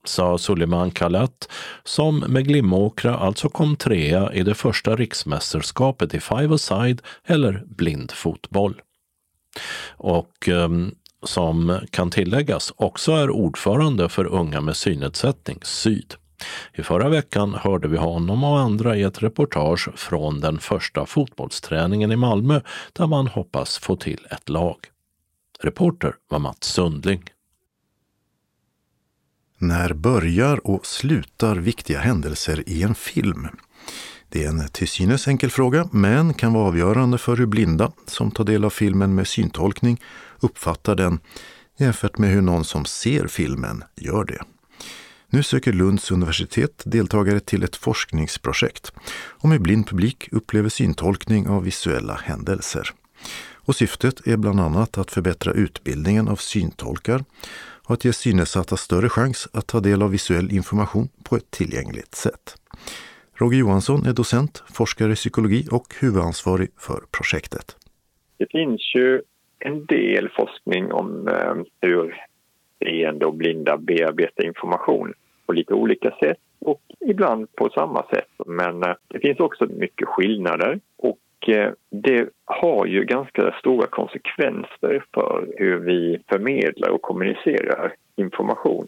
sa 0.03 0.37
Suleiman 0.37 0.91
Kalat, 0.91 1.49
som 1.83 2.19
med 2.19 2.47
Glimåkra 2.47 3.17
alltså 3.17 3.49
kom 3.49 3.75
trea 3.75 4.33
i 4.33 4.43
det 4.43 4.53
första 4.53 4.95
riksmästerskapet 4.95 6.13
i 6.13 6.19
five-a-side 6.19 7.01
eller 7.25 7.63
blindfotboll. 7.65 8.81
Och 9.97 10.49
ehm, 10.49 10.95
som 11.23 11.79
kan 11.91 12.09
tilläggas 12.09 12.73
också 12.75 13.11
är 13.11 13.29
ordförande 13.29 14.09
för 14.09 14.25
Unga 14.25 14.61
med 14.61 14.75
synnedsättning, 14.75 15.59
Syd. 15.61 16.15
I 16.73 16.83
förra 16.83 17.09
veckan 17.09 17.53
hörde 17.53 17.87
vi 17.87 17.97
honom 17.97 18.43
och 18.43 18.59
andra 18.59 18.97
i 18.97 19.03
ett 19.03 19.23
reportage 19.23 19.89
från 19.95 20.39
den 20.39 20.59
första 20.59 21.05
fotbollsträningen 21.05 22.11
i 22.11 22.15
Malmö 22.15 22.61
där 22.93 23.07
man 23.07 23.27
hoppas 23.27 23.77
få 23.77 23.95
till 23.95 24.27
ett 24.29 24.49
lag. 24.49 24.77
Reporter 25.59 26.15
var 26.29 26.39
Mats 26.39 26.67
Sundling. 26.67 27.23
När 29.63 29.93
börjar 29.93 30.67
och 30.67 30.85
slutar 30.85 31.55
viktiga 31.55 31.99
händelser 31.99 32.63
i 32.69 32.83
en 32.83 32.95
film? 32.95 33.47
Det 34.29 34.43
är 34.43 34.49
en 34.49 34.67
till 34.67 34.87
synes 34.87 35.27
enkel 35.27 35.51
fråga, 35.51 35.89
men 35.91 36.33
kan 36.33 36.53
vara 36.53 36.67
avgörande 36.67 37.17
för 37.17 37.37
hur 37.37 37.45
blinda 37.45 37.91
som 38.05 38.31
tar 38.31 38.43
del 38.43 38.65
av 38.65 38.69
filmen 38.69 39.15
med 39.15 39.27
syntolkning 39.27 40.01
uppfattar 40.39 40.95
den 40.95 41.19
jämfört 41.77 42.17
med 42.17 42.29
hur 42.29 42.41
någon 42.41 42.65
som 42.65 42.85
ser 42.85 43.27
filmen 43.27 43.83
gör 43.95 44.25
det. 44.25 44.41
Nu 45.29 45.43
söker 45.43 45.73
Lunds 45.73 46.11
universitet 46.11 46.83
deltagare 46.85 47.39
till 47.39 47.63
ett 47.63 47.75
forskningsprojekt 47.75 48.91
om 49.29 49.51
hur 49.51 49.59
blind 49.59 49.87
publik 49.87 50.29
upplever 50.31 50.69
syntolkning 50.69 51.47
av 51.47 51.63
visuella 51.63 52.19
händelser. 52.23 52.89
Och 53.53 53.75
syftet 53.75 54.27
är 54.27 54.37
bland 54.37 54.59
annat 54.59 54.97
att 54.97 55.11
förbättra 55.11 55.53
utbildningen 55.53 56.27
av 56.27 56.35
syntolkar 56.35 57.23
och 57.91 57.95
att 57.95 58.05
ge 58.05 58.13
synnedsatta 58.13 58.77
större 58.77 59.09
chans 59.09 59.49
att 59.53 59.67
ta 59.67 59.79
del 59.79 60.01
av 60.01 60.11
visuell 60.11 60.51
information 60.51 61.07
på 61.29 61.35
ett 61.35 61.51
tillgängligt 61.51 62.15
sätt. 62.15 62.45
Roger 63.33 63.59
Johansson 63.59 64.05
är 64.05 64.13
docent, 64.13 64.63
forskare 64.73 65.11
i 65.11 65.15
psykologi 65.15 65.67
och 65.71 65.87
huvudansvarig 66.01 66.69
för 66.77 66.99
projektet. 67.17 67.75
Det 68.37 68.51
finns 68.51 68.95
ju 68.95 69.21
en 69.59 69.85
del 69.85 70.29
forskning 70.29 70.91
om 70.91 71.27
eh, 71.27 71.55
hur 71.81 72.15
seende 72.79 73.25
och 73.25 73.35
blinda 73.35 73.77
bearbetar 73.77 74.45
information 74.45 75.13
på 75.45 75.53
lite 75.53 75.73
olika 75.73 76.11
sätt 76.23 76.37
och 76.59 76.81
ibland 77.07 77.55
på 77.55 77.69
samma 77.69 78.05
sätt. 78.13 78.31
Men 78.45 78.83
eh, 78.83 78.95
det 79.07 79.19
finns 79.19 79.39
också 79.39 79.65
mycket 79.65 80.07
skillnader 80.07 80.79
och 80.97 81.17
Eh, 81.49 81.71
det 81.89 82.29
har 82.45 82.85
ju 82.85 83.05
ganska 83.05 83.55
stora 83.59 83.87
konsekvenser 83.87 85.05
för 85.13 85.47
hur 85.57 85.79
vi 85.79 86.19
förmedlar 86.27 86.89
och 86.89 87.01
kommunicerar 87.01 87.93
information. 88.15 88.87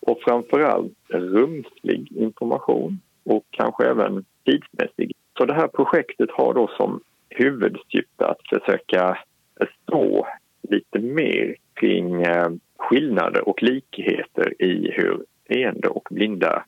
Och 0.00 0.18
framförallt 0.24 0.92
rumslig 1.08 2.12
information 2.12 3.00
och 3.24 3.44
kanske 3.50 3.86
även 3.86 4.24
tidsmässig. 4.44 5.12
Så 5.38 5.44
det 5.44 5.54
här 5.54 5.68
projektet 5.68 6.30
har 6.30 6.54
då 6.54 6.70
som 6.76 7.00
huvudsyfte 7.28 8.26
att 8.26 8.48
försöka 8.48 9.18
förstå 9.58 10.26
lite 10.62 10.98
mer 10.98 11.54
kring 11.74 12.22
eh, 12.22 12.48
skillnader 12.78 13.48
och 13.48 13.62
likheter 13.62 14.62
i 14.62 14.90
hur 14.90 15.24
seende 15.48 15.88
och 15.88 16.08
blinda 16.10 16.64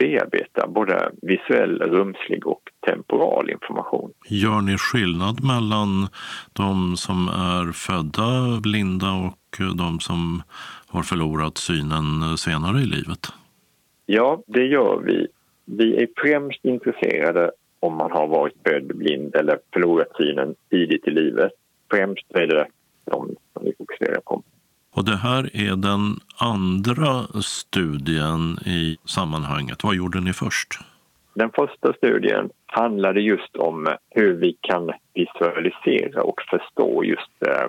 bearbetar 0.00 0.66
både 0.66 1.12
visuell, 1.22 1.78
rumslig 1.78 2.46
och 2.46 2.62
temporal 2.86 3.50
information. 3.50 4.12
Gör 4.28 4.60
ni 4.60 4.76
skillnad 4.78 5.44
mellan 5.44 6.08
de 6.52 6.96
som 6.96 7.28
är 7.28 7.72
födda 7.72 8.60
blinda 8.60 9.12
och 9.12 9.76
de 9.76 10.00
som 10.00 10.42
har 10.86 11.02
förlorat 11.02 11.58
synen 11.58 12.38
senare 12.38 12.78
i 12.80 12.86
livet? 12.86 13.26
Ja, 14.06 14.42
det 14.46 14.66
gör 14.66 15.02
vi. 15.06 15.26
Vi 15.64 16.02
är 16.02 16.08
främst 16.16 16.64
intresserade 16.64 17.50
om 17.80 17.96
man 17.96 18.10
har 18.10 18.26
varit 18.26 18.54
född 18.68 18.96
blind 18.96 19.34
eller 19.34 19.58
förlorat 19.72 20.16
synen 20.16 20.54
tidigt 20.70 21.06
i 21.06 21.10
livet. 21.10 21.52
Främst 21.90 22.26
är 22.34 22.46
det 22.46 22.66
de 23.04 23.36
som 23.52 23.64
vi 23.64 23.72
fokuserar 23.78 24.20
på. 24.20 24.42
Och 25.00 25.06
det 25.06 25.16
här 25.16 25.50
är 25.56 25.76
den 25.76 26.04
andra 26.38 27.12
studien 27.42 28.58
i 28.66 28.96
sammanhanget. 29.04 29.84
Vad 29.84 29.94
gjorde 29.94 30.20
ni 30.20 30.32
först? 30.32 30.68
Den 31.34 31.50
första 31.50 31.92
studien 31.92 32.50
handlade 32.66 33.20
just 33.20 33.56
om 33.56 33.88
hur 34.10 34.32
vi 34.34 34.56
kan 34.60 34.90
visualisera 35.14 36.22
och 36.22 36.40
förstå 36.50 37.04
just 37.04 37.36
eh, 37.46 37.66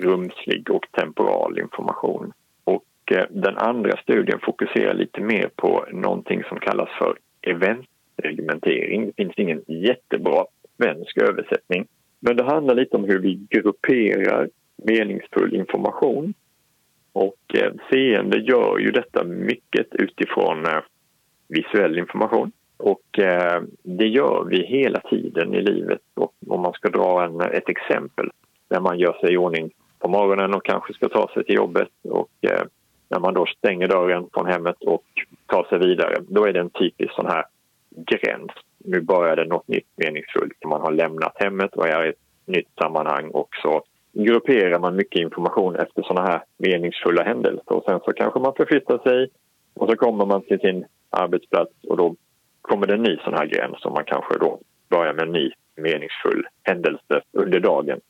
rumslig 0.00 0.70
och 0.70 0.86
temporal 0.92 1.58
information. 1.58 2.32
Och 2.64 3.12
eh, 3.12 3.24
den 3.30 3.58
andra 3.58 3.96
studien 3.96 4.38
fokuserar 4.42 4.94
lite 4.94 5.20
mer 5.20 5.50
på 5.56 5.86
någonting 5.92 6.42
som 6.48 6.60
kallas 6.60 6.90
för 6.98 7.16
eventsegmentering. 7.42 9.06
Det 9.06 9.12
finns 9.16 9.34
ingen 9.36 9.62
jättebra 9.66 10.44
svensk 10.76 11.18
översättning. 11.18 11.86
Men 12.20 12.36
det 12.36 12.44
handlar 12.44 12.74
lite 12.74 12.96
om 12.96 13.04
hur 13.04 13.18
vi 13.18 13.46
grupperar 13.50 14.48
meningsfull 14.84 15.54
information 15.54 16.34
och 17.12 17.54
eh, 17.54 17.72
seende 17.90 18.38
gör 18.38 18.78
ju 18.78 18.90
detta 18.90 19.24
mycket 19.24 19.86
utifrån 19.92 20.66
eh, 20.66 20.80
visuell 21.48 21.98
information. 21.98 22.52
Och 22.76 23.18
eh, 23.18 23.62
det 23.82 24.06
gör 24.06 24.44
vi 24.44 24.66
hela 24.66 25.00
tiden 25.00 25.54
i 25.54 25.60
livet. 25.60 26.00
Och 26.14 26.34
om 26.46 26.60
man 26.60 26.72
ska 26.72 26.88
dra 26.88 27.24
en, 27.24 27.40
ett 27.40 27.68
exempel 27.68 28.30
när 28.68 28.80
man 28.80 28.98
gör 28.98 29.12
sig 29.12 29.32
i 29.32 29.36
ordning 29.36 29.70
på 29.98 30.08
morgonen 30.08 30.54
och 30.54 30.64
kanske 30.64 30.94
ska 30.94 31.08
ta 31.08 31.28
sig 31.34 31.44
till 31.44 31.54
jobbet 31.54 31.88
och 32.02 32.30
eh, 32.40 32.62
när 33.08 33.20
man 33.20 33.34
då 33.34 33.46
stänger 33.46 33.88
dörren 33.88 34.28
från 34.32 34.46
hemmet 34.46 34.76
och 34.80 35.04
tar 35.46 35.64
sig 35.64 35.78
vidare, 35.78 36.16
då 36.28 36.44
är 36.44 36.52
det 36.52 36.60
en 36.60 36.70
typisk 36.70 37.12
sån 37.14 37.26
här 37.26 37.44
gräns. 37.96 38.50
Nu 38.78 39.00
börjar 39.00 39.36
det 39.36 39.44
något 39.44 39.68
nytt 39.68 39.88
meningsfullt. 39.96 40.64
Man 40.64 40.80
har 40.80 40.92
lämnat 40.92 41.32
hemmet 41.34 41.74
och 41.74 41.88
är 41.88 42.06
i 42.06 42.08
ett 42.08 42.16
nytt 42.46 42.68
sammanhang 42.78 43.28
och 43.30 43.48
så 43.62 43.82
grupperar 44.12 44.78
man 44.78 44.96
mycket 44.96 45.20
information 45.20 45.76
efter 45.76 46.02
såna 46.02 46.22
här 46.22 46.42
meningsfulla 46.58 47.22
händelser 47.22 47.72
och 47.72 47.84
sen 47.84 48.00
så 48.04 48.12
kanske 48.12 48.40
man 48.40 48.54
förflyttar 48.54 48.98
sig 48.98 49.28
och 49.74 49.90
så 49.90 49.96
kommer 49.96 50.26
man 50.26 50.42
till 50.42 50.60
sin 50.60 50.84
arbetsplats 51.10 51.72
och 51.88 51.96
då 51.96 52.16
kommer 52.60 52.86
det 52.86 52.94
en 52.94 53.02
ny 53.02 53.16
sån 53.24 53.34
här 53.34 53.46
gräns 53.46 53.84
och 53.84 53.92
man 53.92 54.04
kanske 54.04 54.38
då 54.38 54.60
börjar 54.90 55.14
med 55.14 55.22
en 55.22 55.32
ny 55.32 55.50
meningsfull 55.76 56.46
händelse 56.62 57.22
under 57.32 57.60
dagen. 57.60 58.00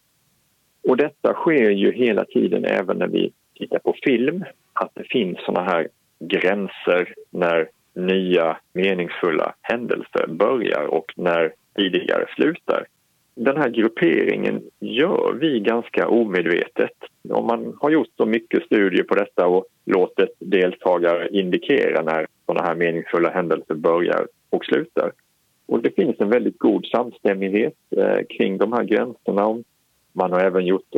Och 0.89 0.97
detta 0.97 1.35
sker 1.35 1.71
ju 1.71 1.93
hela 1.93 2.25
tiden 2.25 2.65
även 2.65 2.99
när 2.99 3.09
vi 3.09 3.33
tittar 3.55 3.79
på 3.79 3.95
film, 4.03 4.45
att 4.73 4.91
det 4.95 5.05
finns 5.05 5.39
såna 5.45 5.63
här 5.63 5.89
gränser 6.21 7.15
när 7.31 7.69
nya 7.95 8.57
meningsfulla 8.73 9.55
händelser 9.63 10.27
börjar 10.29 10.87
och 10.87 11.13
när 11.17 11.53
tidigare 11.77 12.27
slutar 12.37 12.87
den 13.35 13.57
här 13.57 13.69
grupperingen 13.69 14.63
gör 14.81 15.33
vi 15.41 15.61
ganska 15.61 16.09
omedvetet. 16.09 16.93
Om 17.29 17.47
man 17.47 17.77
har 17.81 17.91
gjort 17.91 18.09
så 18.17 18.27
mycket 18.27 18.65
studier 18.65 19.03
på 19.03 19.15
detta 19.15 19.47
och 19.47 19.65
låtit 19.85 20.37
deltagare 20.39 21.29
indikera 21.29 22.03
när 22.03 22.27
sådana 22.47 22.67
här 22.67 22.75
meningsfulla 22.75 23.31
händelser 23.31 23.75
börjar 23.75 24.27
och 24.51 24.65
slutar. 24.65 25.13
Och 25.67 25.83
det 25.83 25.91
finns 25.91 26.21
en 26.21 26.31
väldigt 26.31 26.59
god 26.59 26.87
samstämmighet 26.87 27.75
eh, 27.97 28.19
kring 28.29 28.59
de 28.59 28.73
här 28.73 28.85
gränserna. 28.85 29.63
Man 30.13 30.33
har 30.33 30.41
även 30.41 30.67
gjort 30.67 30.95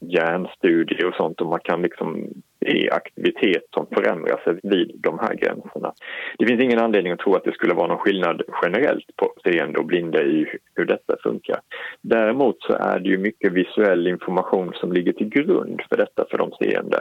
hjärnstudier 0.00 1.06
och 1.06 1.14
sånt 1.14 1.40
och 1.40 1.46
man 1.46 1.60
kan 1.60 1.82
liksom 1.82 2.28
se 2.60 2.90
aktivitet 2.90 3.62
som 3.74 3.86
förändrar 3.86 4.40
sig 4.44 4.60
vid 4.62 4.90
de 4.94 5.18
här 5.18 5.34
gränserna. 5.34 5.92
Det 6.38 6.46
finns 6.46 6.62
ingen 6.62 6.78
anledning 6.78 7.12
att 7.12 7.18
tro 7.18 7.34
att 7.34 7.44
det 7.44 7.52
skulle 7.52 7.74
vara 7.74 7.86
någon 7.86 7.98
skillnad 7.98 8.42
generellt 8.62 9.16
på 9.16 9.32
seende 9.44 9.78
och 9.78 9.86
blinda 9.86 10.22
i 10.22 10.46
hur 10.74 10.84
detta 10.84 11.16
funkar. 11.22 11.60
Däremot 12.00 12.62
så 12.62 12.72
är 12.72 12.98
det 12.98 13.08
ju 13.08 13.18
mycket 13.18 13.52
visuell 13.52 14.06
information 14.06 14.72
som 14.74 14.92
ligger 14.92 15.12
till 15.12 15.28
grund 15.28 15.82
för 15.88 15.96
detta 15.96 16.24
för 16.30 16.38
de 16.38 16.52
seende. 16.52 17.00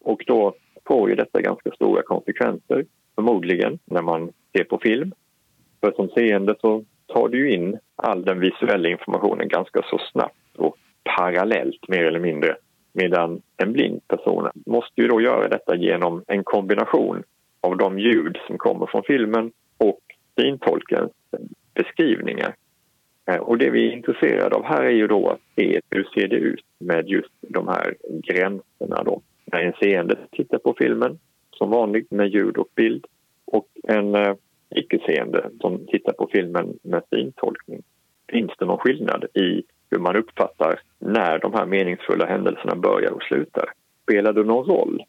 Och 0.00 0.24
då 0.26 0.54
får 0.86 1.10
ju 1.10 1.16
detta 1.16 1.40
ganska 1.40 1.70
stora 1.70 2.02
konsekvenser, 2.02 2.84
förmodligen, 3.14 3.78
när 3.84 4.02
man 4.02 4.32
ser 4.56 4.64
på 4.64 4.78
film. 4.78 5.12
För 5.80 5.92
som 5.92 6.08
seende 6.08 6.54
så 6.60 6.84
tar 7.06 7.28
du 7.28 7.50
in 7.50 7.78
all 7.96 8.24
den 8.24 8.40
visuella 8.40 8.88
informationen 8.88 9.48
ganska 9.48 9.82
så 9.82 9.98
snabbt 10.12 10.56
och 10.56 10.76
parallellt 11.16 11.88
mer 11.88 12.04
eller 12.04 12.20
mindre. 12.20 12.56
Medan 12.92 13.42
en 13.56 13.72
blind 13.72 14.08
person 14.08 14.48
måste 14.66 15.00
ju 15.00 15.08
då 15.08 15.20
göra 15.20 15.48
detta 15.48 15.76
genom 15.76 16.24
en 16.26 16.44
kombination 16.44 17.22
av 17.60 17.76
de 17.76 17.98
ljud 17.98 18.38
som 18.46 18.58
kommer 18.58 18.86
från 18.86 19.02
filmen 19.02 19.52
och 19.78 20.00
syntolkens 20.40 21.12
beskrivningar. 21.74 22.54
Eh, 23.30 23.36
och 23.36 23.58
det 23.58 23.70
vi 23.70 23.88
är 23.88 23.92
intresserade 23.92 24.56
av 24.56 24.64
här 24.64 24.82
är 24.82 24.90
ju 24.90 25.06
då 25.06 25.28
att 25.28 25.40
se 25.56 25.80
hur 25.90 26.04
ser 26.04 26.28
det 26.28 26.36
ut 26.36 26.64
med 26.78 27.08
just 27.08 27.32
de 27.40 27.68
här 27.68 27.94
gränserna 28.02 29.02
då. 29.04 29.20
När 29.44 29.60
en 29.60 29.72
seende 29.82 30.16
tittar 30.30 30.58
på 30.58 30.74
filmen 30.78 31.18
som 31.50 31.70
vanligt 31.70 32.10
med 32.10 32.28
ljud 32.28 32.56
och 32.56 32.68
bild 32.74 33.04
och 33.44 33.66
en 33.82 34.14
eh, 34.14 34.34
icke-seende 34.70 35.50
som 35.60 35.86
tittar 35.86 36.12
på 36.12 36.28
filmen 36.32 36.78
med 36.82 37.02
syntolkning. 37.10 37.82
Finns 38.28 38.52
det 38.58 38.64
någon 38.64 38.78
skillnad 38.78 39.24
i 39.24 39.62
hur 39.90 39.98
man 39.98 40.16
uppfattar 40.16 40.80
när 40.98 41.38
de 41.38 41.52
här 41.52 41.66
meningsfulla 41.66 42.26
händelserna 42.26 42.76
börjar 42.76 43.10
och 43.10 43.22
slutar. 43.22 43.72
Spelar 44.02 44.32
det 44.32 44.44
någon 44.44 44.66
roll 44.66 45.02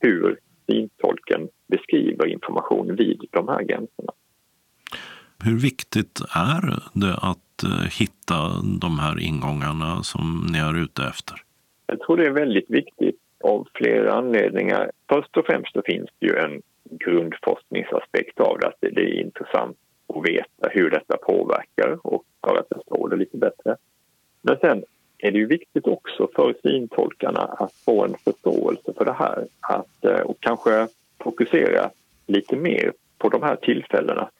hur 0.00 0.38
syntolken 0.66 1.48
beskriver 1.68 2.26
information 2.26 2.96
vid 2.96 3.24
de 3.30 3.48
här 3.48 3.62
gränserna? 3.62 4.12
Hur 5.44 5.58
viktigt 5.58 6.20
är 6.36 6.80
det 6.92 7.14
att 7.14 7.62
eh, 7.64 8.00
hitta 8.00 8.36
de 8.80 8.98
här 8.98 9.20
ingångarna 9.20 10.02
som 10.02 10.46
ni 10.52 10.58
är 10.58 10.82
ute 10.82 11.02
efter? 11.02 11.36
Jag 11.86 12.00
tror 12.00 12.16
det 12.16 12.26
är 12.26 12.30
väldigt 12.30 12.70
viktigt 12.70 13.20
av 13.44 13.68
flera 13.74 14.14
anledningar. 14.14 14.90
Först 15.08 15.36
och 15.36 15.46
främst 15.46 15.72
så 15.72 15.82
finns 15.86 16.10
det 16.18 16.26
ju 16.26 16.36
en 16.36 16.62
grundforskningsaspekt 16.90 18.40
av 18.40 18.58
det, 18.58 18.66
att 18.66 18.76
det 18.80 19.00
är 19.00 19.20
intressant 19.20 19.76
att 20.14 20.28
veta 20.28 20.68
hur 20.70 20.90
detta 20.90 21.16
påverkar 21.16 21.98
och 22.02 22.24
för 22.46 22.56
att 22.56 22.68
förstå 22.68 23.08
det 23.08 23.16
lite 23.16 23.36
bättre. 23.36 23.76
Men 24.48 24.58
sen 24.58 24.84
är 25.18 25.30
det 25.30 25.38
ju 25.38 25.46
viktigt 25.46 25.86
också 25.86 26.28
för 26.36 26.54
syntolkarna 26.62 27.40
att 27.40 27.72
få 27.72 28.04
en 28.04 28.14
förståelse 28.24 28.92
för 28.96 29.04
det 29.04 29.12
här 29.12 29.46
att, 29.60 30.04
eh, 30.04 30.20
och 30.20 30.36
kanske 30.40 30.88
fokusera 31.18 31.90
lite 32.26 32.56
mer 32.56 32.92
på 33.18 33.28
de 33.28 33.42
här 33.42 33.56
tillfällena 33.56 34.30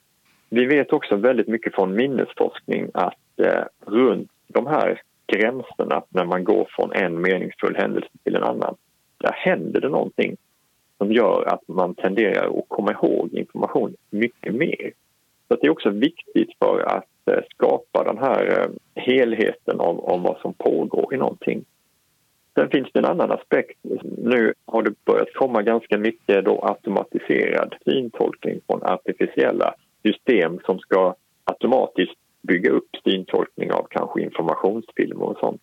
Vi 0.49 0.67
vet 0.67 0.93
också 0.93 1.17
väldigt 1.17 1.49
mycket 1.49 1.75
från 1.75 1.95
minnesforskning 1.95 2.91
att 2.95 3.41
eh, 3.41 3.65
runt 3.87 4.31
de 4.47 4.67
här 4.67 5.03
gränserna 5.27 6.03
när 6.09 6.25
man 6.25 6.45
går 6.45 6.67
från 6.71 6.93
en 6.93 7.21
meningsfull 7.21 7.77
händelse 7.77 8.09
till 8.25 8.37
en 8.37 8.43
annan, 8.43 8.75
där 9.19 9.33
händer 9.33 9.81
det 9.81 9.89
någonting 9.89 10.37
som 10.99 11.13
gör 11.13 11.45
att 11.49 11.69
man 11.69 11.95
tenderar 11.95 12.59
att 12.59 12.69
komma 12.69 12.93
ihåg 12.93 13.29
information 13.33 13.95
mycket 14.11 14.55
mer. 14.55 14.93
Så 15.49 15.57
det 15.57 15.67
är 15.67 15.71
också 15.71 15.91
viktigt 15.91 16.51
för 16.59 16.81
att 16.81 17.05
Eh, 17.29 17.43
skapa 17.55 18.05
den 18.05 18.19
här 18.19 18.61
eh, 18.61 19.03
helheten 19.03 19.81
av, 19.81 20.11
av 20.11 20.23
vad 20.23 20.39
som 20.41 20.55
pågår 20.55 21.15
i 21.15 21.17
någonting. 21.17 21.65
Sen 22.55 22.71
finns 22.71 22.89
det 22.93 22.99
en 22.99 23.05
annan 23.05 23.31
aspekt. 23.31 23.79
Nu 24.03 24.55
har 24.67 24.83
det 24.83 25.05
börjat 25.05 25.35
komma 25.35 25.63
ganska 25.63 25.99
mycket 25.99 26.45
då 26.45 26.61
automatiserad 26.63 27.75
syntolkning 27.85 28.61
från 28.67 28.83
artificiella 28.83 29.75
system 30.03 30.59
som 30.67 30.79
ska 30.79 31.15
automatiskt 31.45 32.17
bygga 32.43 32.71
upp 32.71 32.89
syntolkning 33.05 33.73
av 33.73 33.87
kanske 33.91 34.23
informationsfilmer 34.23 35.23
och 35.23 35.39
sånt. 35.39 35.61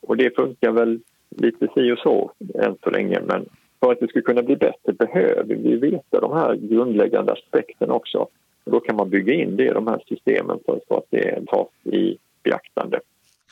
Och 0.00 0.16
det 0.16 0.36
funkar 0.36 0.70
väl 0.70 1.00
lite 1.30 1.68
si 1.74 1.92
och 1.92 1.98
så 1.98 2.32
än 2.54 2.76
så 2.82 2.90
länge 2.90 3.20
men 3.20 3.48
för 3.80 3.92
att 3.92 4.00
det 4.00 4.08
ska 4.08 4.20
kunna 4.22 4.42
bli 4.42 4.56
bättre 4.56 4.92
behöver 4.92 5.54
vi 5.54 5.76
veta 5.76 6.20
de 6.20 6.32
här 6.32 6.54
grundläggande 6.54 7.32
aspekterna 7.32 7.94
också. 7.94 8.28
Då 8.64 8.80
kan 8.80 8.96
man 8.96 9.10
bygga 9.10 9.34
in 9.34 9.56
det 9.56 9.64
i 9.64 9.72
de 9.72 9.86
här 9.86 10.00
systemen 10.08 10.58
så 10.66 10.96
att 10.96 11.04
det 11.10 11.46
tas 11.46 11.94
i 11.94 12.16
beaktande. 12.42 13.00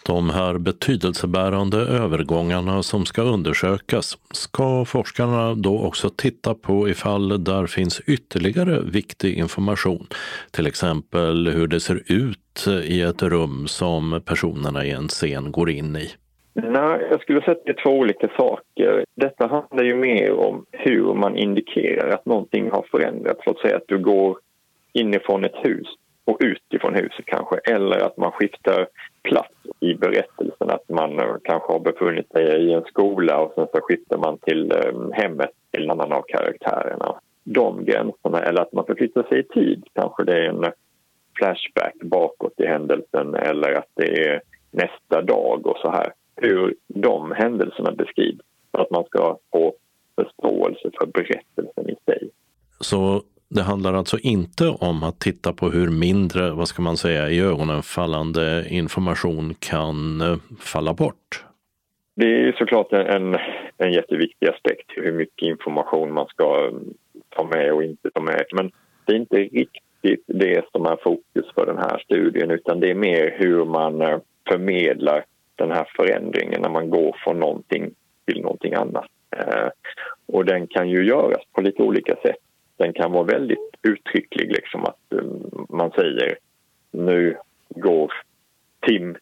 De 0.07 0.31
här 0.31 0.59
betydelsebärande 0.59 1.79
övergångarna 1.79 2.83
som 2.83 3.07
ska 3.07 3.23
undersökas 3.23 4.19
ska 4.31 4.85
forskarna 4.85 5.55
då 5.55 5.83
också 5.83 6.11
titta 6.11 6.55
på 6.55 6.89
ifall 6.89 7.45
där 7.45 7.67
finns 7.67 8.01
ytterligare 8.01 8.81
viktig 8.81 9.39
information. 9.39 10.07
Till 10.51 10.67
exempel 10.67 11.49
hur 11.49 11.67
det 11.67 11.81
ser 11.81 12.03
ut 12.07 12.67
i 12.85 13.03
ett 13.03 13.23
rum 13.23 13.67
som 13.67 14.23
personerna 14.25 14.85
i 14.85 14.91
en 14.91 15.09
scen 15.09 15.53
går 15.53 15.71
in 15.71 15.97
i. 15.97 16.09
Nej, 16.55 17.09
jag 17.11 17.21
skulle 17.21 17.41
säga 17.41 17.53
att 17.53 17.65
det 17.65 17.71
är 17.71 17.83
två 17.85 17.91
olika 17.91 18.29
saker. 18.37 19.05
Detta 19.17 19.47
handlar 19.47 19.85
ju 19.85 19.95
mer 19.95 20.33
om 20.33 20.65
hur 20.73 21.15
man 21.15 21.37
indikerar 21.37 22.09
att 22.11 22.27
någonting 22.27 22.71
har 22.71 22.87
förändrats. 22.91 23.41
Låt 23.47 23.61
säga 23.61 23.77
att 23.77 23.89
du 23.89 23.99
går 23.99 24.39
inifrån 25.01 25.45
ett 25.45 25.65
hus 25.65 25.89
och 26.25 26.39
utifrån 26.41 26.95
huset 26.95 27.27
kanske 27.27 27.57
eller 27.57 27.99
att 27.99 28.17
man 28.17 28.33
skiftar 28.33 28.87
plats 29.23 29.55
i 29.81 29.95
berättelsen. 29.95 30.71
Att 30.71 30.89
man 30.89 31.19
eh, 31.19 31.37
kanske 31.45 31.73
har 31.73 31.81
befunnit 31.81 32.31
sig 32.31 32.45
i 32.45 32.73
en 32.73 32.85
skola 32.85 33.41
och 33.41 33.53
sen 33.55 33.67
så 33.73 33.81
skiftar 33.83 34.19
man 34.19 34.39
till 34.39 34.73
ehm, 34.73 35.13
hemmet 35.13 35.51
till 35.71 35.85
en 35.85 35.91
annan 35.91 36.13
av 36.13 36.23
karaktärerna. 36.29 37.21
De 37.45 37.85
gränserna, 37.85 38.43
eller 38.43 38.63
att 38.63 38.73
man 38.73 38.87
förflyttar 38.87 39.23
sig 39.23 39.39
i 39.41 39.43
tid. 39.43 39.85
Kanske 39.93 40.25
det 40.25 40.33
är 40.33 40.49
en 40.49 40.73
flashback 41.39 41.95
bakåt 42.03 42.61
i 42.61 42.67
händelsen 42.67 43.35
eller 43.35 43.73
att 43.73 43.91
det 43.95 44.29
är 44.29 44.41
nästa 44.71 45.23
dag 45.23 45.67
och 45.67 45.77
så 45.77 45.91
här. 45.91 46.13
Hur 46.37 46.75
de 46.87 47.33
händelserna 47.33 47.93
beskrivs 47.93 48.41
för 48.73 48.83
att 48.83 48.91
man 48.91 49.05
ska 49.05 49.39
få 49.53 49.75
förståelse 50.17 50.91
för 50.99 51.07
berättelsen 51.07 51.91
i 51.91 51.97
sig. 52.07 52.31
Så 52.81 53.23
det 53.51 53.63
handlar 53.63 53.95
alltså 53.95 54.19
inte 54.19 54.69
om 54.69 55.03
att 55.03 55.21
titta 55.21 55.53
på 55.53 55.71
hur 55.71 55.91
mindre, 55.91 56.51
vad 56.51 56.69
ska 56.69 56.83
man 56.83 56.97
säga, 56.97 57.31
i 57.31 57.41
ögonen 57.41 57.83
fallande 57.83 58.67
information 58.69 59.55
kan 59.59 60.21
eh, 60.21 60.37
falla 60.61 60.95
bort? 60.95 61.45
Det 62.15 62.49
är 62.49 62.53
såklart 62.53 62.93
en, 62.93 63.37
en 63.77 63.93
jätteviktig 63.93 64.49
aspekt, 64.49 64.91
hur 64.97 65.13
mycket 65.13 65.49
information 65.49 66.13
man 66.13 66.27
ska 66.27 66.69
mm, 66.69 66.95
ta 67.29 67.45
med 67.45 67.73
och 67.73 67.85
inte 67.85 68.11
ta 68.11 68.21
med. 68.21 68.45
Men 68.53 68.71
det 69.07 69.13
är 69.13 69.17
inte 69.17 69.37
riktigt 69.37 70.25
det 70.27 70.65
som 70.73 70.87
är 70.87 70.97
fokus 70.97 71.53
för 71.55 71.67
den 71.67 71.79
här 71.79 71.99
studien 71.99 72.51
utan 72.51 72.81
det 72.81 72.91
är 72.91 72.95
mer 72.95 73.37
hur 73.39 73.65
man 73.65 74.03
eh, 74.03 74.19
förmedlar 74.49 75.25
den 75.57 75.71
här 75.71 75.89
förändringen 75.97 76.63
när 76.63 76.71
man 76.71 76.91
går 76.91 77.17
från 77.25 77.41
någonting 77.41 77.91
till 78.27 78.43
någonting 78.43 78.75
annat. 78.75 79.07
Eh, 79.37 79.69
och 80.27 80.45
den 80.45 80.67
kan 80.67 80.89
ju 80.89 81.07
göras 81.07 81.43
på 81.53 81.61
lite 81.61 81.83
olika 81.83 82.17
sätt 82.17 82.37
den 82.79 82.93
kan 82.93 83.13
vara 83.13 83.25
väldigt 83.25 83.71
uttrycklig, 83.83 84.53
liksom 84.53 84.85
att 84.85 84.99
um, 85.09 85.67
man 85.69 85.91
säger 85.91 86.39
nu 86.91 87.37
går 87.69 88.13
Tim 88.87 89.17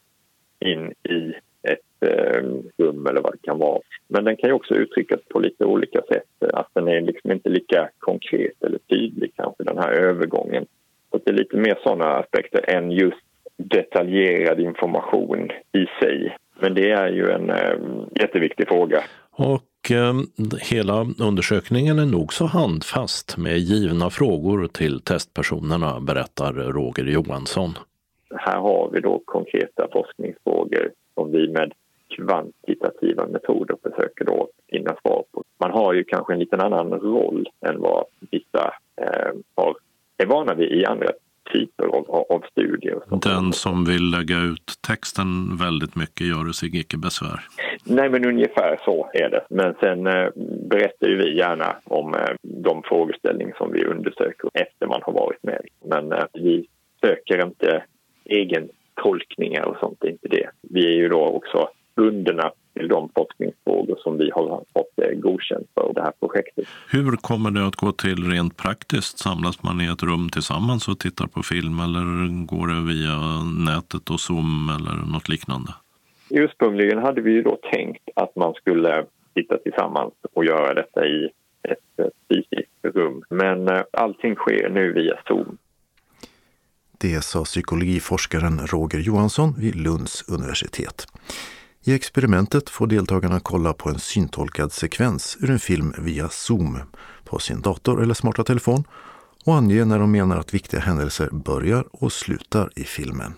in 0.60 0.94
i 1.02 1.34
ett 1.62 2.10
um, 2.38 2.70
rum 2.76 3.06
eller 3.06 3.20
vad 3.20 3.32
det 3.32 3.46
kan 3.46 3.58
vara. 3.58 3.80
Men 4.08 4.24
den 4.24 4.36
kan 4.36 4.50
ju 4.50 4.54
också 4.54 4.74
uttryckas 4.74 5.20
på 5.28 5.40
lite 5.40 5.64
olika 5.64 6.02
sätt, 6.02 6.28
eh, 6.40 6.48
att 6.52 6.68
den 6.72 6.88
är 6.88 7.00
liksom 7.00 7.32
inte 7.32 7.48
lika 7.48 7.88
konkret 7.98 8.64
eller 8.64 8.78
tydlig 8.78 9.32
kanske, 9.36 9.64
den 9.64 9.78
här 9.78 9.92
övergången. 9.92 10.66
Så 11.10 11.20
det 11.24 11.30
är 11.30 11.34
lite 11.34 11.56
mer 11.56 11.78
sådana 11.82 12.04
aspekter 12.04 12.70
än 12.70 12.90
just 12.90 13.20
detaljerad 13.56 14.60
information 14.60 15.50
i 15.72 15.86
sig. 16.00 16.36
Men 16.60 16.74
det 16.74 16.90
är 16.90 17.08
ju 17.08 17.30
en 17.30 17.50
um, 17.50 18.08
jätteviktig 18.14 18.68
fråga. 18.68 19.02
Och 19.30 19.62
Eh, 19.90 20.14
hela 20.60 21.06
undersökningen 21.20 21.98
är 21.98 22.06
nog 22.06 22.32
så 22.32 22.46
handfast 22.46 23.36
med 23.36 23.58
givna 23.58 24.10
frågor 24.10 24.66
till 24.66 25.00
testpersonerna, 25.00 26.00
berättar 26.00 26.52
Roger 26.52 27.04
Johansson. 27.04 27.70
Här 28.34 28.58
har 28.58 28.90
vi 28.92 29.00
då 29.00 29.22
konkreta 29.24 29.88
forskningsfrågor 29.92 30.92
som 31.14 31.32
vi 31.32 31.48
med 31.48 31.72
kvantitativa 32.08 33.26
metoder 33.26 33.76
försöker 33.82 34.24
då 34.24 34.48
finna 34.70 34.96
svar 35.02 35.24
på. 35.32 35.42
Man 35.60 35.70
har 35.70 35.92
ju 35.92 36.04
kanske 36.04 36.32
en 36.32 36.38
liten 36.38 36.60
annan 36.60 36.90
roll 36.90 37.48
än 37.66 37.80
vad 37.80 38.04
vissa 38.30 38.74
eh, 39.00 39.32
har, 39.54 39.76
är 40.16 40.26
vana 40.26 40.54
vid 40.54 40.72
i 40.72 40.84
andra 40.84 41.08
typer 41.52 41.86
av, 41.86 42.10
av 42.10 42.44
studier. 42.50 43.00
Den 43.22 43.52
som 43.52 43.84
vill 43.84 44.10
lägga 44.10 44.38
ut 44.38 44.78
texten 44.86 45.56
väldigt 45.56 45.96
mycket 45.96 46.26
gör 46.26 46.52
sig 46.52 46.80
icke 46.80 46.96
besvär? 46.96 47.40
Nej, 47.84 48.08
men 48.10 48.24
ungefär 48.24 48.80
så 48.84 49.10
är 49.12 49.30
det. 49.30 49.44
Men 49.50 49.74
sen 49.80 50.06
eh, 50.06 50.28
berättar 50.70 51.06
ju 51.06 51.16
vi 51.16 51.38
gärna 51.38 51.76
om 51.84 52.14
eh, 52.14 52.34
de 52.42 52.82
frågeställningar 52.82 53.54
som 53.58 53.72
vi 53.72 53.84
undersöker 53.84 54.50
efter 54.54 54.86
man 54.86 55.00
har 55.02 55.12
varit 55.12 55.42
med. 55.42 55.60
Men 55.84 56.12
eh, 56.12 56.24
vi 56.32 56.66
söker 57.00 57.46
inte 57.46 57.84
egen 58.24 58.68
tolkningar 59.02 59.62
och 59.62 59.76
sånt, 59.80 60.04
inte 60.04 60.28
det. 60.28 60.50
Vi 60.62 60.86
är 60.86 60.96
ju 60.96 61.08
då 61.08 61.26
också 61.26 61.68
bundna 61.96 62.52
till 62.76 62.88
de 62.88 63.08
forskningsfrågor 63.14 63.96
som 64.02 64.18
vi 64.18 64.30
har 64.30 64.64
fått 64.72 64.98
eh, 65.02 65.18
godkänt 65.18 65.68
för 65.74 65.92
det 65.94 66.02
här 66.02 66.12
projektet. 66.20 66.64
Hur 66.90 67.16
kommer 67.16 67.50
det 67.50 67.66
att 67.66 67.76
gå 67.76 67.92
till 67.92 68.30
rent 68.30 68.56
praktiskt? 68.56 69.18
Samlas 69.18 69.62
man 69.62 69.80
i 69.80 69.86
ett 69.86 70.02
rum 70.02 70.28
tillsammans 70.28 70.88
och 70.88 70.98
tittar 70.98 71.26
på 71.26 71.42
film 71.42 71.80
eller 71.80 72.04
går 72.46 72.66
det 72.66 72.80
via 72.92 73.16
nätet 73.66 74.10
och 74.10 74.20
Zoom 74.20 74.70
eller 74.76 75.12
något 75.12 75.28
liknande? 75.28 75.72
Ursprungligen 76.30 76.98
hade 76.98 77.20
vi 77.20 77.42
då 77.42 77.58
tänkt 77.72 78.08
att 78.16 78.36
man 78.36 78.54
skulle 78.54 79.04
sitta 79.34 79.58
tillsammans 79.58 80.12
och 80.32 80.44
göra 80.44 80.74
detta 80.74 81.06
i 81.06 81.30
ett 81.62 82.12
fysiskt 82.28 82.96
rum. 82.96 83.22
Men 83.30 83.68
eh, 83.68 83.82
allting 83.92 84.34
sker 84.34 84.68
nu 84.68 84.92
via 84.92 85.18
Zoom. 85.26 85.58
Det 86.98 87.24
sa 87.24 87.44
psykologiforskaren 87.44 88.58
Roger 88.66 88.98
Johansson 88.98 89.54
vid 89.58 89.74
Lunds 89.74 90.28
universitet. 90.28 91.06
I 91.88 91.94
experimentet 91.94 92.70
får 92.70 92.86
deltagarna 92.86 93.40
kolla 93.40 93.72
på 93.72 93.88
en 93.88 93.98
syntolkad 93.98 94.72
sekvens 94.72 95.36
ur 95.40 95.50
en 95.50 95.58
film 95.58 95.94
via 95.98 96.28
Zoom 96.28 96.78
på 97.24 97.38
sin 97.38 97.60
dator 97.60 98.02
eller 98.02 98.14
smarta 98.14 98.44
telefon 98.44 98.84
och 99.44 99.56
ange 99.56 99.84
när 99.84 99.98
de 99.98 100.10
menar 100.10 100.36
att 100.36 100.54
viktiga 100.54 100.80
händelser 100.80 101.28
börjar 101.32 101.86
och 101.90 102.12
slutar 102.12 102.70
i 102.76 102.84
filmen. 102.84 103.34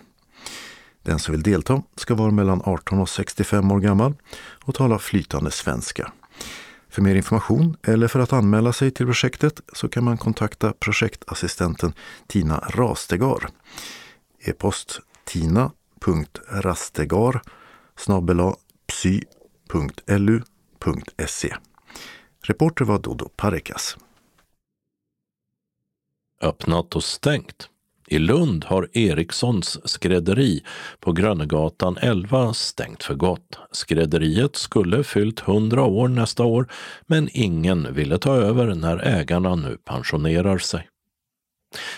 Den 1.03 1.19
som 1.19 1.31
vill 1.31 1.43
delta 1.43 1.83
ska 1.95 2.15
vara 2.15 2.31
mellan 2.31 2.61
18 2.65 2.99
och 2.99 3.09
65 3.09 3.71
år 3.71 3.79
gammal 3.79 4.13
och 4.63 4.75
tala 4.75 4.99
flytande 4.99 5.51
svenska. 5.51 6.11
För 6.89 7.01
mer 7.01 7.15
information 7.15 7.77
eller 7.83 8.07
för 8.07 8.19
att 8.19 8.33
anmäla 8.33 8.73
sig 8.73 8.91
till 8.91 9.05
projektet 9.05 9.61
så 9.73 9.89
kan 9.89 10.03
man 10.03 10.17
kontakta 10.17 10.73
projektassistenten 10.73 11.93
Tina 12.27 12.63
Rastegar. 12.69 13.49
E-post 14.39 14.99
tina.rastegar 15.25 17.41
psy.lu.se. 18.87 19.25
Reporter 22.43 22.85
var 22.85 22.99
Dodo 22.99 23.29
Parekas. 23.35 23.97
Öppnat 26.41 26.95
och 26.95 27.03
stängt. 27.03 27.69
I 28.07 28.19
Lund 28.19 28.65
har 28.65 28.89
Erikssons 28.93 29.89
skrädderi 29.89 30.63
på 30.99 31.11
Grönnegatan 31.11 31.97
11 32.01 32.53
stängt 32.53 33.03
för 33.03 33.15
gott. 33.15 33.59
Skrädderiet 33.71 34.55
skulle 34.55 35.03
fyllt 35.03 35.41
100 35.47 35.83
år 35.83 36.07
nästa 36.07 36.43
år, 36.43 36.71
men 37.07 37.29
ingen 37.33 37.93
ville 37.93 38.17
ta 38.17 38.35
över 38.35 38.75
när 38.75 39.07
ägarna 39.07 39.55
nu 39.55 39.77
pensionerar 39.85 40.57
sig. 40.57 40.89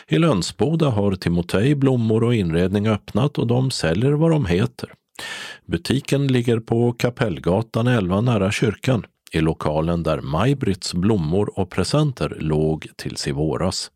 I 0.08 0.18
Lönsboda 0.18 0.90
har 0.90 1.16
Timotej 1.16 1.76
blommor 1.76 2.24
och 2.24 2.36
inredning 2.36 2.88
öppnat 2.88 3.38
och 3.38 3.48
de 3.48 3.72
säljer 3.72 4.12
vad 4.12 4.32
de 4.32 4.46
heter. 4.46 4.94
Butiken 5.66 6.28
ligger 6.28 6.60
på 6.60 6.92
Kapellgatan 6.92 7.88
11 7.88 8.22
nära 8.22 8.52
kyrkan, 8.52 9.06
i 9.32 9.42
lokalen 9.42 10.04
där 10.04 10.22
Maj-Britts 10.22 10.94
blommor 10.94 11.60
och 11.60 11.70
presenter 11.70 12.38
låg 12.40 12.88
tills 12.96 13.28
i 13.28 13.32
våras. 13.32 13.92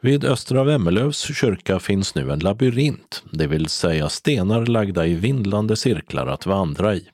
Vid 0.00 0.24
Östra 0.24 0.64
Vemmelövs 0.64 1.36
kyrka 1.36 1.78
finns 1.78 2.14
nu 2.14 2.32
en 2.32 2.38
labyrint, 2.38 3.22
det 3.32 3.46
vill 3.46 3.68
säga 3.68 4.08
stenar 4.08 4.66
lagda 4.66 5.06
i 5.06 5.14
vindlande 5.14 5.76
cirklar 5.76 6.26
att 6.26 6.46
vandra 6.46 6.94
i. 6.94 7.08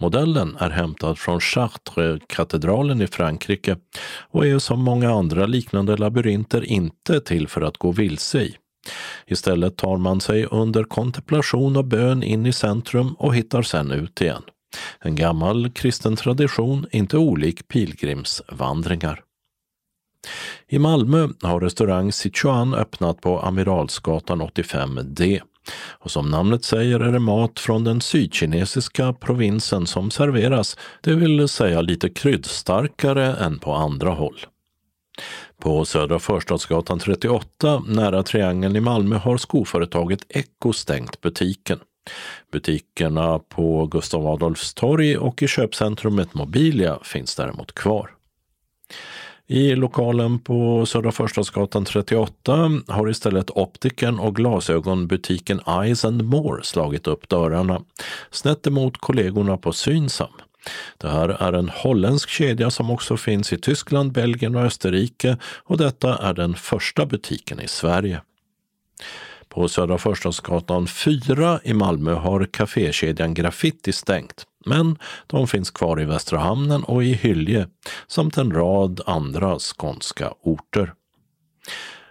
Modellen 0.00 0.56
är 0.60 0.70
hämtad 0.70 1.18
från 1.18 1.40
Chartres-katedralen 1.40 3.02
i 3.02 3.06
Frankrike 3.06 3.76
och 4.30 4.46
är 4.46 4.58
som 4.58 4.80
många 4.80 5.10
andra 5.10 5.46
liknande 5.46 5.96
labyrinter 5.96 6.64
inte 6.64 7.20
till 7.20 7.48
för 7.48 7.60
att 7.60 7.78
gå 7.78 7.92
vilse 7.92 8.38
i. 8.42 8.56
Istället 9.26 9.76
tar 9.76 9.96
man 9.96 10.20
sig 10.20 10.46
under 10.50 10.84
kontemplation 10.84 11.76
och 11.76 11.84
bön 11.84 12.22
in 12.22 12.46
i 12.46 12.52
centrum 12.52 13.14
och 13.18 13.34
hittar 13.34 13.62
sen 13.62 13.90
ut 13.90 14.20
igen. 14.20 14.42
En 15.00 15.14
gammal 15.14 15.70
kristen 15.70 16.16
tradition, 16.16 16.86
inte 16.90 17.18
olik 17.18 17.68
pilgrimsvandringar. 17.68 19.20
I 20.68 20.78
Malmö 20.78 21.28
har 21.42 21.60
restaurang 21.60 22.12
Sichuan 22.12 22.74
öppnat 22.74 23.20
på 23.20 23.40
Amiralsgatan 23.40 24.42
85D. 24.42 25.40
Och 25.88 26.10
som 26.10 26.30
namnet 26.30 26.64
säger 26.64 27.00
är 27.00 27.12
det 27.12 27.18
mat 27.18 27.60
från 27.60 27.84
den 27.84 28.00
sydkinesiska 28.00 29.12
provinsen 29.12 29.86
som 29.86 30.10
serveras, 30.10 30.76
det 31.00 31.14
vill 31.14 31.48
säga 31.48 31.80
lite 31.80 32.08
kryddstarkare 32.08 33.36
än 33.36 33.58
på 33.58 33.74
andra 33.74 34.10
håll. 34.10 34.38
På 35.58 35.84
Södra 35.84 36.18
Förstadsgatan 36.18 36.98
38, 36.98 37.82
nära 37.86 38.22
Triangeln 38.22 38.76
i 38.76 38.80
Malmö, 38.80 39.16
har 39.16 39.36
skoföretaget 39.36 40.26
Echo 40.28 40.72
stängt 40.72 41.20
butiken. 41.20 41.78
Butikerna 42.52 43.38
på 43.38 43.86
Gustav 43.86 44.26
Adolfs 44.26 44.74
torg 44.74 45.16
och 45.16 45.42
i 45.42 45.48
köpcentrumet 45.48 46.34
Mobilia 46.34 46.98
finns 47.02 47.36
däremot 47.36 47.74
kvar. 47.74 48.10
I 49.46 49.74
lokalen 49.74 50.38
på 50.38 50.86
Södra 50.86 51.12
Förstadsgatan 51.12 51.84
38 51.84 52.70
har 52.88 53.10
istället 53.10 53.50
optiken 53.50 54.18
och 54.18 54.36
glasögonbutiken 54.36 55.60
Eyes 55.66 56.04
and 56.04 56.22
More 56.22 56.62
slagit 56.62 57.06
upp 57.06 57.28
dörrarna, 57.28 57.80
snett 58.30 58.66
emot 58.66 58.98
kollegorna 58.98 59.56
på 59.56 59.72
Synsam. 59.72 60.32
Det 60.98 61.08
här 61.08 61.28
är 61.28 61.52
en 61.52 61.68
holländsk 61.68 62.28
kedja 62.28 62.70
som 62.70 62.90
också 62.90 63.16
finns 63.16 63.52
i 63.52 63.58
Tyskland, 63.58 64.12
Belgien 64.12 64.56
och 64.56 64.62
Österrike 64.62 65.36
och 65.64 65.78
detta 65.78 66.16
är 66.16 66.34
den 66.34 66.54
första 66.54 67.06
butiken 67.06 67.60
i 67.60 67.68
Sverige. 67.68 68.20
På 69.48 69.68
Södra 69.68 69.98
Förstadsgatan 69.98 70.86
4 70.86 71.60
i 71.64 71.74
Malmö 71.74 72.14
har 72.14 72.44
kafékedjan 72.44 73.34
Graffiti 73.34 73.92
stängt, 73.92 74.46
men 74.66 74.98
de 75.26 75.48
finns 75.48 75.70
kvar 75.70 76.00
i 76.00 76.04
Västra 76.04 76.38
Hamnen 76.38 76.84
och 76.84 77.04
i 77.04 77.12
Hylje 77.12 77.68
samt 78.06 78.36
en 78.36 78.52
rad 78.52 79.00
andra 79.06 79.58
skånska 79.58 80.32
orter. 80.42 80.92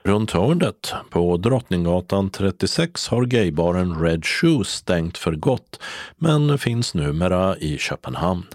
Runt 0.06 0.32
hörnet, 0.32 0.94
på 1.10 1.38
Drottninggatan 1.38 2.30
36, 2.30 3.08
har 3.08 3.26
gaybaren 3.26 4.02
Red 4.02 4.26
Shoes 4.26 4.68
stängt 4.70 5.18
för 5.18 5.32
gott, 5.32 5.80
men 6.18 6.58
finns 6.58 6.94
numera 6.94 7.58
i 7.58 7.78
Köpenhamn. 7.78 8.46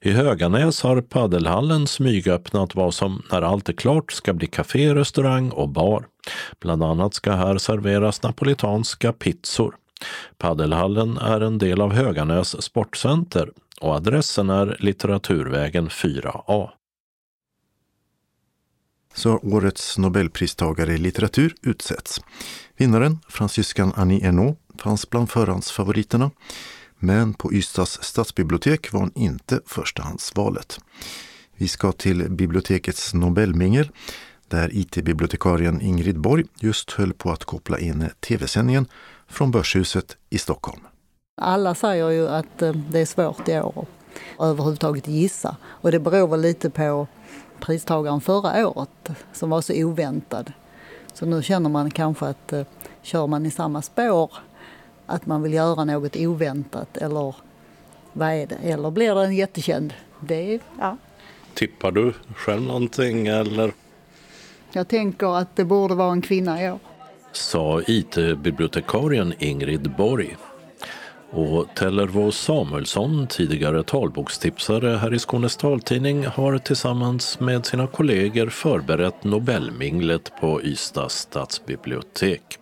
I 0.00 0.12
Höganäs 0.12 0.82
har 0.82 1.00
paddelhallen 1.00 1.86
smygöppnat 1.86 2.74
vad 2.74 2.94
som 2.94 3.22
när 3.32 3.42
allt 3.42 3.68
är 3.68 3.72
klart 3.72 4.12
ska 4.12 4.32
bli 4.32 4.46
kafé, 4.46 4.94
restaurang 4.94 5.50
och 5.50 5.68
bar. 5.68 6.06
Bland 6.60 6.82
annat 6.82 7.14
ska 7.14 7.32
här 7.32 7.58
serveras 7.58 8.22
napolitanska 8.22 9.12
pizzor. 9.12 9.74
Paddelhallen 10.38 11.18
är 11.18 11.40
en 11.40 11.58
del 11.58 11.80
av 11.80 11.92
Höganäs 11.92 12.62
sportcenter 12.62 13.50
och 13.80 13.94
adressen 13.94 14.50
är 14.50 14.76
Litteraturvägen 14.80 15.88
4A. 15.88 16.68
Så 19.14 19.30
har 19.30 19.54
årets 19.54 19.98
nobelpristagare 19.98 20.92
i 20.92 20.98
litteratur 20.98 21.54
utsetts. 21.62 22.20
Vinnaren, 22.76 23.18
fransyskan 23.28 23.92
Annie 23.96 24.26
Ernaux, 24.26 24.58
fanns 24.78 25.10
bland 25.10 25.30
förhandsfavoriterna. 25.30 26.30
Men 26.98 27.34
på 27.34 27.52
Ystads 27.52 28.02
stadsbibliotek 28.02 28.92
var 28.92 29.00
hon 29.00 29.12
inte 29.14 29.60
förstahandsvalet. 29.66 30.80
Vi 31.56 31.68
ska 31.68 31.92
till 31.92 32.30
bibliotekets 32.30 33.14
Nobelmingel 33.14 33.90
där 34.48 34.70
IT-bibliotekarien 34.72 35.80
Ingrid 35.80 36.20
Borg 36.20 36.44
just 36.60 36.90
höll 36.90 37.12
på 37.12 37.30
att 37.30 37.44
koppla 37.44 37.78
in 37.78 38.08
tv-sändningen 38.20 38.86
från 39.28 39.50
Börshuset 39.50 40.16
i 40.30 40.38
Stockholm. 40.38 40.80
Alla 41.40 41.74
säger 41.74 42.10
ju 42.10 42.28
att 42.28 42.62
eh, 42.62 42.72
det 42.72 42.98
är 43.00 43.06
svårt 43.06 43.48
i 43.48 43.58
år 43.58 43.86
att 44.38 44.46
överhuvudtaget 44.46 45.08
gissa 45.08 45.56
och 45.64 45.90
det 45.90 45.98
beror 45.98 46.28
väl 46.28 46.40
lite 46.40 46.70
på 46.70 47.06
pristagaren 47.62 48.20
förra 48.20 48.68
året 48.68 49.10
som 49.32 49.50
var 49.50 49.60
så 49.60 49.84
oväntad. 49.84 50.52
Så 51.12 51.26
nu 51.26 51.42
känner 51.42 51.70
man 51.70 51.90
kanske 51.90 52.26
att 52.26 52.52
eh, 52.52 52.66
kör 53.02 53.26
man 53.26 53.46
i 53.46 53.50
samma 53.50 53.82
spår 53.82 54.32
att 55.06 55.26
man 55.26 55.42
vill 55.42 55.52
göra 55.52 55.84
något 55.84 56.16
oväntat 56.16 56.96
eller 56.96 57.34
vad 58.12 58.28
är 58.28 58.46
det? 58.46 58.54
Eller 58.54 58.90
blir 58.90 59.14
det 59.14 59.24
en 59.24 59.36
jättekänd? 59.36 59.94
Det, 60.20 60.58
ja. 60.78 60.96
Tippar 61.54 61.90
du 61.90 62.12
själv 62.36 62.62
någonting 62.62 63.26
eller? 63.26 63.72
Jag 64.72 64.88
tänker 64.88 65.38
att 65.38 65.56
det 65.56 65.64
borde 65.64 65.94
vara 65.94 66.12
en 66.12 66.22
kvinna 66.22 66.62
i 66.62 66.70
år. 66.70 66.78
Sa 67.32 67.82
IT-bibliotekarien 67.86 69.34
Ingrid 69.38 69.90
Borg. 69.96 70.36
Och 71.34 71.66
Tellervo 71.74 72.32
Samuelsson, 72.32 73.26
tidigare 73.26 73.82
talbokstipsare 73.82 74.96
här 74.96 75.14
i 75.14 75.18
Skånes 75.18 75.56
taltidning, 75.56 76.26
har 76.26 76.58
tillsammans 76.58 77.40
med 77.40 77.66
sina 77.66 77.86
kollegor 77.86 78.48
förberett 78.48 79.24
Nobelminglet 79.24 80.32
på 80.40 80.62
Ystads 80.62 81.14
stadsbibliotek. 81.14 82.58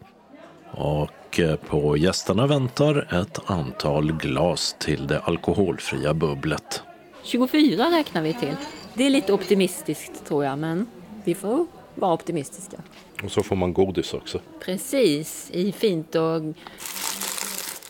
Och 0.71 1.41
eh, 1.41 1.57
på 1.57 1.97
gästerna 1.97 2.47
väntar 2.47 3.23
ett 3.23 3.51
antal 3.51 4.12
glas 4.12 4.77
till 4.79 5.07
det 5.07 5.21
alkoholfria 5.21 6.14
bubblet. 6.14 6.83
24 7.23 7.91
räknar 7.91 8.23
vi 8.23 8.35
till. 8.35 8.57
Det 8.95 9.07
är 9.07 9.11
lite 9.11 9.33
optimistiskt 9.33 10.27
tror 10.27 10.45
jag, 10.45 10.59
men 10.59 10.87
vi 11.25 11.35
får 11.35 11.66
vara 11.95 12.12
optimistiska. 12.12 12.77
Och 13.23 13.33
så 13.33 13.43
får 13.43 13.57
man 13.57 13.73
godis 13.73 14.14
också. 14.14 14.41
Precis, 14.64 15.51
i 15.53 15.73
fint 15.73 16.14
och 16.14 16.43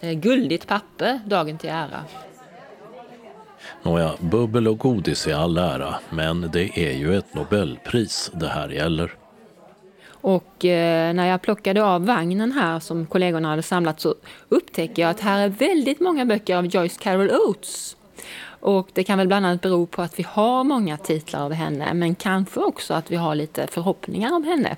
guldigt 0.00 0.66
papper, 0.66 1.20
dagen 1.24 1.58
till 1.58 1.70
ära. 1.70 2.04
Nåja, 3.82 4.14
bubbel 4.20 4.68
och 4.68 4.78
godis 4.78 5.26
i 5.26 5.32
all 5.32 5.58
ära, 5.58 5.94
men 6.10 6.50
det 6.52 6.78
är 6.78 6.92
ju 6.92 7.16
ett 7.16 7.34
Nobelpris 7.34 8.30
det 8.34 8.48
här 8.48 8.68
gäller. 8.68 9.14
Och 10.10 10.64
eh, 10.64 11.14
när 11.14 11.26
jag 11.26 11.42
plockade 11.42 11.84
av 11.84 12.06
vagnen 12.06 12.52
här 12.52 12.80
som 12.80 13.06
kollegorna 13.06 13.48
hade 13.48 13.62
samlat 13.62 14.00
så 14.00 14.14
upptäcker 14.48 15.02
jag 15.02 15.10
att 15.10 15.20
här 15.20 15.44
är 15.44 15.48
väldigt 15.48 16.00
många 16.00 16.24
böcker 16.24 16.56
av 16.56 16.66
Joyce 16.66 16.98
Carol 16.98 17.30
Oates. 17.30 17.96
Och 18.60 18.88
det 18.92 19.04
kan 19.04 19.18
väl 19.18 19.26
bland 19.26 19.46
annat 19.46 19.60
bero 19.60 19.86
på 19.86 20.02
att 20.02 20.18
vi 20.18 20.26
har 20.28 20.64
många 20.64 20.96
titlar 20.96 21.44
av 21.44 21.52
henne 21.52 21.94
men 21.94 22.14
kanske 22.14 22.60
också 22.60 22.94
att 22.94 23.10
vi 23.10 23.16
har 23.16 23.34
lite 23.34 23.66
förhoppningar 23.66 24.32
om 24.32 24.44
henne. 24.44 24.76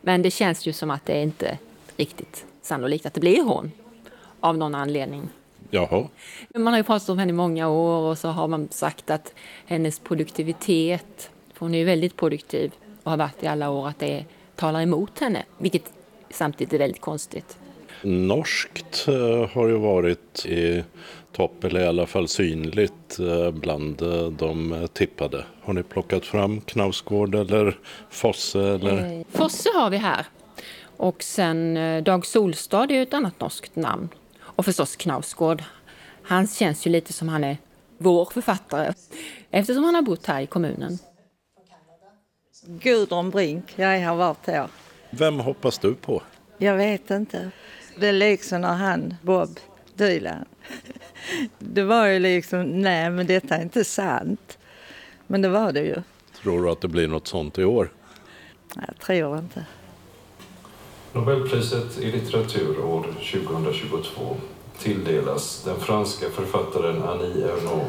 Men 0.00 0.22
det 0.22 0.30
känns 0.30 0.66
ju 0.66 0.72
som 0.72 0.90
att 0.90 1.06
det 1.06 1.12
är 1.12 1.22
inte 1.22 1.58
riktigt 1.96 2.46
sannolikt 2.62 3.06
att 3.06 3.14
det 3.14 3.20
blir 3.20 3.42
hon 3.42 3.72
av 4.44 4.58
någon 4.58 4.74
anledning. 4.74 5.28
Jaha. 5.70 6.08
Man 6.54 6.72
har 6.72 6.78
ju 6.78 6.84
pratat 6.84 7.08
om 7.08 7.18
henne 7.18 7.30
i 7.30 7.34
många 7.34 7.68
år 7.68 8.10
och 8.10 8.18
så 8.18 8.28
har 8.28 8.48
man 8.48 8.68
sagt 8.70 9.10
att 9.10 9.34
hennes 9.66 9.98
produktivitet, 9.98 11.30
för 11.52 11.60
hon 11.60 11.74
är 11.74 11.78
ju 11.78 11.84
väldigt 11.84 12.16
produktiv 12.16 12.72
och 13.02 13.10
har 13.10 13.18
varit 13.18 13.42
i 13.42 13.46
alla 13.46 13.70
år, 13.70 13.88
att 13.88 13.98
det 13.98 14.24
talar 14.56 14.80
emot 14.80 15.18
henne, 15.18 15.42
vilket 15.58 15.92
samtidigt 16.30 16.72
är 16.72 16.78
väldigt 16.78 17.00
konstigt. 17.00 17.58
Norskt 18.02 19.08
eh, 19.08 19.48
har 19.50 19.68
ju 19.68 19.78
varit 19.78 20.46
i 20.46 20.84
topp, 21.32 21.64
eller 21.64 21.80
i 21.80 21.86
alla 21.86 22.06
fall 22.06 22.28
synligt 22.28 23.18
eh, 23.18 23.50
bland 23.50 24.02
eh, 24.02 24.26
de 24.26 24.88
tippade. 24.92 25.44
Har 25.62 25.72
ni 25.72 25.82
plockat 25.82 26.24
fram 26.24 26.60
Knausgård 26.60 27.34
eller 27.34 27.78
Fosse? 28.10 28.60
Eller? 28.60 29.24
Fosse 29.30 29.68
har 29.74 29.90
vi 29.90 29.96
här. 29.96 30.26
Och 30.96 31.22
sen 31.22 31.78
Dag 32.04 32.26
Solstad 32.26 32.84
är 32.84 32.94
ju 32.94 33.02
ett 33.02 33.14
annat 33.14 33.40
norskt 33.40 33.76
namn. 33.76 34.08
Och 34.56 34.64
förstås 34.64 34.96
Knausgård. 34.96 35.62
Han 36.22 36.46
känns 36.46 36.86
ju 36.86 36.90
lite 36.90 37.12
som 37.12 37.28
han 37.28 37.44
är 37.44 37.56
vår 37.98 38.24
författare 38.24 38.92
eftersom 39.50 39.84
han 39.84 39.94
har 39.94 40.02
bott 40.02 40.26
här 40.26 40.40
i 40.40 40.46
kommunen. 40.46 40.98
Gudrun 42.66 43.30
Brink, 43.30 43.72
jag 43.76 44.00
har 44.00 44.16
varit 44.16 44.46
här. 44.46 44.68
Vem 45.10 45.40
hoppas 45.40 45.78
du 45.78 45.94
på? 45.94 46.22
Jag 46.58 46.76
vet 46.76 47.10
inte. 47.10 47.50
Det 47.96 48.06
är 48.06 48.12
liksom 48.12 48.60
när 48.60 48.74
han, 48.74 49.14
Bob 49.22 49.60
Dylan. 49.94 50.44
Det 51.58 51.82
var 51.82 52.06
ju 52.06 52.18
liksom, 52.18 52.62
nej 52.62 53.10
men 53.10 53.26
detta 53.26 53.56
är 53.56 53.62
inte 53.62 53.84
sant. 53.84 54.58
Men 55.26 55.42
det 55.42 55.48
var 55.48 55.72
det 55.72 55.80
ju. 55.80 56.02
Tror 56.42 56.64
du 56.64 56.70
att 56.70 56.80
det 56.80 56.88
blir 56.88 57.08
något 57.08 57.26
sånt 57.26 57.58
i 57.58 57.64
år? 57.64 57.92
Jag 58.74 58.98
tror 58.98 59.38
inte. 59.38 59.66
Nobelpriset 61.14 61.98
i 61.98 62.10
litteratur 62.10 62.84
år 62.84 63.06
2022 63.32 64.36
tilldelas 64.78 65.62
den 65.64 65.80
franska 65.80 66.26
författaren 66.30 67.02
Annie 67.02 67.44
Ernaux 67.44 67.86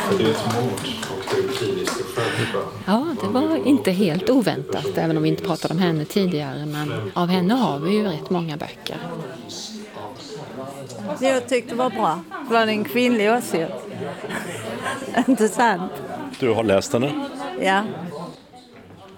för 0.00 0.18
det 0.18 0.24
mod 0.24 0.72
och 1.10 1.34
det 1.36 1.56
kliniska 1.56 2.04
skärpa. 2.04 2.58
Ja, 2.86 3.06
det 3.20 3.28
var 3.28 3.66
inte 3.66 3.90
helt 3.90 4.30
oväntat, 4.30 4.98
även 4.98 5.16
om 5.16 5.22
vi 5.22 5.28
inte 5.28 5.44
pratade 5.44 5.74
om 5.74 5.80
henne 5.80 6.04
tidigare. 6.04 6.66
Men 6.66 7.12
av 7.14 7.28
henne 7.28 7.54
har 7.54 7.78
vi 7.78 7.94
ju 7.94 8.04
rätt 8.04 8.30
många 8.30 8.56
böcker. 8.56 8.96
Jag 11.20 11.48
tyckte 11.48 11.70
det 11.70 11.78
var 11.78 11.90
bra. 11.90 12.20
Det 12.48 12.54
var 12.54 12.66
en 12.66 12.84
kvinnlig 12.84 13.30
åsikt. 13.30 13.72
inte 15.28 15.48
sant? 15.48 15.92
Du 16.38 16.50
har 16.50 16.64
läst 16.64 16.92
henne? 16.92 17.28
Ja. 17.60 17.82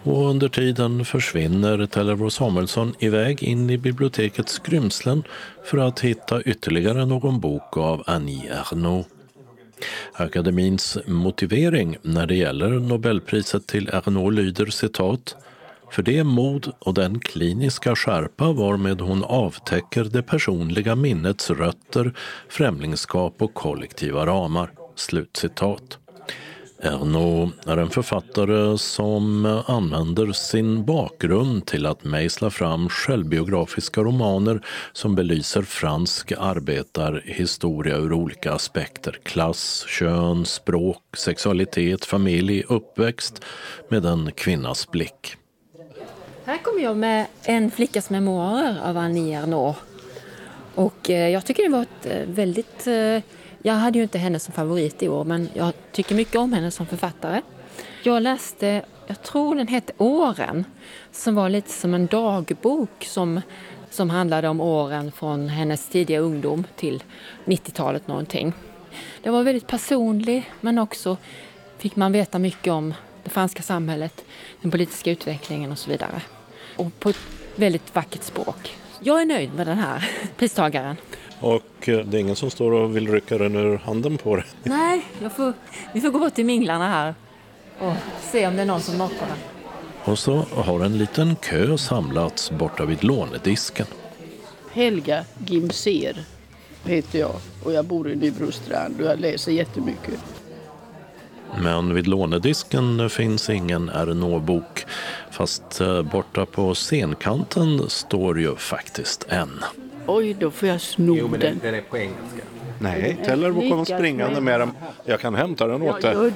Och 0.07 0.31
under 0.31 0.49
tiden 0.49 1.05
försvinner 1.05 1.87
Tellerbo 1.87 2.31
Samuelsson 2.31 2.95
iväg 2.99 3.43
in 3.43 3.71
i 3.71 3.79
bibliotekets 3.79 4.53
skrymslen 4.53 5.23
för 5.65 5.79
att 5.79 6.01
hitta 6.01 6.43
ytterligare 6.43 7.05
någon 7.05 7.41
bok 7.41 7.77
av 7.77 8.03
Annie 8.07 8.49
Ernaux. 8.49 9.09
Akademins 10.13 10.99
motivering 11.07 11.97
när 12.03 12.27
det 12.27 12.35
gäller 12.35 12.71
Nobelpriset 12.71 13.67
till 13.67 13.89
Ernaux 13.89 14.37
lyder 14.37 14.67
citat 14.67 15.37
för 15.91 16.03
det 16.03 16.25
mod 16.25 16.73
och 16.79 16.95
den 16.95 17.21
kliniska 17.21 17.97
skärpa 17.97 18.53
varmed 18.53 19.01
hon 19.01 19.25
avtäcker 19.25 20.05
det 20.05 20.23
personliga 20.23 20.97
minnets 20.97 21.51
rötter, 21.51 22.13
främlingskap 22.49 23.43
och 23.43 23.55
kollektiva 23.55 24.27
ramar. 24.27 24.71
Slutcitat. 24.97 25.99
Ernaux 26.81 27.53
är 27.67 27.77
en 27.77 27.91
författare 27.91 28.79
som 28.79 29.47
använder 29.67 30.33
sin 30.33 30.85
bakgrund 30.85 31.67
till 31.67 31.87
att 31.87 32.05
mejsla 32.05 32.51
fram 32.51 32.89
självbiografiska 32.89 34.01
romaner 34.01 34.61
som 34.93 35.15
belyser 35.15 35.63
fransk 35.63 36.33
arbetarhistoria 36.33 37.97
ur 37.97 38.13
olika 38.13 38.53
aspekter. 38.53 39.19
Klass, 39.23 39.85
kön, 39.89 40.45
språk, 40.45 41.03
sexualitet, 41.17 42.05
familj, 42.05 42.63
uppväxt 42.69 43.45
med 43.89 44.05
en 44.05 44.33
kvinnas 44.33 44.91
blick. 44.91 45.37
Här 46.45 46.59
kommer 46.59 46.83
jag 46.83 46.97
med 46.97 47.27
en 47.43 47.71
flickas 47.71 48.11
memoarer 48.11 48.81
av 48.85 48.97
Annie 48.97 49.35
Ernaux. 49.35 49.79
Och 50.75 51.11
eh, 51.11 51.29
jag 51.29 51.47
tycker 51.47 51.63
det 51.63 51.69
var 51.69 51.83
ett 51.83 52.07
eh, 52.07 52.27
väldigt 52.27 52.87
eh, 52.87 53.23
jag 53.67 53.75
hade 53.75 53.99
ju 53.99 54.03
inte 54.03 54.19
henne 54.19 54.39
som 54.39 54.55
favorit 54.55 55.03
i 55.03 55.09
år 55.09 55.25
men 55.25 55.49
jag 55.55 55.73
tycker 55.93 56.15
mycket 56.15 56.37
om 56.37 56.53
henne 56.53 56.71
som 56.71 56.87
författare. 56.87 57.43
Jag 58.03 58.23
läste, 58.23 58.83
jag 59.07 59.23
tror 59.23 59.55
den 59.55 59.69
hette 59.69 59.93
Åren, 59.99 60.65
som 61.13 61.35
var 61.35 61.49
lite 61.49 61.71
som 61.71 61.95
en 61.95 62.07
dagbok 62.07 63.05
som, 63.05 63.41
som 63.91 64.11
handlade 64.11 64.49
om 64.49 64.61
åren 64.61 65.13
från 65.13 65.49
hennes 65.49 65.89
tidiga 65.89 66.19
ungdom 66.19 66.65
till 66.77 67.03
90-talet 67.45 68.09
någonting. 68.09 68.53
Det 69.23 69.31
var 69.31 69.43
väldigt 69.43 69.67
personlig 69.67 70.51
men 70.61 70.79
också 70.79 71.17
fick 71.79 71.97
man 71.97 72.13
veta 72.13 72.39
mycket 72.39 72.73
om 72.73 72.95
det 73.25 73.31
franska 73.31 73.63
samhället, 73.63 74.25
den 74.63 74.71
politiska 74.71 75.11
utvecklingen 75.11 75.73
och 75.73 75.79
så 75.79 75.91
vidare. 75.91 76.23
Och 76.77 77.01
på 77.01 77.09
ett 77.09 77.21
väldigt 77.57 77.95
vackert 77.95 78.23
språk. 78.23 78.77
Jag 79.01 79.21
är 79.21 79.27
nöjd 79.27 79.55
med 79.55 79.67
den 79.67 79.79
här 79.79 80.11
pristagaren. 80.37 80.97
Och 81.41 81.89
eh, 81.89 81.99
det 81.99 82.17
är 82.17 82.21
ingen 82.21 82.37
som 82.37 82.51
står 82.51 82.73
och 82.73 82.97
vill 82.97 83.09
rycka 83.09 83.39
den 83.39 83.57
ur 83.57 83.77
handen 83.77 84.19
på 84.19 84.37
dig? 84.37 84.45
Nej, 84.63 85.05
får, 85.37 85.53
vi 85.93 86.01
får 86.01 86.11
gå 86.11 86.19
bort 86.19 86.35
till 86.35 86.47
minglarna 86.47 86.89
här 86.89 87.15
och 87.79 87.93
se 88.23 88.47
om 88.47 88.57
det 88.57 88.63
är 88.63 88.67
någon 88.67 88.81
som 88.81 88.95
knockar. 88.95 89.29
Och 90.05 90.19
så 90.19 90.37
har 90.55 90.85
en 90.85 90.99
liten 90.99 91.37
kö 91.37 91.79
samlats 91.79 92.51
borta 92.51 92.85
vid 92.85 93.05
lånedisken. 93.05 93.87
Helga 94.73 95.25
Gimser 95.47 96.25
heter 96.85 97.19
jag 97.19 97.37
och 97.65 97.73
jag 97.73 97.85
bor 97.85 98.11
i 98.11 98.17
Nybrostrand 98.17 99.01
och 99.01 99.07
jag 99.07 99.21
läser 99.21 99.53
jättemycket. 99.53 100.25
Men 101.63 101.95
vid 101.95 102.07
lånedisken 102.07 103.11
finns 103.11 103.51
ingen 103.51 103.89
Ernaux-bok. 103.89 104.85
Fast 105.31 105.81
eh, 105.81 106.03
borta 106.03 106.47
på 106.47 106.75
scenkanten 106.75 107.91
står 107.91 108.41
ju 108.41 108.57
faktiskt 108.57 109.27
en. 109.29 109.65
Oj, 110.07 110.35
då 110.35 110.51
får 110.51 110.69
jag 110.69 110.81
sno 110.81 111.17
jo, 111.17 111.29
men 111.29 111.41
den. 111.41 111.59
den. 111.63 111.75
är 111.75 111.81
på 111.81 111.97
engelska. 111.99 112.43
Nej, 112.79 113.19
Tellerbo 113.25 113.71
kom 113.71 113.87
springande 113.87 114.41
med 114.41 114.61
den. 114.61 114.71
Jag 115.05 115.21
kan 115.21 115.35
hämta 115.35 115.67
den 115.67 115.83
åt 115.83 116.03
dig. 116.03 116.33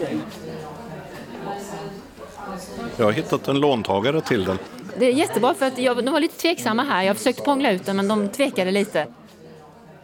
Jag 2.96 3.04
har 3.04 3.12
hittat 3.12 3.48
en 3.48 3.60
låntagare 3.60 4.20
till 4.20 4.44
den. 4.44 4.58
Det 4.98 5.06
är 5.06 5.12
jättebra 5.12 5.54
för 5.54 5.66
att 5.66 5.78
jag, 5.78 6.04
de 6.04 6.12
var 6.12 6.20
lite 6.20 6.40
tveksamma 6.40 6.82
här. 6.82 7.02
Jag 7.02 7.16
försökte 7.16 7.42
prångla 7.42 7.70
ut 7.70 7.86
den 7.86 7.96
men 7.96 8.08
de 8.08 8.28
tvekade 8.28 8.70
lite. 8.70 9.06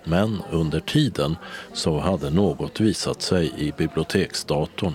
Men 0.04 0.42
under 0.50 0.80
tiden 0.80 1.36
så 1.72 1.98
hade 1.98 2.30
något 2.30 2.80
visat 2.80 3.22
sig 3.22 3.52
i 3.56 3.72
biblioteksdatorn. 3.72 4.94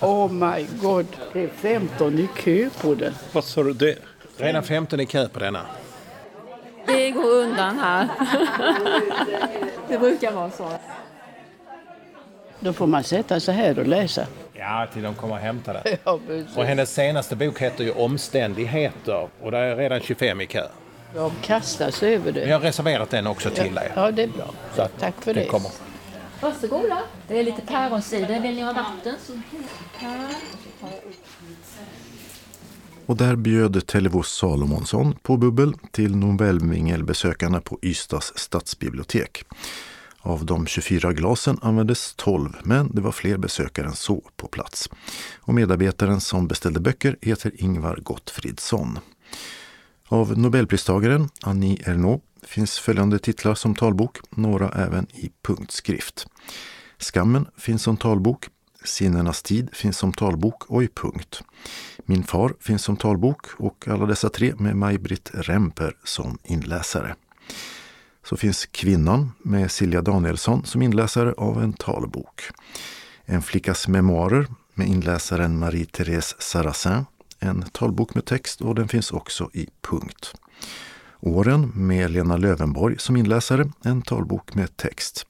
Oh 0.00 0.32
my 0.32 0.66
god, 0.82 1.06
det 1.32 1.40
är 1.40 1.48
15 1.48 2.18
i 2.18 2.28
kö 2.36 2.70
på 2.80 2.94
den. 2.94 3.14
Vad 3.32 3.44
sa 3.44 3.62
du? 3.62 3.72
Det? 3.72 3.98
Redan 4.36 4.62
15 4.62 5.00
i 5.00 5.06
kö 5.06 5.28
på 5.28 5.38
denna. 5.38 5.60
Det 6.88 7.10
går 7.10 7.24
undan 7.24 7.78
här. 7.78 8.08
det 9.88 9.98
brukar 9.98 10.32
vara 10.32 10.50
så. 10.50 10.70
Då 12.60 12.72
får 12.72 12.86
man 12.86 13.04
sätta 13.04 13.40
sig 13.40 13.54
här 13.54 13.78
och 13.78 13.86
läsa. 13.86 14.26
Ja, 14.54 14.86
till 14.92 15.02
de 15.02 15.14
kommer 15.14 15.34
och 15.34 15.40
hämtar 15.40 15.74
det. 15.74 15.98
Ja, 16.04 16.20
och 16.56 16.64
hennes 16.64 16.94
senaste 16.94 17.36
bok 17.36 17.58
heter 17.58 17.84
ju 17.84 17.92
Omständigheter 17.92 19.28
och 19.42 19.50
det 19.50 19.58
är 19.58 19.76
redan 19.76 20.00
25 20.00 20.40
i 20.40 20.46
kö. 20.46 20.66
De 21.14 21.30
kastar 21.42 21.90
sig 21.90 22.14
över 22.14 22.32
det. 22.32 22.44
Vi 22.44 22.52
har 22.52 22.60
reserverat 22.60 23.10
den 23.10 23.26
också 23.26 23.50
till 23.50 23.72
ja, 23.74 23.82
er. 23.82 23.92
Ja, 23.94 24.10
det 24.10 24.22
är 24.22 24.28
bra. 24.28 24.50
Så 24.74 24.82
att 24.82 25.00
Tack 25.00 25.14
för 25.20 25.34
det. 25.34 25.44
Kommer. 25.44 25.70
Varsågoda. 26.40 26.98
Det 27.28 27.38
är 27.38 27.44
lite 27.44 27.62
päronsider. 27.62 28.40
Vill 28.40 28.54
ni 28.54 28.60
ha 28.62 28.72
vatten? 28.72 29.14
Så... 29.26 29.32
Och 33.08 33.16
där 33.16 33.36
bjöd 33.36 33.86
Televos 33.86 34.28
Salomonsson 34.28 35.14
på 35.22 35.36
bubbel 35.36 35.74
till 35.92 36.16
Nobelmingelbesökarna 36.16 37.60
på 37.60 37.78
Ystads 37.82 38.32
stadsbibliotek. 38.36 39.44
Av 40.20 40.46
de 40.46 40.66
24 40.66 41.12
glasen 41.12 41.58
användes 41.62 42.14
12, 42.16 42.56
men 42.62 42.94
det 42.94 43.00
var 43.00 43.12
fler 43.12 43.36
besökare 43.36 43.86
än 43.86 43.96
så 43.96 44.22
på 44.36 44.48
plats. 44.48 44.90
Och 45.36 45.54
medarbetaren 45.54 46.20
som 46.20 46.48
beställde 46.48 46.80
böcker 46.80 47.16
heter 47.20 47.52
Ingvar 47.62 47.96
Gottfridsson. 47.96 48.98
Av 50.08 50.38
Nobelpristagaren 50.38 51.28
Annie 51.42 51.82
Ernaux 51.86 52.24
finns 52.42 52.78
följande 52.78 53.18
titlar 53.18 53.54
som 53.54 53.74
talbok, 53.74 54.18
några 54.30 54.68
även 54.68 55.06
i 55.14 55.30
punktskrift. 55.42 56.26
Skammen 56.98 57.46
finns 57.56 57.82
som 57.82 57.96
talbok, 57.96 58.48
Sinnenas 58.88 59.42
tid 59.42 59.68
finns 59.72 59.98
som 59.98 60.12
talbok 60.12 60.64
och 60.70 60.82
i 60.82 60.88
punkt. 60.88 61.42
Min 62.04 62.24
far 62.24 62.54
finns 62.60 62.82
som 62.82 62.96
talbok 62.96 63.46
och 63.56 63.88
alla 63.88 64.06
dessa 64.06 64.28
tre 64.28 64.54
med 64.58 64.76
Maj-Britt 64.76 65.30
Remper 65.34 65.96
som 66.04 66.38
inläsare. 66.44 67.14
Så 68.24 68.36
finns 68.36 68.66
Kvinnan 68.66 69.32
med 69.42 69.70
Silja 69.70 70.02
Danielsson 70.02 70.64
som 70.64 70.82
inläsare 70.82 71.32
av 71.32 71.62
en 71.62 71.72
talbok. 71.72 72.42
En 73.24 73.42
flickas 73.42 73.88
memoarer 73.88 74.46
med 74.74 74.88
inläsaren 74.88 75.58
Marie-Therese 75.58 76.34
Sarrazin. 76.38 77.04
En 77.38 77.62
talbok 77.62 78.14
med 78.14 78.24
text 78.24 78.60
och 78.60 78.74
den 78.74 78.88
finns 78.88 79.10
också 79.10 79.50
i 79.52 79.68
punkt. 79.80 80.34
Åren 81.20 81.72
med 81.74 82.10
Lena 82.10 82.36
Lövenborg 82.36 82.98
som 82.98 83.16
inläsare, 83.16 83.70
en 83.84 84.02
talbok 84.02 84.54
med 84.54 84.76
text. 84.76 85.26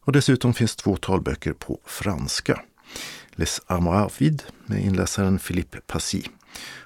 Och 0.00 0.12
dessutom 0.12 0.54
finns 0.54 0.76
två 0.76 0.96
talböcker 0.96 1.52
på 1.52 1.80
franska. 1.84 2.60
Les 3.36 3.60
Armoires 3.66 4.20
Vides 4.20 4.46
med 4.66 4.84
inläsaren 4.84 5.38
Philippe 5.38 5.80
Passy 5.80 6.22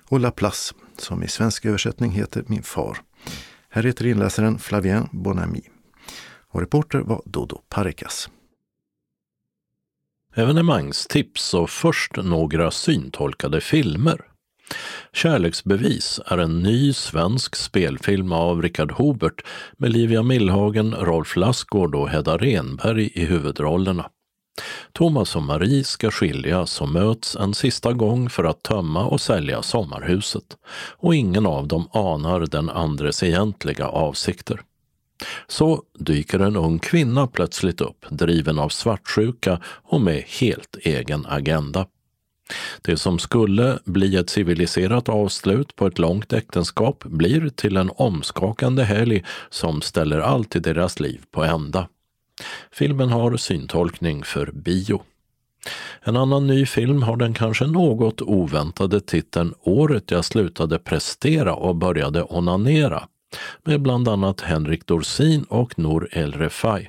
och 0.09 0.20
La 0.20 0.30
Place 0.30 0.74
som 0.96 1.22
i 1.22 1.28
svensk 1.28 1.64
översättning 1.64 2.11
heter 2.11 2.44
Min 2.46 2.62
far. 2.62 2.99
Här 3.70 3.82
heter 3.82 4.07
inläsaren 4.07 4.59
Flavien 4.59 5.09
Bonamy. 5.12 5.61
Och 6.49 6.61
reporter 6.61 6.99
var 6.99 7.22
Dodo 7.24 7.61
Parikas. 7.68 8.28
Evenemangstips 10.34 11.55
och 11.55 11.70
först 11.70 12.16
några 12.16 12.70
syntolkade 12.70 13.61
filmer. 13.61 14.20
Kärleksbevis 15.12 16.20
är 16.26 16.38
en 16.38 16.62
ny 16.62 16.92
svensk 16.92 17.57
spelfilm 17.57 18.32
av 18.32 18.62
Richard 18.62 18.92
Hobert 18.92 19.44
med 19.76 19.92
Livia 19.92 20.22
Millhagen, 20.22 20.94
Rolf 20.94 21.36
Lassgård 21.36 21.94
och 21.94 22.09
Hedda 22.09 22.36
Renberg 22.36 23.11
i 23.14 23.24
huvudrollerna. 23.24 24.11
Thomas 24.93 25.37
och 25.37 25.43
Marie 25.43 25.85
ska 25.85 26.11
skiljas 26.11 26.81
och 26.81 26.89
möts 26.89 27.37
en 27.37 27.55
sista 27.55 27.93
gång 27.93 28.31
för 28.31 28.45
att 28.45 28.63
tömma 28.63 29.05
och 29.05 29.21
sälja 29.21 29.63
sommarhuset. 29.63 30.57
Och 30.97 31.15
ingen 31.15 31.47
av 31.47 31.69
dem 31.69 31.89
anar 31.93 32.41
den 32.41 32.71
andres 32.71 33.23
egentliga 33.23 33.87
avsikter. 33.89 34.61
Så 35.47 35.83
dyker 35.99 36.39
en 36.39 36.57
ung 36.57 36.79
kvinna 36.79 37.27
plötsligt 37.27 37.81
upp, 37.81 38.07
driven 38.11 38.59
av 38.59 38.69
svartsjuka 38.69 39.61
och 39.65 40.01
med 40.01 40.25
helt 40.27 40.77
egen 40.83 41.27
agenda. 41.27 41.87
Det 42.83 42.97
som 42.97 43.19
skulle 43.19 43.79
bli 43.85 44.17
ett 44.17 44.31
civiliserat 44.31 45.09
avslut 45.09 45.77
på 45.77 45.87
ett 45.87 45.99
långt 45.99 46.33
äktenskap 46.33 47.05
blir 47.05 47.49
till 47.49 47.77
en 47.77 47.91
omskakande 47.97 48.83
helg 48.83 49.25
som 49.51 49.83
ställer 49.83 50.19
allt 50.19 50.57
i 50.57 50.59
deras 50.59 51.01
liv 51.01 51.21
på 51.31 51.45
ända. 51.45 51.89
Filmen 52.72 53.09
har 53.09 53.36
syntolkning 53.36 54.24
för 54.24 54.51
bio. 54.53 55.03
En 56.03 56.16
annan 56.16 56.47
ny 56.47 56.66
film 56.66 57.03
har 57.03 57.16
den 57.16 57.34
kanske 57.34 57.66
något 57.66 58.20
oväntade 58.20 59.01
titeln 59.01 59.55
Året 59.61 60.11
jag 60.11 60.24
slutade 60.24 60.78
prestera 60.78 61.55
och 61.55 61.76
började 61.76 62.22
onanera 62.22 63.09
med 63.64 63.82
bland 63.82 64.09
annat 64.09 64.41
Henrik 64.41 64.86
Dorsin 64.86 65.43
och 65.43 65.78
Nour 65.78 66.09
El 66.12 66.32
Refai. 66.32 66.89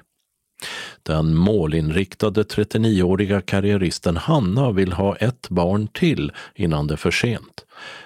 Den 1.03 1.35
målinriktade 1.35 2.43
39-åriga 2.43 3.41
karriäristen 3.41 4.17
Hanna 4.17 4.71
vill 4.71 4.93
ha 4.93 5.15
ett 5.15 5.49
barn 5.49 5.87
till 5.87 6.31
innan 6.55 6.87
det 6.87 6.93
är 6.93 6.97
för 6.97 7.11
sent. 7.11 7.65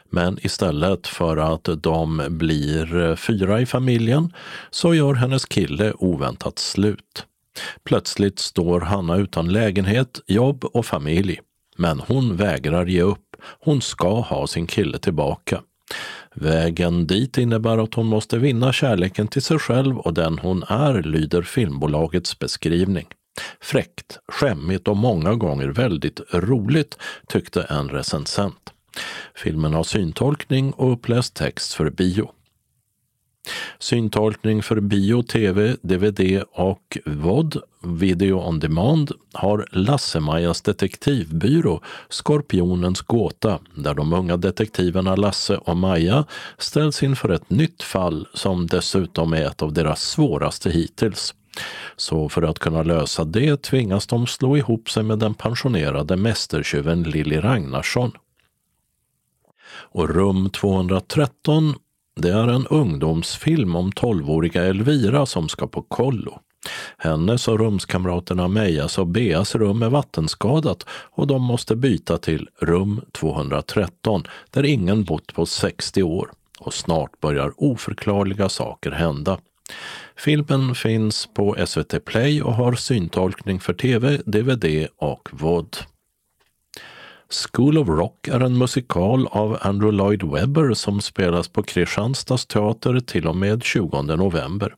Men 0.09 0.45
istället 0.45 1.07
för 1.07 1.37
att 1.37 1.69
de 1.83 2.27
blir 2.29 3.15
fyra 3.15 3.61
i 3.61 3.65
familjen 3.65 4.33
så 4.69 4.95
gör 4.95 5.13
hennes 5.13 5.45
kille 5.45 5.93
oväntat 5.93 6.59
slut. 6.59 7.25
Plötsligt 7.83 8.39
står 8.39 8.81
Hanna 8.81 9.17
utan 9.17 9.51
lägenhet, 9.51 10.19
jobb 10.27 10.65
och 10.65 10.85
familj. 10.85 11.39
Men 11.77 11.99
hon 11.99 12.35
vägrar 12.35 12.85
ge 12.85 13.01
upp. 13.01 13.35
Hon 13.59 13.81
ska 13.81 14.19
ha 14.19 14.47
sin 14.47 14.67
kille 14.67 14.99
tillbaka. 14.99 15.61
Vägen 16.35 17.07
dit 17.07 17.37
innebär 17.37 17.77
att 17.77 17.93
hon 17.93 18.05
måste 18.05 18.37
vinna 18.37 18.73
kärleken 18.73 19.27
till 19.27 19.41
sig 19.41 19.59
själv 19.59 19.97
och 19.97 20.13
den 20.13 20.39
hon 20.39 20.63
är, 20.63 21.03
lyder 21.03 21.41
filmbolagets 21.41 22.39
beskrivning. 22.39 23.07
Fräckt, 23.61 24.19
skämmigt 24.27 24.87
och 24.87 24.97
många 24.97 25.33
gånger 25.33 25.67
väldigt 25.67 26.19
roligt, 26.33 26.97
tyckte 27.27 27.63
en 27.63 27.89
recensent. 27.89 28.73
Filmen 29.35 29.73
har 29.73 29.83
syntolkning 29.83 30.71
och 30.71 30.93
uppläst 30.93 31.33
text 31.33 31.73
för 31.73 31.89
bio. 31.89 32.31
Syntolkning 33.79 34.63
för 34.63 34.79
bio, 34.79 35.23
tv, 35.23 35.75
dvd 35.81 36.43
och 36.51 36.97
VOD, 37.05 37.57
video 37.83 38.47
on 38.47 38.59
demand, 38.59 39.11
har 39.33 39.67
Lasse-Majas 39.71 40.61
detektivbyrå 40.61 41.81
Skorpionens 42.09 43.01
gåta 43.01 43.59
där 43.75 43.93
de 43.93 44.13
unga 44.13 44.37
detektiverna 44.37 45.15
Lasse 45.15 45.57
och 45.57 45.77
Maja 45.77 46.25
ställs 46.57 47.03
inför 47.03 47.29
ett 47.29 47.49
nytt 47.49 47.83
fall 47.83 48.27
som 48.33 48.67
dessutom 48.67 49.33
är 49.33 49.45
ett 49.45 49.61
av 49.61 49.73
deras 49.73 50.01
svåraste 50.01 50.69
hittills. 50.69 51.33
Så 51.95 52.29
för 52.29 52.41
att 52.41 52.59
kunna 52.59 52.83
lösa 52.83 53.23
det 53.23 53.61
tvingas 53.61 54.07
de 54.07 54.27
slå 54.27 54.57
ihop 54.57 54.89
sig 54.89 55.03
med 55.03 55.19
den 55.19 55.33
pensionerade 55.33 56.17
mästertjuven 56.17 57.03
Lilly 57.03 57.39
Ragnarsson. 57.39 58.11
Och 59.91 60.09
rum 60.09 60.49
213 60.49 61.75
det 62.15 62.29
är 62.29 62.47
en 62.47 62.67
ungdomsfilm 62.67 63.75
om 63.75 63.91
12-åriga 63.91 64.63
Elvira 64.63 65.25
som 65.25 65.49
ska 65.49 65.67
på 65.67 65.81
kollo. 65.81 66.39
Hennes 66.97 67.47
och 67.47 67.59
rumskamraterna 67.59 68.47
Mejas 68.47 68.97
och 68.97 69.07
Beas 69.07 69.55
rum 69.55 69.83
är 69.83 69.89
vattenskadat 69.89 70.85
och 70.89 71.27
de 71.27 71.41
måste 71.41 71.75
byta 71.75 72.17
till 72.17 72.49
rum 72.61 73.01
213 73.11 74.23
där 74.49 74.65
ingen 74.65 75.03
bott 75.03 75.33
på 75.33 75.45
60 75.45 76.03
år 76.03 76.31
och 76.59 76.73
snart 76.73 77.19
börjar 77.19 77.53
oförklarliga 77.57 78.49
saker 78.49 78.91
hända. 78.91 79.37
Filmen 80.17 80.75
finns 80.75 81.29
på 81.33 81.55
SVT 81.65 82.05
Play 82.05 82.41
och 82.41 82.53
har 82.53 82.73
syntolkning 82.73 83.59
för 83.59 83.73
tv, 83.73 84.21
dvd 84.25 84.87
och 84.97 85.29
VOD. 85.31 85.77
School 87.33 87.77
of 87.77 87.87
Rock 87.87 88.27
är 88.27 88.39
en 88.39 88.57
musikal 88.57 89.27
av 89.31 89.57
Andrew 89.61 89.97
Lloyd 89.97 90.23
Webber 90.23 90.73
som 90.73 91.01
spelas 91.01 91.47
på 91.47 91.63
Kristianstads 91.63 92.45
teater 92.45 92.99
till 92.99 93.27
och 93.27 93.35
med 93.35 93.63
20 93.63 94.01
november. 94.01 94.75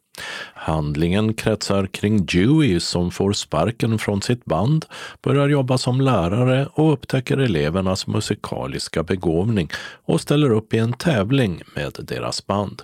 Handlingen 0.53 1.33
kretsar 1.33 1.85
kring 1.85 2.25
Dewey 2.25 2.79
som 2.79 3.11
får 3.11 3.33
sparken 3.33 3.99
från 3.99 4.21
sitt 4.21 4.45
band, 4.45 4.85
börjar 5.21 5.49
jobba 5.49 5.77
som 5.77 6.01
lärare 6.01 6.67
och 6.73 6.93
upptäcker 6.93 7.37
elevernas 7.37 8.07
musikaliska 8.07 9.03
begåvning 9.03 9.69
och 10.05 10.21
ställer 10.21 10.51
upp 10.51 10.73
i 10.73 10.77
en 10.77 10.93
tävling 10.93 11.61
med 11.75 11.93
deras 11.99 12.47
band. 12.47 12.81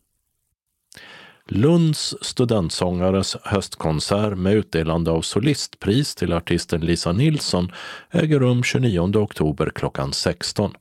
Lunds 1.46 2.14
studentsångares 2.20 3.36
höstkonsert 3.42 4.38
med 4.38 4.54
utdelande 4.54 5.10
av 5.10 5.22
solistpris 5.22 6.14
till 6.14 6.32
artisten 6.32 6.80
Lisa 6.80 7.12
Nilsson 7.12 7.72
äger 8.10 8.40
rum 8.40 8.62
29 8.62 9.18
oktober 9.18 9.70
klockan 9.74 10.12
16. 10.12 10.72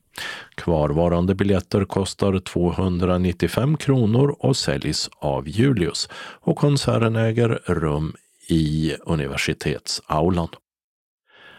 Kvarvarande 0.54 1.34
biljetter 1.34 1.84
kostar 1.84 2.38
295 2.38 3.76
kronor 3.76 4.36
och 4.38 4.56
säljs 4.56 5.10
av 5.18 5.48
Julius 5.48 6.08
och 6.40 6.56
konserten 6.56 7.16
äger 7.16 7.48
rum 7.66 8.14
i 8.48 8.94
universitetsaulan. 9.06 10.48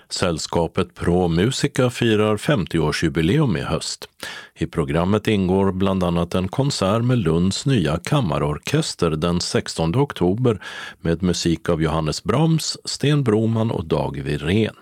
Sällskapet 0.10 0.96
Pro 0.96 1.28
Musica 1.28 1.90
firar 1.90 2.38
50-årsjubileum 2.38 3.58
i 3.58 3.62
höst. 3.62 4.10
I 4.56 4.66
programmet 4.66 5.28
ingår 5.28 5.72
bland 5.72 6.04
annat 6.04 6.36
en 6.36 6.48
konsert 6.48 7.04
med 7.04 7.18
Lunds 7.18 7.66
nya 7.66 7.98
kammarorkester 7.98 9.10
den 9.10 9.42
16 9.42 9.96
oktober 9.96 10.62
med 11.02 11.24
musik 11.24 11.70
av 11.70 11.82
Johannes 11.82 12.24
Brahms, 12.24 12.78
Sten 12.86 13.24
Broman 13.24 13.72
och 13.72 13.86
Dag 13.86 14.18
Wirén. 14.18 14.76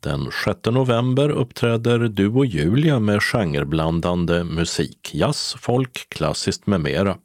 Den 0.00 0.30
6 0.44 0.58
november 0.64 1.28
uppträder 1.30 1.98
Du 1.98 2.28
och 2.28 2.46
Julia 2.46 2.98
med 2.98 3.22
genreblandande 3.22 4.44
musik, 4.44 5.10
jazz, 5.14 5.56
folk, 5.58 6.06
klassiskt 6.08 6.66
med 6.66 6.80
mera. 6.80 7.16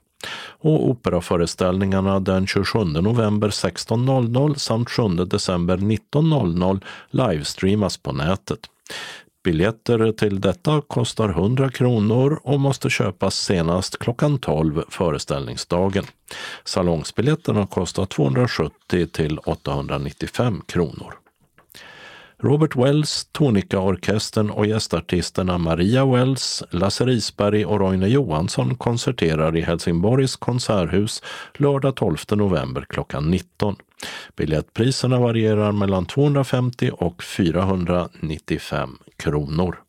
och 0.59 0.89
operaföreställningarna 0.89 2.19
den 2.19 2.47
27 2.47 2.83
november 2.83 3.49
16.00 3.49 4.55
samt 4.55 4.89
7 4.89 5.03
december 5.07 5.77
19.00 5.77 6.81
livestreamas 7.09 7.97
på 7.97 8.11
nätet. 8.11 8.59
Biljetter 9.43 10.11
till 10.11 10.41
detta 10.41 10.81
kostar 10.81 11.29
100 11.29 11.69
kronor 11.69 12.39
och 12.43 12.59
måste 12.59 12.89
köpas 12.89 13.35
senast 13.35 13.99
klockan 13.99 14.39
12 14.39 14.83
föreställningsdagen. 14.89 16.05
Salongsbiljetterna 16.63 17.67
kostar 17.67 18.05
270 18.05 19.07
till 19.07 19.37
895 19.37 20.61
kronor. 20.65 21.20
Robert 22.43 22.75
Wells, 22.75 23.27
Tonika-orkestern 23.31 24.49
och 24.49 24.65
gästartisterna 24.65 25.57
Maria 25.57 26.05
Wells, 26.05 26.63
Lasse 26.69 27.05
Risberg 27.05 27.65
och 27.65 27.79
Roine 27.79 28.09
Johansson 28.09 28.75
konserterar 28.75 29.57
i 29.57 29.61
Helsingborgs 29.61 30.35
konserthus 30.35 31.23
lördag 31.57 31.95
12 31.95 32.17
november 32.31 32.85
klockan 32.89 33.31
19. 33.31 33.75
Biljettpriserna 34.35 35.19
varierar 35.19 35.71
mellan 35.71 36.05
250 36.05 36.91
och 36.93 37.23
495 37.23 38.97
kronor. 39.17 39.79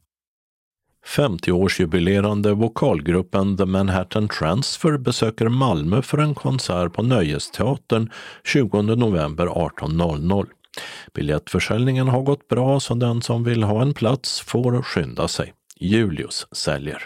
50-årsjubilerande 1.06 2.54
vokalgruppen 2.54 3.56
The 3.56 3.64
Manhattan 3.64 4.28
Transfer 4.28 4.98
besöker 4.98 5.48
Malmö 5.48 6.02
för 6.02 6.18
en 6.18 6.34
konsert 6.34 6.92
på 6.92 7.02
Nöjesteatern 7.02 8.10
20 8.44 8.82
november 8.82 9.46
18.00. 9.46 10.46
Biljettförsäljningen 11.14 12.08
har 12.08 12.22
gått 12.22 12.48
bra 12.48 12.80
så 12.80 12.94
den 12.94 13.22
som 13.22 13.44
vill 13.44 13.62
ha 13.62 13.82
en 13.82 13.94
plats 13.94 14.40
får 14.40 14.82
skynda 14.82 15.28
sig. 15.28 15.52
Julius 15.80 16.46
säljer. 16.52 17.02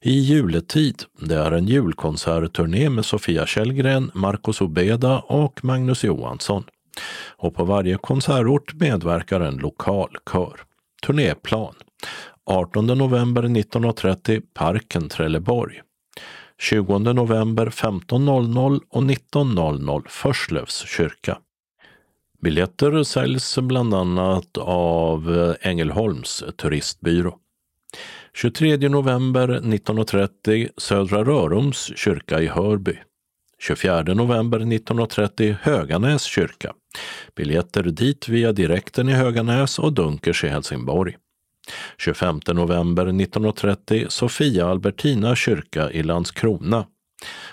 I 0.00 0.18
juletid, 0.20 1.02
det 1.20 1.34
är 1.34 1.52
en 1.52 1.66
julkonsertturné 1.66 2.90
med 2.90 3.04
Sofia 3.04 3.46
Källgren, 3.46 4.10
Marcos 4.14 4.60
Obeda 4.60 5.18
och 5.18 5.64
Magnus 5.64 6.04
Johansson. 6.04 6.64
Och 7.36 7.54
på 7.54 7.64
varje 7.64 7.96
konsertort 7.96 8.74
medverkar 8.74 9.40
en 9.40 9.56
lokal 9.56 10.16
kör. 10.32 10.60
Turnéplan 11.06 11.74
18 12.46 12.86
november 12.86 13.42
19.30 13.42 14.42
Parken 14.54 15.08
Trelleborg. 15.08 15.82
20 16.60 16.98
november 16.98 17.66
15.00 17.66 18.80
och 18.90 19.02
19.00 19.02 20.08
Förslövs 20.08 20.84
kyrka. 20.86 21.38
Biljetter 22.42 23.02
säljs 23.02 23.58
bland 23.58 23.94
annat 23.94 24.58
av 24.58 25.36
eh, 25.36 25.68
Ängelholms 25.68 26.44
turistbyrå. 26.56 27.38
23 28.34 28.88
november 28.88 29.48
1930 29.48 30.68
Södra 30.76 31.24
Rörums 31.24 31.92
kyrka 31.96 32.40
i 32.40 32.46
Hörby. 32.46 32.98
24 33.58 34.02
november 34.02 34.58
1930 34.58 35.56
Höganäs 35.62 36.22
kyrka. 36.22 36.72
Biljetter 37.36 37.82
dit 37.82 38.28
via 38.28 38.52
direkten 38.52 39.08
i 39.08 39.12
Höganäs 39.12 39.78
och 39.78 39.92
Dunkers 39.92 40.44
i 40.44 40.48
Helsingborg. 40.48 41.16
25 41.98 42.40
november 42.46 43.02
1930 43.02 44.06
Sofia 44.08 44.66
Albertina 44.66 45.36
kyrka 45.36 45.90
i 45.90 46.02
Landskrona. 46.02 46.86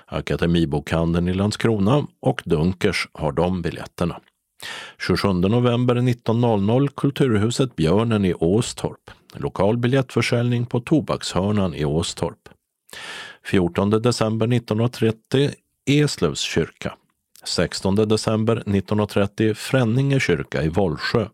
Akademibokhandeln 0.06 1.28
i 1.28 1.34
Landskrona 1.34 2.08
och 2.22 2.42
Dunkers 2.46 3.08
har 3.14 3.32
de 3.32 3.62
biljetterna. 3.62 4.22
27 4.98 5.34
november 5.34 5.96
19.00 5.96 6.90
Kulturhuset 6.96 7.76
Björnen 7.76 8.26
i 8.26 8.34
Åstorp. 8.34 9.12
Lokal 9.34 9.78
biljettförsäljning 9.78 10.66
på 10.66 10.80
Tobakshörnan 10.80 11.76
i 11.76 11.86
Åstorp. 11.86 12.50
14 13.44 13.90
december 13.90 14.54
1930 14.54 15.52
Eslövs 15.86 16.40
kyrka. 16.40 16.94
16 17.44 17.96
december 17.96 18.56
1930 18.56 19.54
Fränninge 19.54 20.20
kyrka 20.20 20.64
i 20.64 20.70
Vollsjö. 20.70 21.28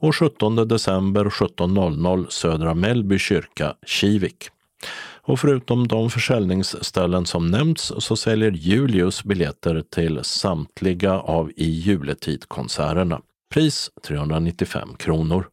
Och 0.00 0.16
17 0.16 0.68
december 0.68 1.24
17.00 1.24 2.26
Södra 2.28 2.74
Mellby 2.74 3.18
kyrka, 3.18 3.74
Kivik. 3.86 4.50
Och 5.28 5.40
förutom 5.40 5.88
de 5.88 6.10
försäljningsställen 6.10 7.26
som 7.26 7.46
nämnts 7.46 7.92
så 7.98 8.16
säljer 8.16 8.50
Julius 8.50 9.24
biljetter 9.24 9.84
till 9.90 10.20
samtliga 10.22 11.18
av 11.18 11.50
i 11.56 11.64
juletid-konserterna. 11.64 13.20
Pris 13.52 13.90
395 14.06 14.94
kronor. 14.98 15.48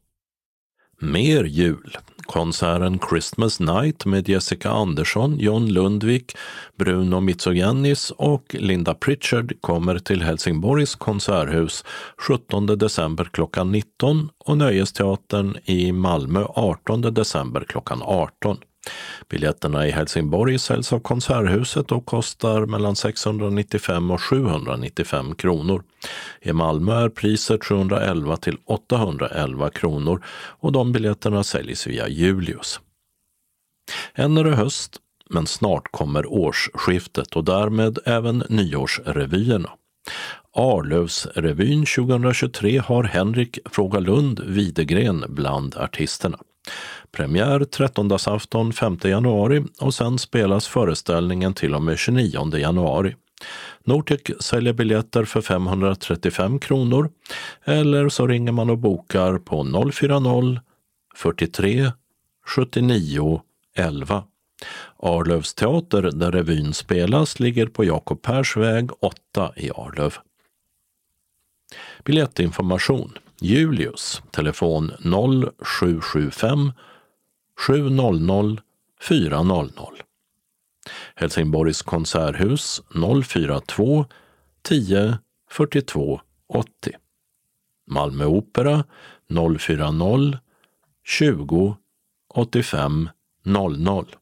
Mer 0.99 1.43
jul. 1.43 1.97
Konserten 2.25 2.99
Christmas 3.09 3.59
Night 3.59 4.05
med 4.05 4.29
Jessica 4.29 4.69
Andersson, 4.69 5.39
John 5.39 5.67
Lundvik, 5.67 6.37
Bruno 6.77 7.19
Mitsogiannis 7.19 8.11
och 8.11 8.55
Linda 8.59 8.93
Pritchard 8.93 9.61
kommer 9.61 9.99
till 9.99 10.21
Helsingborgs 10.21 10.95
konserthus 10.95 11.83
17 12.17 12.65
december 12.65 13.29
klockan 13.33 13.71
19 13.71 14.29
och 14.37 14.57
Nöjesteatern 14.57 15.57
i 15.63 15.91
Malmö 15.91 16.45
18 16.49 17.01
december 17.01 17.65
klockan 17.67 18.01
18. 18.03 18.57
Biljetterna 19.29 19.87
i 19.87 19.91
Helsingborg 19.91 20.59
säljs 20.59 20.93
av 20.93 20.99
Konserthuset 20.99 21.91
och 21.91 22.05
kostar 22.05 22.65
mellan 22.65 22.95
695 22.95 24.11
och 24.11 24.21
795 24.21 25.35
kronor. 25.35 25.83
I 26.41 26.53
Malmö 26.53 27.03
är 27.03 27.09
priset 27.09 27.65
711 27.65 28.37
till 28.37 28.57
811 28.65 29.69
kronor 29.69 30.23
och 30.59 30.71
de 30.71 30.91
biljetterna 30.91 31.43
säljs 31.43 31.87
via 31.87 32.07
Julius. 32.07 32.79
Än 34.13 34.37
är 34.37 34.43
det 34.43 34.55
höst, 34.55 34.97
men 35.29 35.47
snart 35.47 35.91
kommer 35.91 36.25
årsskiftet 36.25 37.35
och 37.35 37.43
därmed 37.43 37.99
även 38.05 38.43
nyårsrevyerna. 38.49 39.69
Arlövsrevyn 40.57 41.85
2023 41.85 42.77
har 42.77 43.03
Henrik 43.03 43.59
Frågalund 43.65 44.39
Widegren 44.39 45.25
bland 45.29 45.75
artisterna. 45.75 46.37
Premiär 47.11 47.59
13 47.59 48.11
afton 48.25 48.73
5 48.73 48.97
januari 49.03 49.63
och 49.79 49.93
sen 49.93 50.19
spelas 50.19 50.67
föreställningen 50.67 51.53
till 51.53 51.75
och 51.75 51.81
med 51.81 51.97
29 51.97 52.57
januari. 52.57 53.15
Nortic 53.83 54.21
säljer 54.39 54.73
biljetter 54.73 55.25
för 55.25 55.41
535 55.41 56.59
kronor 56.59 57.09
eller 57.63 58.09
så 58.09 58.27
ringer 58.27 58.51
man 58.51 58.69
och 58.69 58.77
bokar 58.77 59.37
på 59.37 59.63
040 59.91 60.59
43 61.15 61.91
79 62.45 63.41
11. 63.75 64.23
Arlövs 64.97 65.53
teater, 65.53 66.01
där 66.01 66.31
revyn 66.31 66.73
spelas, 66.73 67.39
ligger 67.39 67.67
på 67.67 67.83
Jakob 67.85 68.21
Pers 68.21 68.57
väg 68.57 68.89
8 68.99 69.51
i 69.55 69.71
Arlöv. 69.71 70.13
Biljettinformation 72.03 73.17
Julius, 73.41 74.21
telefon 74.31 74.91
0775 75.59 76.71
700 77.57 78.61
400. 79.01 79.71
Helsingborgs 81.15 81.81
konserthus 81.81 82.81
042 83.23 84.05
10 84.61 85.17
42 85.49 86.21
80. 86.47 86.95
Malmö 87.87 88.25
Opera 88.25 88.83
040 89.59 90.37
20 91.03 91.77
85 92.29 93.09
00. 93.43 94.15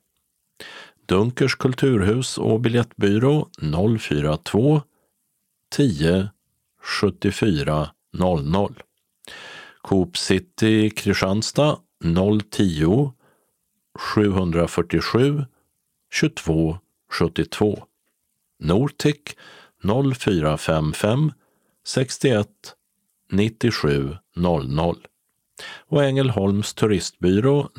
Dunkers 1.05 1.55
kulturhus 1.55 2.37
och 2.37 2.59
biljettbyrå 2.59 3.49
042 3.99 4.81
10 5.69 6.29
74 6.81 7.89
00. 8.13 8.83
Coop 9.81 10.17
City 10.17 10.89
Kristianstad 10.89 11.77
010 12.51 13.11
747 13.99 15.45
22 16.11 16.77
72. 17.11 17.83
Nortic 18.59 19.19
0455 19.83 21.31
61 21.85 22.47
97 23.31 24.17
00 24.35 25.07
och 25.87 26.03
Ängelholms 26.03 26.73
turistbyrå 26.73 27.69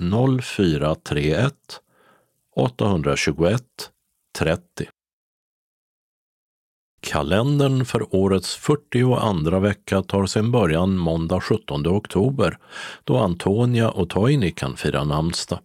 0431 0.43 1.55
821 2.57 3.63
30. 4.39 4.89
Kalendern 7.01 7.85
för 7.85 8.15
årets 8.15 8.57
42 8.57 9.61
vecka 9.61 10.03
tar 10.03 10.27
sin 10.27 10.51
början 10.51 10.97
måndag 10.97 11.41
17 11.41 11.87
oktober 11.87 12.59
då 13.05 13.17
Antonia 13.17 13.91
och 13.91 14.11
Toini 14.11 14.51
kan 14.51 14.77
fira 14.77 15.05
namnsdag. 15.05 15.59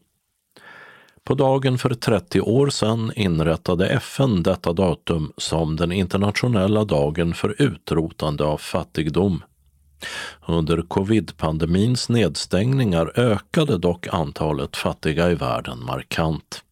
På 1.29 1.35
dagen 1.35 1.77
för 1.77 1.93
30 1.93 2.41
år 2.41 2.69
sedan 2.69 3.11
inrättade 3.15 3.87
FN 3.89 4.43
detta 4.43 4.73
datum 4.73 5.33
som 5.37 5.75
den 5.75 5.91
internationella 5.91 6.83
dagen 6.85 7.33
för 7.33 7.61
utrotande 7.61 8.43
av 8.43 8.57
fattigdom. 8.57 9.43
Under 10.47 10.81
covid-pandemins 10.81 12.09
nedstängningar 12.09 13.11
ökade 13.15 13.77
dock 13.77 14.07
antalet 14.07 14.77
fattiga 14.77 15.31
i 15.31 15.35
världen 15.35 15.85
markant. 15.85 16.63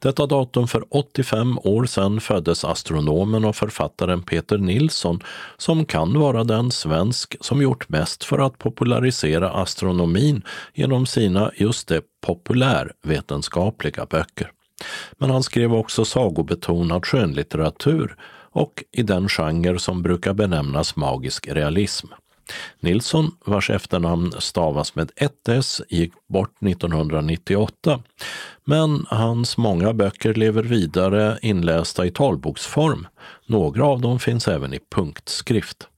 Detta 0.00 0.26
datum 0.26 0.68
för 0.68 0.84
85 0.90 1.58
år 1.58 1.86
sedan 1.86 2.20
föddes 2.20 2.64
astronomen 2.64 3.44
och 3.44 3.56
författaren 3.56 4.22
Peter 4.22 4.58
Nilsson 4.58 5.20
som 5.56 5.84
kan 5.84 6.18
vara 6.18 6.44
den 6.44 6.70
svensk 6.70 7.36
som 7.40 7.62
gjort 7.62 7.88
mest 7.88 8.24
för 8.24 8.38
att 8.38 8.58
popularisera 8.58 9.50
astronomin 9.50 10.42
genom 10.74 11.06
sina, 11.06 11.50
just 11.56 11.88
det, 11.88 12.00
populärvetenskapliga 12.26 14.06
böcker. 14.06 14.50
Men 15.18 15.30
han 15.30 15.42
skrev 15.42 15.74
också 15.74 16.04
sagobetonad 16.04 17.06
skönlitteratur 17.06 18.16
och 18.52 18.84
i 18.92 19.02
den 19.02 19.28
genre 19.28 19.78
som 19.78 20.02
brukar 20.02 20.34
benämnas 20.34 20.96
magisk 20.96 21.48
realism. 21.48 22.06
Nilsson, 22.80 23.30
vars 23.44 23.70
efternamn 23.70 24.32
stavas 24.38 24.94
med 24.94 25.12
ett 25.16 25.48
S, 25.48 25.82
gick 25.88 26.12
bort 26.28 26.62
1998. 26.62 28.00
Men 28.64 29.06
hans 29.08 29.56
många 29.56 29.92
böcker 29.92 30.34
lever 30.34 30.62
vidare 30.62 31.38
inlästa 31.42 32.06
i 32.06 32.10
talboksform. 32.10 33.06
Några 33.46 33.84
av 33.84 34.00
dem 34.00 34.18
finns 34.18 34.48
även 34.48 34.74
i 34.74 34.80
punktskrift. 34.94 35.88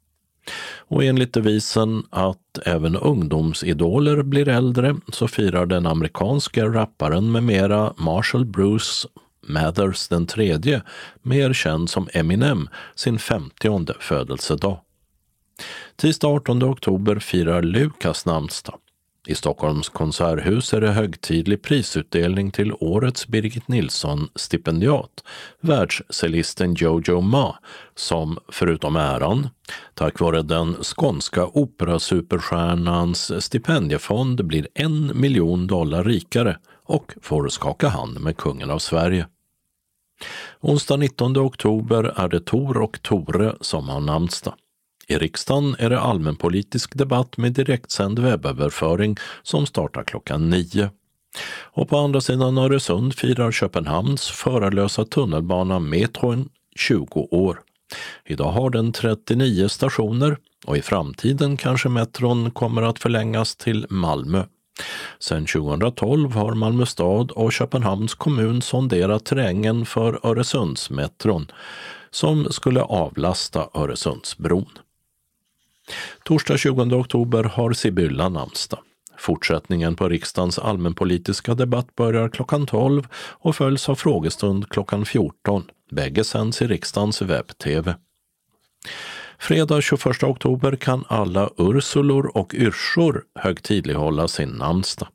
Och 0.79 1.05
enligt 1.05 1.33
devisen 1.33 2.03
att 2.11 2.59
även 2.65 2.97
ungdomsidoler 2.97 4.23
blir 4.23 4.49
äldre 4.49 4.97
så 5.13 5.29
firar 5.29 5.67
den 5.67 5.87
amerikanske 5.87 6.65
rapparen 6.65 7.33
med 7.33 7.43
mera 7.43 7.93
Marshall 7.97 8.45
Bruce 8.45 9.09
Mathers 9.49 10.09
den 10.09 10.27
tredje, 10.27 10.83
mer 11.23 11.53
känd 11.53 11.91
som 11.91 12.09
Eminem, 12.13 12.69
sin 12.95 13.19
femtionde 13.19 13.95
födelsedag. 14.01 14.81
Tisdag 15.97 16.29
18 16.29 16.63
oktober 16.63 17.19
firar 17.19 17.63
Lukas 17.63 18.27
namnsdag. 18.27 18.79
I 19.29 19.35
Stockholms 19.35 19.89
konserthus 19.89 20.75
är 20.75 20.81
det 20.81 20.91
högtidlig 20.91 21.63
prisutdelning 21.63 22.51
till 22.51 22.73
årets 22.73 23.27
Birgit 23.27 23.69
Nilsson-stipendiat, 23.69 25.25
världscellisten 25.61 26.75
Jojo 26.75 27.21
Ma, 27.21 27.57
som 27.95 28.39
förutom 28.49 28.97
äran, 28.97 29.49
tack 29.95 30.21
vare 30.21 30.43
den 30.43 30.75
skånska 30.75 31.47
operasuperstjärnans 31.47 33.45
stipendiefond 33.45 34.47
blir 34.47 34.69
en 34.75 35.21
miljon 35.21 35.67
dollar 35.67 36.05
rikare 36.05 36.59
och 36.85 37.15
får 37.23 37.49
skaka 37.49 37.89
hand 37.89 38.21
med 38.21 38.37
kungen 38.37 38.71
av 38.71 38.79
Sverige. 38.79 39.27
Onsdag 40.61 40.97
19 40.97 41.39
oktober 41.39 42.05
är 42.17 42.29
det 42.29 42.41
Tor 42.41 42.77
och 42.77 43.03
Tore 43.03 43.55
som 43.61 43.89
har 43.89 44.01
namnsdag. 44.01 44.55
I 45.11 45.19
riksdagen 45.19 45.77
är 45.79 45.91
det 45.91 46.01
allmänpolitisk 46.01 46.95
debatt 46.99 47.37
med 47.37 47.53
direktsänd 47.53 48.19
webböverföring 48.19 49.17
som 49.43 49.67
startar 49.67 50.05
klockan 50.05 50.51
nio. 50.51 50.91
Och 51.63 51.89
på 51.89 51.99
andra 51.99 52.21
sidan 52.21 52.59
Öresund 52.59 53.15
firar 53.15 53.53
Köpenhamns 53.53 54.29
förarlösa 54.29 55.05
tunnelbana 55.05 55.79
Metron 55.79 56.49
20 56.77 57.21
år. 57.21 57.61
Idag 58.27 58.51
har 58.51 58.71
den 58.71 58.93
39 58.93 59.69
stationer 59.69 60.37
och 60.67 60.77
i 60.77 60.83
framtiden 60.83 61.57
kanske 61.57 61.89
metron 61.89 62.51
kommer 62.51 62.83
att 62.83 62.99
förlängas 62.99 63.57
till 63.57 63.87
Malmö. 63.91 64.45
Sedan 65.19 65.47
2012 65.47 66.33
har 66.33 66.55
Malmö 66.55 66.87
stad 66.87 67.31
och 67.31 67.53
Köpenhamns 67.53 68.15
kommun 68.15 68.63
sonderat 68.63 69.25
terrängen 69.25 69.87
för 69.87 70.27
Öresundsmetron 70.27 71.53
som 72.11 72.53
skulle 72.53 72.83
avlasta 72.83 73.69
Öresundsbron. 73.75 74.69
Torsdag 76.25 76.59
20 76.59 76.95
oktober 76.95 77.45
har 77.45 77.73
Sibylla 77.73 78.29
namnsdag. 78.29 78.81
Fortsättningen 79.19 79.97
på 79.97 80.09
riksdagens 80.09 80.59
allmänpolitiska 80.59 81.55
debatt 81.55 81.97
börjar 81.97 82.29
klockan 82.29 82.67
12 82.67 83.07
och 83.15 83.57
följs 83.57 83.89
av 83.89 83.95
frågestund 83.95 84.69
klockan 84.69 85.07
14. 85.07 85.65
Bägge 85.91 86.25
sänds 86.25 86.63
i 86.63 86.67
riksdagens 86.67 87.23
webb-tv. 87.23 87.95
Fredag 89.39 89.81
21 89.81 90.23
oktober 90.23 90.77
kan 90.77 91.05
alla 91.09 91.51
Ursulor 91.57 92.37
och 92.37 92.55
Yrsor 92.55 93.23
högtidlighålla 93.35 94.29
sin 94.29 94.49
namnsdag. 94.49 95.09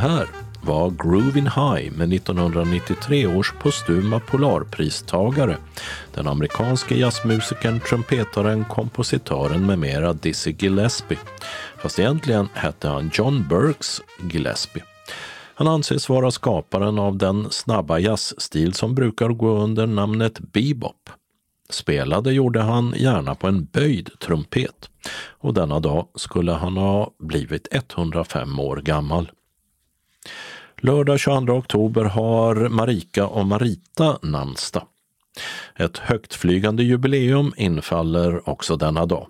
Här 0.00 0.26
var 0.62 0.90
Groovin 0.90 1.46
High 1.46 1.92
med 1.96 2.12
1993 2.12 3.26
års 3.26 3.52
postuma 3.52 4.20
Polarpristagare, 4.20 5.56
den 6.14 6.28
amerikanske 6.28 6.94
jazzmusikern, 6.94 7.80
trumpetaren, 7.80 8.64
kompositören 8.64 9.66
med 9.66 9.78
mera 9.78 10.12
Dizzy 10.12 10.56
Gillespie. 10.58 11.18
Fast 11.82 11.98
egentligen 11.98 12.48
hette 12.54 12.88
han 12.88 13.10
John 13.12 13.46
Burks 13.48 14.00
Gillespie. 14.32 14.84
Han 15.54 15.68
anses 15.68 16.08
vara 16.08 16.30
skaparen 16.30 16.98
av 16.98 17.16
den 17.16 17.50
snabba 17.50 17.98
jazzstil 17.98 18.74
som 18.74 18.94
brukar 18.94 19.28
gå 19.28 19.58
under 19.58 19.86
namnet 19.86 20.38
bebop. 20.38 21.10
Spelade 21.70 22.32
gjorde 22.32 22.60
han 22.60 22.94
gärna 22.96 23.34
på 23.34 23.46
en 23.46 23.64
böjd 23.64 24.10
trumpet 24.20 24.90
och 25.28 25.54
denna 25.54 25.80
dag 25.80 26.08
skulle 26.14 26.52
han 26.52 26.76
ha 26.76 27.10
blivit 27.18 27.68
105 27.70 28.60
år 28.60 28.76
gammal. 28.76 29.30
Lördag 30.82 31.20
22 31.20 31.52
oktober 31.52 32.04
har 32.04 32.68
Marika 32.68 33.26
och 33.26 33.46
Marita 33.46 34.18
namnsdag. 34.22 34.82
Ett 35.76 35.98
högtflygande 35.98 36.82
jubileum 36.82 37.52
infaller 37.56 38.48
också 38.48 38.76
denna 38.76 39.06
dag. 39.06 39.26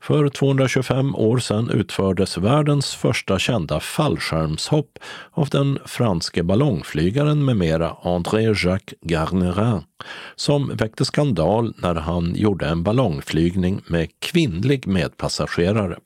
För 0.00 0.28
225 0.28 1.14
år 1.14 1.38
sedan 1.38 1.70
utfördes 1.70 2.38
världens 2.38 2.94
första 2.94 3.38
kända 3.38 3.80
fallskärmshopp 3.80 4.98
av 5.30 5.48
den 5.48 5.78
franske 5.84 6.42
ballongflygaren 6.42 7.44
med 7.44 7.56
mera 7.56 7.96
André-Jacques 8.02 8.94
Garnerin 9.02 9.82
som 10.36 10.76
väckte 10.76 11.04
skandal 11.04 11.74
när 11.76 11.94
han 11.94 12.34
gjorde 12.34 12.66
en 12.66 12.82
ballongflygning 12.82 13.80
med 13.86 14.08
kvinnlig 14.20 14.86
medpassagerare. 14.86 15.96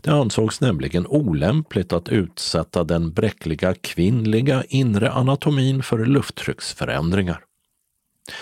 Det 0.00 0.10
ansågs 0.10 0.60
nämligen 0.60 1.06
olämpligt 1.06 1.92
att 1.92 2.08
utsätta 2.08 2.84
den 2.84 3.12
bräckliga 3.12 3.74
kvinnliga 3.74 4.64
inre 4.68 5.10
anatomin 5.10 5.82
för 5.82 6.06
lufttrycksförändringar. 6.06 7.44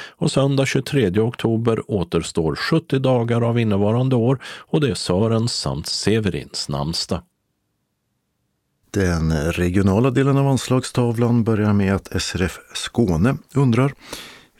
Och 0.08 0.30
söndag 0.30 0.66
23 0.66 1.20
oktober 1.20 1.90
återstår 1.90 2.56
70 2.56 2.98
dagar 2.98 3.40
av 3.40 3.58
innevarande 3.58 4.16
år 4.16 4.38
och 4.44 4.80
det 4.80 4.90
är 4.90 4.94
Sörens 4.94 5.52
samt 5.52 5.86
Severins 5.86 6.68
namnsdag. 6.68 7.22
Den 8.90 9.52
regionala 9.52 10.10
delen 10.10 10.36
av 10.36 10.48
anslagstavlan 10.48 11.44
börjar 11.44 11.72
med 11.72 11.94
att 11.94 12.22
SRF 12.22 12.58
Skåne 12.74 13.36
undrar 13.54 13.92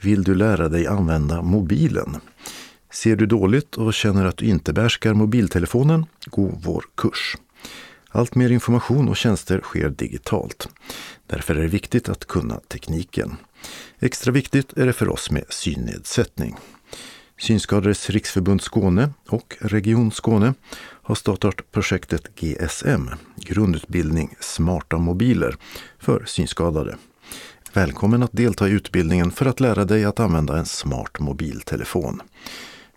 Vill 0.01 0.23
du 0.23 0.35
lära 0.35 0.69
dig 0.69 0.87
använda 0.87 1.43
mobilen? 1.43 2.17
Ser 2.91 3.17
du 3.17 3.27
dåligt 3.27 3.75
och 3.77 3.95
känner 3.95 4.25
att 4.25 4.37
du 4.37 4.47
inte 4.47 4.73
behärskar 4.73 5.15
mobiltelefonen? 5.15 6.07
Gå 6.27 6.59
vår 6.63 6.85
kurs. 6.95 7.37
Allt 8.11 8.35
mer 8.35 8.51
information 8.51 9.09
och 9.09 9.17
tjänster 9.17 9.61
sker 9.61 9.91
digitalt. 9.91 10.69
Därför 11.27 11.55
är 11.55 11.63
det 11.63 11.69
viktigt 11.69 12.09
att 12.09 12.25
kunna 12.25 12.61
tekniken. 12.69 13.37
Extra 13.99 14.33
viktigt 14.33 14.73
är 14.73 14.87
det 14.87 14.93
för 14.93 15.09
oss 15.09 15.31
med 15.31 15.45
synnedsättning. 15.49 16.57
Synskadades 17.39 18.11
riksförbund 18.11 18.63
Skåne 18.63 19.11
och 19.29 19.57
Region 19.61 20.11
Skåne 20.11 20.55
har 21.03 21.15
startat 21.15 21.73
projektet 21.73 22.35
GSM, 22.35 23.11
grundutbildning 23.37 24.35
Smarta 24.41 24.99
mobiler, 24.99 25.57
för 25.99 26.25
synskadade. 26.27 26.97
Välkommen 27.73 28.23
att 28.23 28.33
delta 28.33 28.69
i 28.69 28.71
utbildningen 28.71 29.31
för 29.31 29.47
att 29.47 29.61
lära 29.61 29.85
dig 29.85 30.05
att 30.05 30.21
använda 30.21 30.59
en 30.59 30.67
smart 30.67 31.19
mobiltelefon. 31.19 32.23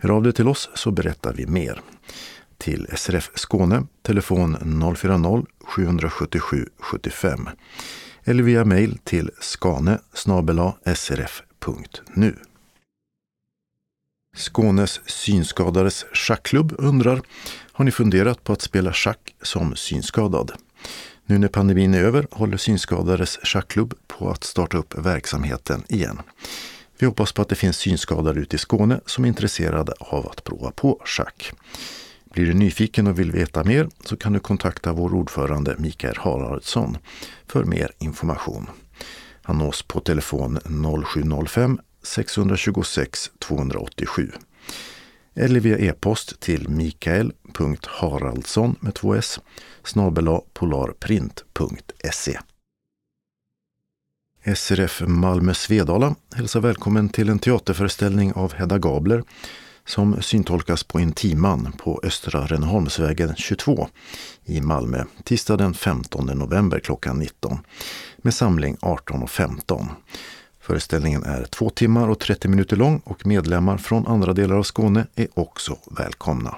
Hör 0.04 0.10
av 0.10 0.24
dig 0.24 0.34
till 0.34 0.48
oss 0.48 0.70
så 0.76 0.92
berättar 0.92 1.34
vi 1.34 1.48
mer. 1.48 1.82
Till 2.58 2.88
SRF 2.96 3.32
Skåne, 3.36 3.84
telefon 4.02 4.58
040-777 4.58 6.68
75 6.80 7.50
eller 8.24 8.44
via 8.44 8.66
mejl 8.66 8.98
till 9.04 9.30
skane 9.40 10.00
srf.nu. 10.96 12.36
Skånes 14.38 15.02
synskadades 15.06 16.06
schackklubb 16.14 16.76
undrar 16.78 17.22
Har 17.72 17.86
ni 17.86 17.92
funderat 17.92 18.44
på 18.44 18.54
att 18.54 18.62
spela 18.62 18.94
schack 18.94 19.36
som 19.42 19.76
synskadad? 19.76 20.52
Nu 21.26 21.38
när 21.38 21.48
pandemin 21.48 21.94
är 21.94 22.04
över 22.04 22.28
håller 22.32 22.58
Synskadades 22.58 23.40
schackklubb 23.44 23.94
på 24.08 24.30
att 24.30 24.44
starta 24.44 24.78
upp 24.78 24.98
verksamheten 24.98 25.84
igen. 25.90 26.22
Vi 27.02 27.08
hoppas 27.08 27.32
på 27.32 27.42
att 27.42 27.50
det 27.50 27.56
finns 27.56 27.78
synskadade 27.78 28.40
ute 28.40 28.56
i 28.56 28.60
Skåne 28.60 29.00
som 29.06 29.24
är 29.24 29.28
intresserade 29.28 29.94
av 30.00 30.28
att 30.28 30.44
prova 30.44 30.72
på 30.72 31.02
schack. 31.06 31.52
Blir 32.24 32.46
du 32.46 32.54
nyfiken 32.54 33.08
och 33.08 33.20
vill 33.20 33.32
veta 33.32 33.64
mer 33.64 33.90
så 34.06 34.18
kan 34.18 34.34
du 34.34 34.40
kontakta 34.40 34.94
vår 34.94 35.14
ordförande 35.14 35.76
Mikael 35.78 36.18
Haraldsson 36.18 36.98
för 37.48 37.64
mer 37.64 37.92
information. 38.00 38.70
Han 39.42 39.58
nås 39.58 39.84
på 39.84 40.00
telefon 40.00 40.60
0705 41.06 41.80
626 42.04 43.32
287 43.40 44.32
eller 45.36 45.60
via 45.60 45.78
e-post 45.78 46.40
till 46.40 46.70
mikael.haraldsson 46.70 48.76
med 48.80 48.94
2 48.94 49.16
s 49.16 49.40
polarprint.se. 50.54 52.40
SRF 54.46 55.02
Malmö 55.08 55.54
Svedala 55.54 56.16
hälsar 56.36 56.60
välkommen 56.60 57.10
till 57.10 57.30
en 57.30 57.40
teaterföreställning 57.40 58.34
av 58.34 58.54
Hedda 58.54 58.78
Gabler 58.78 59.24
som 59.86 60.22
syntolkas 60.22 60.84
på 60.84 61.00
Intiman 61.00 61.74
på 61.78 62.02
Östra 62.04 62.46
Rönneholmsvägen 62.46 63.36
22 63.36 63.88
i 64.46 64.62
Malmö 64.62 65.04
tisdag 65.24 65.58
den 65.58 65.74
15 65.74 66.26
november 66.26 66.80
klockan 66.80 67.20
19 67.20 67.58
med 68.18 68.34
samling 68.34 68.78
18.15. 68.82 69.88
Föreställningen 70.60 71.24
är 71.24 71.44
två 71.44 71.70
timmar 71.70 72.10
och 72.10 72.20
30 72.20 72.48
minuter 72.48 72.76
lång 72.76 73.02
och 73.04 73.26
medlemmar 73.26 73.78
från 73.78 74.08
andra 74.08 74.34
delar 74.34 74.56
av 74.56 74.64
Skåne 74.64 75.08
är 75.16 75.28
också 75.34 75.78
välkomna. 75.98 76.56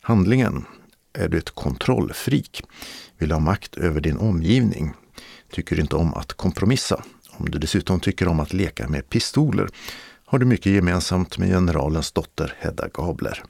Handlingen. 0.00 0.64
Är 1.12 1.28
du 1.28 1.38
ett 1.38 1.50
kontrollfrik? 1.50 2.62
Vill 3.18 3.28
du 3.28 3.34
ha 3.34 3.40
makt 3.40 3.76
över 3.76 4.00
din 4.00 4.16
omgivning? 4.18 4.94
Tycker 5.52 5.80
inte 5.80 5.96
om 5.96 6.14
att 6.14 6.32
kompromissa? 6.32 7.04
Om 7.30 7.50
du 7.50 7.58
dessutom 7.58 8.00
tycker 8.00 8.28
om 8.28 8.40
att 8.40 8.52
leka 8.52 8.88
med 8.88 9.08
pistoler 9.08 9.68
har 10.24 10.38
du 10.38 10.46
mycket 10.46 10.72
gemensamt 10.72 11.38
med 11.38 11.48
generalens 11.48 12.12
dotter 12.12 12.54
Hedda 12.58 12.88
Gabler. 12.94 13.42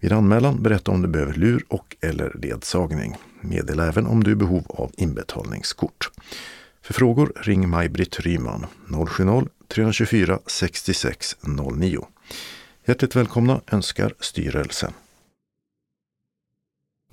Vid 0.00 0.12
anmälan 0.12 0.62
berätta 0.62 0.90
om 0.90 1.02
du 1.02 1.08
behöver 1.08 1.34
lur 1.34 1.64
och 1.68 1.96
eller 2.00 2.36
ledsagning. 2.42 3.16
Meddela 3.40 3.86
även 3.86 4.06
om 4.06 4.24
du 4.24 4.30
är 4.30 4.34
i 4.34 4.36
behov 4.36 4.64
av 4.68 4.90
inbetalningskort. 4.96 6.10
För 6.82 6.94
frågor 6.94 7.32
ring 7.36 7.68
Maj-Britt 7.68 8.20
Ryman 8.20 8.66
070-324 8.88 10.38
6609. 10.46 12.06
Hjärtligt 12.86 13.16
välkomna 13.16 13.60
önskar 13.66 14.14
styrelsen. 14.20 14.92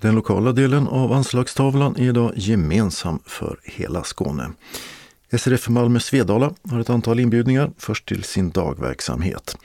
Den 0.00 0.14
lokala 0.14 0.52
delen 0.52 0.88
av 0.88 1.12
anslagstavlan 1.12 1.96
är 1.96 2.08
idag 2.08 2.32
gemensam 2.36 3.18
för 3.26 3.60
hela 3.64 4.04
Skåne. 4.04 4.52
SRF 5.38 5.68
Malmö 5.68 6.00
Svedala 6.00 6.54
har 6.70 6.80
ett 6.80 6.90
antal 6.90 7.20
inbjudningar, 7.20 7.70
först 7.78 8.08
till 8.08 8.24
sin 8.24 8.50
dagverksamhet. 8.50 9.56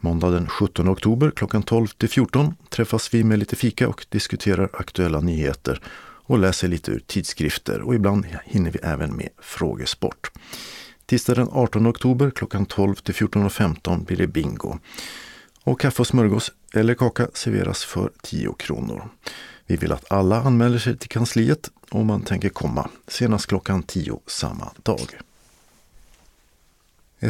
Måndag 0.00 0.30
den 0.30 0.48
17 0.48 0.88
oktober 0.88 1.30
klockan 1.30 1.62
12 1.62 1.86
till 1.86 2.08
14 2.08 2.54
träffas 2.68 3.14
vi 3.14 3.24
med 3.24 3.38
lite 3.38 3.56
fika 3.56 3.88
och 3.88 4.06
diskuterar 4.08 4.70
aktuella 4.72 5.20
nyheter 5.20 5.80
och 6.26 6.38
läser 6.38 6.68
lite 6.68 6.90
ur 6.90 7.02
tidskrifter 7.06 7.80
och 7.80 7.94
ibland 7.94 8.26
hinner 8.44 8.70
vi 8.70 8.78
även 8.82 9.16
med 9.16 9.28
frågesport. 9.42 10.30
Tisdag 11.06 11.34
den 11.34 11.48
18 11.52 11.86
oktober 11.86 12.30
klockan 12.30 12.66
12 12.66 12.94
till 12.94 13.14
14.15 13.14 14.04
blir 14.04 14.16
det 14.16 14.26
bingo. 14.26 14.78
Och 15.64 15.80
kaffe 15.80 16.02
och 16.02 16.06
smörgås 16.06 16.52
eller 16.74 16.94
kaka 16.94 17.28
serveras 17.34 17.84
för 17.84 18.10
10 18.22 18.54
kronor. 18.58 19.08
Vi 19.66 19.76
vill 19.76 19.92
att 19.92 20.12
alla 20.12 20.40
anmäler 20.40 20.78
sig 20.78 20.98
till 20.98 21.08
kansliet 21.08 21.70
om 21.90 22.06
man 22.06 22.22
tänker 22.22 22.48
komma 22.48 22.90
senast 23.06 23.46
klockan 23.46 23.82
10 23.82 24.20
samma 24.26 24.72
dag. 24.82 25.20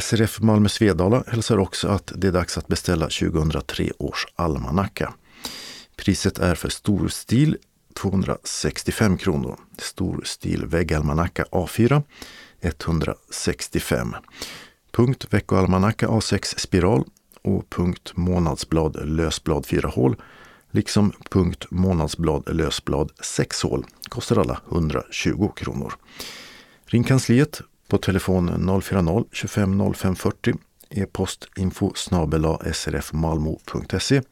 SRF 0.00 0.40
Malmö 0.40 0.68
Svedala 0.68 1.24
hälsar 1.26 1.58
också 1.58 1.88
att 1.88 2.12
det 2.14 2.28
är 2.28 2.32
dags 2.32 2.58
att 2.58 2.68
beställa 2.68 3.08
2003 3.08 3.90
års 3.98 4.26
almanacka. 4.36 5.14
Priset 5.96 6.38
är 6.38 6.54
för 6.54 6.68
storstil 6.68 7.56
265 7.94 9.18
kronor. 9.18 9.58
Storstil 9.78 10.66
väggalmanacka 10.66 11.44
A4 11.50 12.02
165. 12.60 14.14
Punkt 14.90 15.26
veckoalmanacka 15.30 16.08
A6 16.08 16.58
spiral 16.58 17.04
och 17.42 17.70
punkt 17.70 18.12
månadsblad 18.14 19.08
lösblad 19.08 19.66
4 19.66 19.88
hål 19.88 20.16
liksom 20.76 21.12
punkt 21.30 21.66
månadsblad 21.70 22.56
lösblad 22.56 23.12
6 23.20 23.62
hål 23.62 23.86
kostar 24.08 24.38
alla 24.38 24.60
120 24.70 25.48
kronor. 25.56 25.94
Ring 26.86 27.04
kansliet 27.04 27.60
på 27.88 27.98
telefon 27.98 28.50
040-25 28.50 29.94
05 29.94 30.16
40 30.16 30.54
e-post 30.90 31.48
info 31.56 31.92
srfmalmo.se 32.72 34.22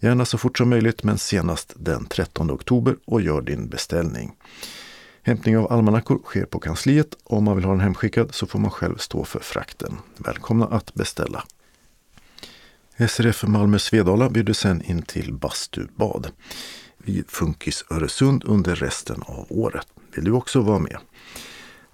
Gärna 0.00 0.24
så 0.24 0.38
fort 0.38 0.58
som 0.58 0.68
möjligt 0.68 1.02
men 1.02 1.18
senast 1.18 1.72
den 1.76 2.06
13 2.06 2.50
oktober 2.50 2.96
och 3.04 3.22
gör 3.22 3.40
din 3.40 3.68
beställning. 3.68 4.32
Hämtning 5.22 5.58
av 5.58 5.72
almanackor 5.72 6.18
sker 6.24 6.44
på 6.44 6.58
kansliet. 6.58 7.16
Om 7.24 7.44
man 7.44 7.56
vill 7.56 7.64
ha 7.64 7.72
den 7.72 7.80
hemskickad 7.80 8.34
så 8.34 8.46
får 8.46 8.58
man 8.58 8.70
själv 8.70 8.96
stå 8.96 9.24
för 9.24 9.40
frakten. 9.40 9.96
Välkomna 10.16 10.66
att 10.66 10.94
beställa! 10.94 11.44
SRF 12.98 13.44
Malmö 13.44 13.78
Svedala 13.78 14.30
bjuder 14.30 14.52
sen 14.52 14.82
in 14.82 15.02
till 15.02 15.34
bastubad 15.34 16.30
vid 16.98 17.30
Funkis 17.30 17.84
Öresund 17.90 18.44
under 18.44 18.74
resten 18.74 19.22
av 19.22 19.46
året. 19.48 19.86
Vill 20.14 20.24
du 20.24 20.32
också 20.32 20.60
vara 20.60 20.78
med? 20.78 20.98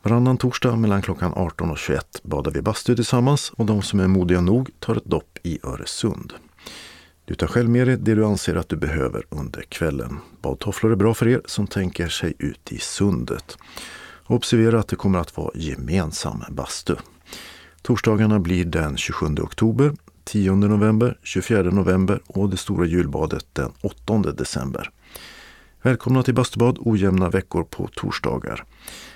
Varannan 0.03 0.37
torsdag 0.37 0.77
mellan 0.77 1.03
klockan 1.03 1.33
18 1.37 1.71
och 1.71 1.79
21 1.79 2.21
badar 2.23 2.51
vi 2.51 2.63
bastu 2.63 2.97
tillsammans 2.97 3.51
och 3.51 3.67
de 3.67 3.83
som 3.83 4.01
är 4.01 4.07
modiga 4.07 4.41
nog 4.41 4.71
tar 4.79 4.97
ett 4.97 5.05
dopp 5.05 5.39
i 5.43 5.59
Öresund. 5.63 6.33
Du 7.25 7.35
tar 7.35 7.47
själv 7.47 7.71
med 7.71 7.87
dig 7.87 7.97
det 7.97 8.15
du 8.15 8.27
anser 8.27 8.57
att 8.57 8.69
du 8.69 8.77
behöver 8.77 9.27
under 9.29 9.63
kvällen. 9.63 10.19
Badtofflor 10.43 10.93
är 10.93 10.97
bra 10.97 11.15
för 11.15 11.29
er 11.29 11.43
som 11.47 11.67
tänker 11.67 12.09
sig 12.09 12.35
ut 12.39 12.73
i 12.73 12.79
sundet. 12.79 13.59
Observera 14.27 14.79
att 14.79 14.89
det 14.89 14.97
kommer 14.97 15.19
att 15.19 15.37
vara 15.37 15.51
gemensam 15.55 16.45
bastu. 16.51 16.97
Torsdagarna 17.83 18.39
blir 18.39 18.65
den 18.65 18.97
27 18.97 19.27
oktober, 19.27 19.93
10 20.29 20.55
november, 20.55 21.19
24 21.23 21.63
november 21.63 22.21
och 22.27 22.51
det 22.51 22.57
stora 22.57 22.87
julbadet 22.87 23.47
den 23.53 23.73
8 23.81 24.19
december. 24.19 24.91
Välkomna 25.83 26.23
till 26.23 26.35
bastubad 26.35 26.79
ojämna 26.81 27.29
veckor 27.29 27.65
på 27.65 27.89
torsdagar. 27.95 28.65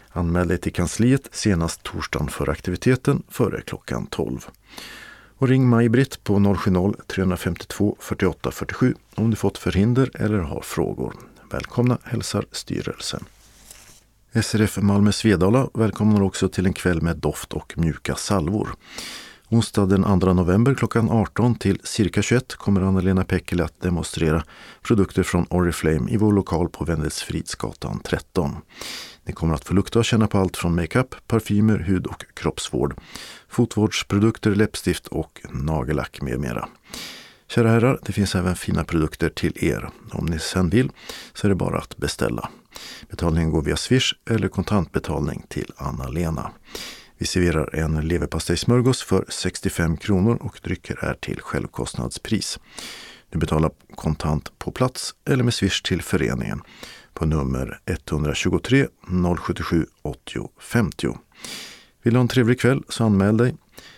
Anmäl 0.08 0.48
dig 0.48 0.58
till 0.58 0.72
kansliet 0.72 1.28
senast 1.32 1.82
torsdagen 1.82 2.28
för 2.28 2.50
aktiviteten 2.50 3.22
före 3.28 3.60
klockan 3.60 4.06
12. 4.06 4.46
Och 5.36 5.48
ring 5.48 5.68
Maj-Britt 5.68 6.24
på 6.24 6.34
070-352 6.34 7.96
48 7.98 8.50
47 8.50 8.94
om 9.14 9.30
du 9.30 9.36
fått 9.36 9.58
förhinder 9.58 10.10
eller 10.14 10.38
har 10.38 10.60
frågor. 10.60 11.14
Välkomna 11.50 11.98
hälsar 12.02 12.44
styrelsen. 12.52 13.24
SRF 14.42 14.78
Malmö 14.78 15.12
Svedala 15.12 15.68
välkomnar 15.74 16.22
också 16.22 16.48
till 16.48 16.66
en 16.66 16.72
kväll 16.72 17.02
med 17.02 17.16
doft 17.16 17.52
och 17.52 17.74
mjuka 17.76 18.14
salvor. 18.14 18.68
Onsdag 19.52 19.86
den 19.86 20.20
2 20.20 20.32
november 20.32 20.74
klockan 20.74 21.10
18 21.10 21.54
till 21.54 21.80
cirka 21.84 22.22
21 22.22 22.54
kommer 22.54 22.80
Anna-Lena 22.80 23.24
Pekkele 23.24 23.64
att 23.64 23.80
demonstrera 23.80 24.44
produkter 24.82 25.22
från 25.22 25.46
Oriflame 25.50 26.10
i 26.10 26.16
vår 26.16 26.32
lokal 26.32 26.68
på 26.68 26.84
Vendelsfridsgatan 26.84 28.00
13. 28.04 28.56
Ni 29.24 29.32
kommer 29.32 29.54
att 29.54 29.64
få 29.64 29.74
lukta 29.74 29.98
och 29.98 30.04
känna 30.04 30.26
på 30.26 30.38
allt 30.38 30.56
från 30.56 30.74
makeup, 30.74 31.14
parfymer, 31.26 31.78
hud 31.78 32.06
och 32.06 32.24
kroppsvård, 32.34 32.94
fotvårdsprodukter, 33.48 34.54
läppstift 34.54 35.06
och 35.06 35.40
nagellack 35.50 36.22
med 36.22 36.40
mera. 36.40 36.68
Kära 37.48 37.70
herrar, 37.70 37.98
det 38.02 38.12
finns 38.12 38.34
även 38.34 38.56
fina 38.56 38.84
produkter 38.84 39.28
till 39.28 39.64
er. 39.64 39.90
Om 40.12 40.26
ni 40.26 40.38
sen 40.38 40.70
vill 40.70 40.90
så 41.34 41.46
är 41.46 41.48
det 41.48 41.54
bara 41.54 41.78
att 41.78 41.96
beställa. 41.96 42.48
Betalningen 43.10 43.50
går 43.50 43.62
via 43.62 43.76
Swish 43.76 44.14
eller 44.30 44.48
kontantbetalning 44.48 45.42
till 45.48 45.72
Anna-Lena. 45.76 46.50
Vi 47.22 47.26
serverar 47.26 47.74
en 47.74 48.08
leverpastejsmörgås 48.08 49.02
för 49.02 49.24
65 49.28 49.96
kronor 49.96 50.38
och 50.40 50.60
drycker 50.62 51.04
är 51.04 51.14
till 51.14 51.40
självkostnadspris. 51.40 52.58
Du 53.30 53.38
betalar 53.38 53.70
kontant 53.94 54.58
på 54.58 54.70
plats 54.70 55.14
eller 55.24 55.44
med 55.44 55.54
Swish 55.54 55.82
till 55.82 56.02
föreningen 56.02 56.62
på 57.14 57.26
nummer 57.26 57.80
123 57.86 58.86
077 59.38 59.86
80 60.02 60.50
50. 60.60 61.18
Vill 62.02 62.12
du 62.12 62.18
ha 62.18 62.22
en 62.22 62.28
trevlig 62.28 62.60
kväll 62.60 62.82
så 62.88 63.04
anmäl 63.04 63.36
dig 63.36 63.54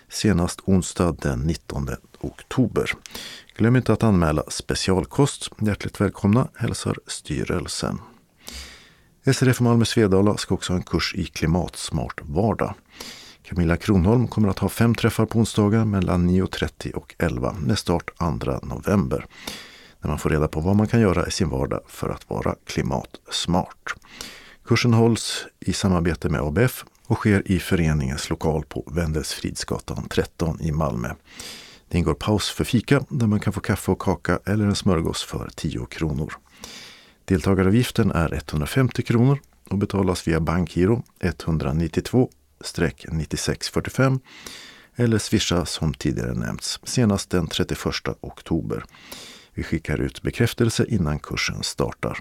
senast 0.08 0.60
onsdag 0.64 1.16
den 1.22 1.40
19 1.40 1.88
oktober. 2.20 2.90
Glöm 3.56 3.76
inte 3.76 3.92
att 3.92 4.02
anmäla 4.02 4.42
specialkost. 4.48 5.50
Hjärtligt 5.60 6.00
välkomna 6.00 6.48
hälsar 6.54 6.98
styrelsen. 7.06 7.98
SRF 9.32 9.60
Malmö 9.60 9.84
Svedala 9.84 10.36
ska 10.36 10.54
också 10.54 10.72
ha 10.72 10.78
en 10.78 10.82
kurs 10.82 11.14
i 11.14 11.24
klimatsmart 11.24 12.20
vardag. 12.22 12.74
Camilla 13.42 13.76
Kronholm 13.76 14.28
kommer 14.28 14.48
att 14.48 14.58
ha 14.58 14.68
fem 14.68 14.94
träffar 14.94 15.26
på 15.26 15.38
onsdagar 15.38 15.84
mellan 15.84 16.30
9.30 16.30 16.92
och 16.92 17.14
11 17.18 17.56
med 17.60 17.78
start 17.78 18.10
2 18.18 18.30
november. 18.62 19.26
När 20.00 20.08
man 20.08 20.18
får 20.18 20.30
reda 20.30 20.48
på 20.48 20.60
vad 20.60 20.76
man 20.76 20.86
kan 20.86 21.00
göra 21.00 21.26
i 21.26 21.30
sin 21.30 21.48
vardag 21.48 21.80
för 21.88 22.08
att 22.08 22.30
vara 22.30 22.54
klimatsmart. 22.66 23.94
Kursen 24.64 24.94
hålls 24.94 25.46
i 25.60 25.72
samarbete 25.72 26.28
med 26.28 26.40
ABF 26.40 26.84
och 27.06 27.16
sker 27.16 27.42
i 27.50 27.58
föreningens 27.58 28.30
lokal 28.30 28.64
på 28.64 28.84
Wendelsfridsgatan 28.86 30.08
13 30.10 30.60
i 30.60 30.72
Malmö. 30.72 31.08
Det 31.88 31.98
ingår 31.98 32.14
paus 32.14 32.50
för 32.50 32.64
fika 32.64 33.04
där 33.08 33.26
man 33.26 33.40
kan 33.40 33.52
få 33.52 33.60
kaffe 33.60 33.90
och 33.90 34.00
kaka 34.00 34.38
eller 34.44 34.64
en 34.64 34.74
smörgås 34.74 35.24
för 35.24 35.50
10 35.54 35.86
kronor. 35.86 36.34
Deltagaravgiften 37.24 38.10
är 38.10 38.34
150 38.34 39.02
kronor 39.02 39.38
och 39.70 39.78
betalas 39.78 40.28
via 40.28 40.40
bankgiro 40.40 41.02
192-9645 41.20 44.20
eller 44.96 45.18
swisha 45.18 45.66
som 45.66 45.94
tidigare 45.94 46.34
nämnts 46.34 46.80
senast 46.82 47.30
den 47.30 47.46
31 47.46 47.78
oktober. 48.20 48.84
Vi 49.54 49.62
skickar 49.62 50.00
ut 50.00 50.22
bekräftelse 50.22 50.86
innan 50.88 51.18
kursen 51.18 51.62
startar. 51.62 52.18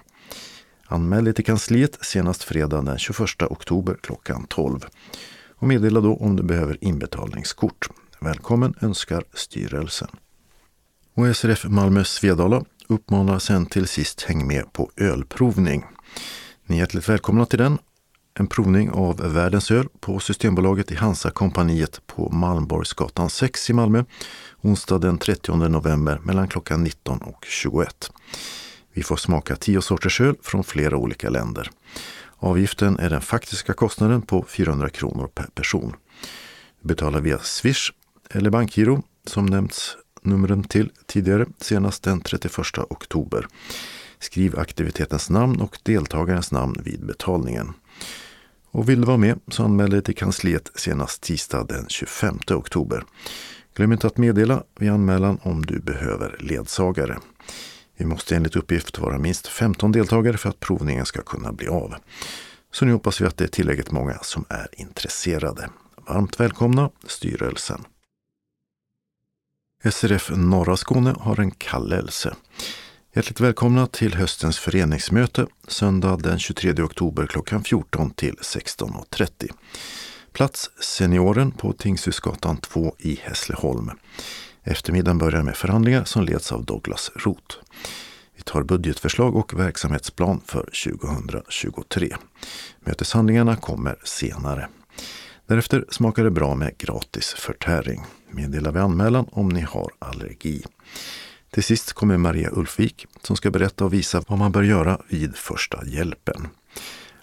Anmäl 0.86 1.24
dig 1.24 1.34
till 1.34 1.44
kansliet 1.44 1.98
senast 2.00 2.42
fredag 2.42 2.82
den 2.82 2.98
21 2.98 3.42
oktober 3.42 3.96
klockan 4.02 4.46
12. 4.48 4.86
Och 5.56 5.68
meddela 5.68 6.00
då 6.00 6.16
om 6.16 6.36
du 6.36 6.42
behöver 6.42 6.84
inbetalningskort. 6.84 7.88
Välkommen 8.20 8.74
önskar 8.80 9.24
styrelsen. 9.34 10.08
Och 11.14 11.36
SRF 11.36 11.64
Malmö 11.64 12.04
Svedala 12.04 12.64
uppmanar 12.88 13.38
sen 13.38 13.66
till 13.66 13.86
sist 13.86 14.22
häng 14.22 14.46
med 14.46 14.72
på 14.72 14.90
ölprovning. 14.96 15.84
Ni 16.66 16.76
är 16.76 16.80
hjärtligt 16.80 17.08
välkomna 17.08 17.46
till 17.46 17.58
den. 17.58 17.78
En 18.38 18.46
provning 18.46 18.90
av 18.90 19.16
världens 19.16 19.70
öl 19.70 19.88
på 20.00 20.20
Systembolaget 20.20 20.92
i 20.92 20.94
Hansa-kompaniet 20.94 22.00
på 22.06 22.30
Malmborgsgatan 22.30 23.30
6 23.30 23.70
i 23.70 23.72
Malmö 23.72 24.04
onsdag 24.60 24.98
den 24.98 25.18
30 25.18 25.68
november 25.68 26.20
mellan 26.22 26.48
klockan 26.48 26.84
19 26.84 27.18
och 27.18 27.44
21. 27.48 28.10
Vi 28.92 29.02
får 29.02 29.16
smaka 29.16 29.56
tio 29.56 29.82
sorters 29.82 30.20
öl 30.20 30.36
från 30.42 30.64
flera 30.64 30.96
olika 30.96 31.30
länder. 31.30 31.70
Avgiften 32.36 32.98
är 32.98 33.10
den 33.10 33.20
faktiska 33.20 33.72
kostnaden 33.72 34.22
på 34.22 34.44
400 34.48 34.88
kronor 34.90 35.26
per 35.34 35.46
person. 35.54 35.96
Du 36.80 36.88
betalar 36.88 37.20
via 37.20 37.38
Swish 37.38 37.92
eller 38.30 38.50
bankgiro 38.50 39.02
som 39.26 39.46
nämnts 39.46 39.96
numren 40.24 40.64
till 40.64 40.90
tidigare 41.06 41.46
senast 41.60 42.02
den 42.02 42.20
31 42.20 42.78
oktober. 42.90 43.46
Skriv 44.18 44.58
aktivitetens 44.58 45.30
namn 45.30 45.60
och 45.60 45.78
deltagarens 45.82 46.52
namn 46.52 46.76
vid 46.84 47.06
betalningen. 47.06 47.72
Och 48.70 48.88
vill 48.88 49.00
du 49.00 49.06
vara 49.06 49.16
med 49.16 49.40
så 49.48 49.64
anmäl 49.64 49.90
dig 49.90 50.02
till 50.02 50.16
kansliet 50.16 50.70
senast 50.74 51.22
tisdag 51.22 51.64
den 51.68 51.86
25 51.88 52.38
oktober. 52.50 53.04
Glöm 53.74 53.92
inte 53.92 54.06
att 54.06 54.18
meddela 54.18 54.62
vid 54.78 54.90
anmälan 54.90 55.38
om 55.42 55.66
du 55.66 55.80
behöver 55.80 56.36
ledsagare. 56.40 57.18
Vi 57.96 58.04
måste 58.04 58.36
enligt 58.36 58.56
uppgift 58.56 58.98
vara 58.98 59.18
minst 59.18 59.46
15 59.46 59.92
deltagare 59.92 60.36
för 60.36 60.48
att 60.48 60.60
provningen 60.60 61.06
ska 61.06 61.22
kunna 61.22 61.52
bli 61.52 61.68
av. 61.68 61.94
Så 62.72 62.84
nu 62.84 62.92
hoppas 62.92 63.20
vi 63.20 63.26
att 63.26 63.36
det 63.36 63.44
är 63.44 63.48
tillräckligt 63.48 63.90
många 63.90 64.18
som 64.22 64.44
är 64.48 64.68
intresserade. 64.72 65.68
Varmt 66.08 66.40
välkomna 66.40 66.90
styrelsen. 67.06 67.84
SRF 69.90 70.30
Norra 70.36 70.76
Skåne 70.76 71.14
har 71.20 71.40
en 71.40 71.50
kallelse. 71.50 72.34
Hjärtligt 73.14 73.40
välkomna 73.40 73.86
till 73.86 74.14
höstens 74.14 74.58
föreningsmöte 74.58 75.46
söndag 75.68 76.16
den 76.16 76.38
23 76.38 76.72
oktober 76.82 77.26
klockan 77.26 77.64
14 77.64 78.10
till 78.10 78.34
16.30. 78.34 79.50
Plats 80.32 80.70
Senioren 80.80 81.50
på 81.50 81.72
Tingshusgatan 81.72 82.56
2 82.56 82.94
i 82.98 83.20
Hässleholm. 83.22 83.90
Eftermiddagen 84.62 85.18
börjar 85.18 85.42
med 85.42 85.56
förhandlingar 85.56 86.04
som 86.04 86.24
leds 86.24 86.52
av 86.52 86.64
Douglas 86.64 87.10
Roth. 87.14 87.56
Vi 88.36 88.42
tar 88.42 88.62
budgetförslag 88.62 89.36
och 89.36 89.60
verksamhetsplan 89.60 90.40
för 90.46 90.68
2023. 90.84 92.16
Möteshandlingarna 92.80 93.56
kommer 93.56 93.96
senare. 94.04 94.68
Därefter 95.46 95.84
smakar 95.88 96.24
det 96.24 96.30
bra 96.30 96.54
med 96.54 96.78
gratis 96.78 97.34
förtäring. 97.38 98.04
Meddela 98.30 98.70
vid 98.70 98.82
anmälan 98.82 99.26
om 99.30 99.48
ni 99.48 99.60
har 99.60 99.90
allergi. 99.98 100.62
Till 101.50 101.62
sist 101.62 101.92
kommer 101.92 102.16
Maria 102.16 102.50
Ulfvik 102.52 103.06
som 103.22 103.36
ska 103.36 103.50
berätta 103.50 103.84
och 103.84 103.92
visa 103.92 104.22
vad 104.28 104.38
man 104.38 104.52
bör 104.52 104.62
göra 104.62 105.00
vid 105.08 105.36
första 105.36 105.86
hjälpen. 105.86 106.48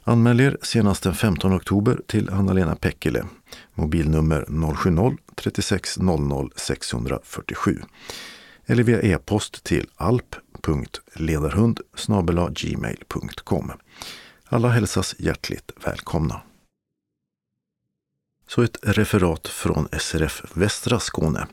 Anmäl 0.03 0.39
er 0.39 0.57
senast 0.61 1.03
den 1.03 1.13
15 1.13 1.53
oktober 1.53 2.01
till 2.07 2.29
Anna-Lena 2.29 2.75
Pekkele, 2.75 3.25
mobilnummer 3.73 4.45
070-36 4.47 6.01
00 6.01 6.51
647 6.55 7.81
eller 8.65 8.83
via 8.83 9.01
e-post 9.01 9.63
till 9.63 9.87
alp.ledarhund 9.95 11.79
gmail.com. 12.55 13.71
Alla 14.45 14.69
hälsas 14.69 15.15
hjärtligt 15.17 15.71
välkomna. 15.85 16.41
Så 18.55 18.61
ett 18.61 18.77
referat 18.81 19.47
från 19.47 19.87
SRF 19.99 20.43
Västra 20.53 20.99
Skåne. 20.99 21.47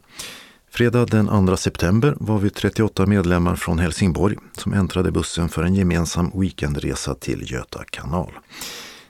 Fredag 0.71 1.07
den 1.07 1.47
2 1.47 1.57
september 1.57 2.15
var 2.21 2.39
vi 2.39 2.51
38 2.51 3.07
medlemmar 3.07 3.57
från 3.57 3.79
Helsingborg 3.79 4.37
som 4.53 4.73
äntrade 4.73 5.11
bussen 5.11 5.49
för 5.49 5.63
en 5.63 5.75
gemensam 5.75 6.31
weekendresa 6.35 7.15
till 7.15 7.53
Göta 7.53 7.85
kanal. 7.85 8.33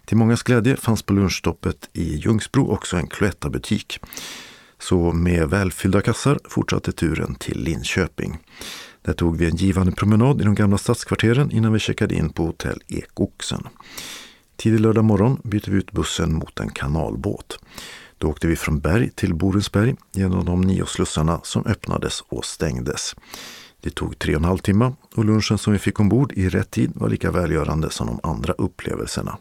Till 0.05 0.16
mångas 0.16 0.43
glädje 0.43 0.77
fanns 0.77 1.02
på 1.02 1.12
lunchstoppet 1.12 1.90
i 1.93 2.16
Ljungsbro 2.16 2.70
också 2.70 2.97
en 2.97 3.06
Cloetta-butik. 3.06 4.01
Så 4.78 5.12
med 5.12 5.51
välfyllda 5.51 6.01
kassar 6.01 6.39
fortsatte 6.48 6.93
turen 6.93 7.35
till 7.35 7.60
Linköping. 7.60 8.39
Där 9.02 9.12
tog 9.12 9.36
vi 9.36 9.47
en 9.47 9.56
givande 9.56 9.93
promenad 9.93 10.40
i 10.40 10.44
de 10.44 10.55
gamla 10.55 10.78
stadskvarteren 10.78 11.51
innan 11.51 11.73
vi 11.73 11.78
checkade 11.78 12.15
in 12.15 12.31
på 12.31 12.47
hotell 12.47 12.82
Ekoxen. 12.89 13.69
Tidig 14.59 14.81
lördag 14.81 15.05
morgon 15.05 15.41
byter 15.45 15.71
vi 15.71 15.77
ut 15.77 15.93
bussen 15.93 16.35
mot 16.35 16.61
en 16.61 16.71
kanalbåt. 16.71 17.59
Då 18.19 18.29
åkte 18.29 18.47
vi 18.47 18.57
från 18.57 18.81
Berg 18.81 19.11
till 19.11 19.35
Borensberg 19.35 19.97
genom 20.13 20.45
de 20.45 20.61
nio 20.61 20.87
slussarna 20.87 21.41
som 21.43 21.67
öppnades 21.67 22.21
och 22.29 22.45
stängdes. 22.45 23.15
Det 23.81 23.91
tog 23.91 24.19
tre 24.19 24.35
och 24.35 24.41
en 24.41 24.45
halv 24.45 24.59
timme 24.59 24.93
och 25.15 25.25
lunchen 25.25 25.59
som 25.59 25.73
vi 25.73 25.79
fick 25.79 26.01
ombord 26.01 26.33
i 26.33 26.49
rätt 26.49 26.71
tid 26.71 26.93
var 26.95 27.09
lika 27.09 27.31
välgörande 27.31 27.91
som 27.91 28.07
de 28.07 28.21
andra 28.23 28.53
upplevelserna. 28.53 29.39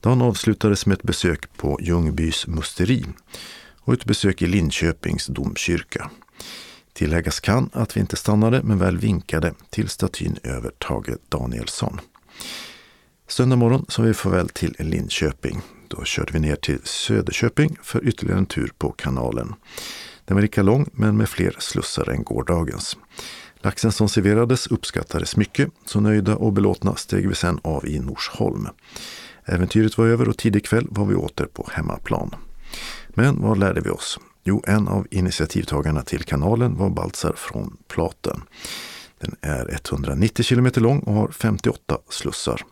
Dagen 0.00 0.22
avslutades 0.22 0.86
med 0.86 0.94
ett 0.98 1.02
besök 1.02 1.56
på 1.56 1.78
Ljungbys 1.82 2.46
musteri 2.46 3.04
och 3.78 3.94
ett 3.94 4.04
besök 4.04 4.42
i 4.42 4.46
Linköpings 4.46 5.26
domkyrka. 5.26 6.10
Tilläggas 6.92 7.40
kan 7.40 7.70
att 7.72 7.96
vi 7.96 8.00
inte 8.00 8.16
stannade 8.16 8.62
men 8.62 8.78
väl 8.78 8.98
vinkade 8.98 9.54
till 9.70 9.88
statyn 9.88 10.36
över 10.42 10.70
Tage 10.70 11.16
Danielsson. 11.28 12.00
Söndag 13.28 13.56
morgon 13.56 13.84
sa 13.88 14.02
vi 14.02 14.14
farväl 14.14 14.48
till 14.48 14.76
Linköping. 14.78 15.60
Då 15.88 16.04
körde 16.04 16.32
vi 16.32 16.40
ner 16.40 16.56
till 16.56 16.80
Söderköping 16.84 17.76
för 17.82 18.08
ytterligare 18.08 18.38
en 18.38 18.46
tur 18.46 18.72
på 18.78 18.92
kanalen. 18.92 19.54
Den 20.24 20.34
var 20.34 20.42
lika 20.42 20.62
lång 20.62 20.88
men 20.92 21.16
med 21.16 21.28
fler 21.28 21.56
slussar 21.58 22.10
än 22.10 22.22
gårdagens. 22.22 22.96
Laxen 23.56 23.92
som 23.92 24.08
serverades 24.08 24.66
uppskattades 24.66 25.36
mycket, 25.36 25.70
så 25.84 26.00
nöjda 26.00 26.36
och 26.36 26.52
belåtna 26.52 26.94
steg 26.96 27.28
vi 27.28 27.34
sen 27.34 27.60
av 27.62 27.86
i 27.86 27.98
Norsholm. 27.98 28.68
Äventyret 29.44 29.98
var 29.98 30.06
över 30.06 30.28
och 30.28 30.38
tidig 30.38 30.66
kväll 30.66 30.86
var 30.90 31.04
vi 31.04 31.14
åter 31.14 31.46
på 31.46 31.68
hemmaplan. 31.72 32.34
Men 33.08 33.42
vad 33.42 33.58
lärde 33.58 33.80
vi 33.80 33.90
oss? 33.90 34.18
Jo, 34.44 34.62
en 34.66 34.88
av 34.88 35.06
initiativtagarna 35.10 36.02
till 36.02 36.24
kanalen 36.24 36.76
var 36.76 36.90
Baltzar 36.90 37.34
från 37.36 37.76
Platen. 37.88 38.42
Den 39.18 39.36
är 39.40 39.70
190 39.72 40.42
kilometer 40.42 40.80
lång 40.80 40.98
och 40.98 41.14
har 41.14 41.28
58 41.28 41.98
slussar. 42.08 42.62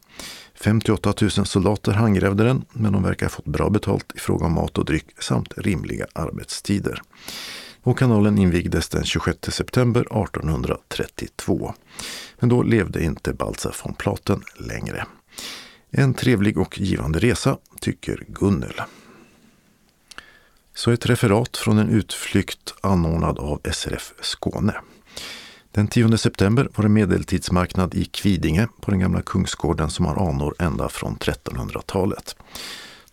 58 0.62 1.14
000 1.20 1.30
soldater 1.30 1.92
handgrävde 1.92 2.44
den, 2.44 2.64
men 2.72 2.92
de 2.92 3.02
verkar 3.02 3.26
ha 3.26 3.30
fått 3.30 3.44
bra 3.44 3.70
betalt 3.70 4.12
i 4.14 4.18
fråga 4.18 4.46
om 4.46 4.52
mat 4.52 4.78
och 4.78 4.84
dryck 4.84 5.22
samt 5.22 5.58
rimliga 5.58 6.06
arbetstider. 6.12 7.02
Och 7.82 7.98
kanalen 7.98 8.38
invigdes 8.38 8.88
den 8.88 9.04
26 9.04 9.38
september 9.42 10.00
1832. 10.00 11.74
Men 12.38 12.48
då 12.48 12.62
levde 12.62 13.04
inte 13.04 13.32
Baltzar 13.32 13.76
von 13.84 13.94
Platen 13.94 14.42
längre. 14.56 15.06
En 15.90 16.14
trevlig 16.14 16.58
och 16.58 16.80
givande 16.80 17.18
resa, 17.18 17.58
tycker 17.80 18.24
Gunnel. 18.28 18.80
Så 20.74 20.90
ett 20.90 21.06
referat 21.06 21.56
från 21.56 21.78
en 21.78 21.88
utflykt 21.88 22.74
anordnad 22.80 23.38
av 23.38 23.60
SRF 23.72 24.12
Skåne. 24.20 24.74
Den 25.74 25.88
10 25.88 26.18
september 26.18 26.68
var 26.74 26.82
det 26.82 26.88
medeltidsmarknad 26.88 27.94
i 27.94 28.04
Kvidinge 28.04 28.68
på 28.80 28.90
den 28.90 29.00
gamla 29.00 29.22
kungsgården 29.22 29.90
som 29.90 30.04
har 30.04 30.28
anor 30.28 30.54
ända 30.58 30.88
från 30.88 31.16
1300-talet. 31.16 32.36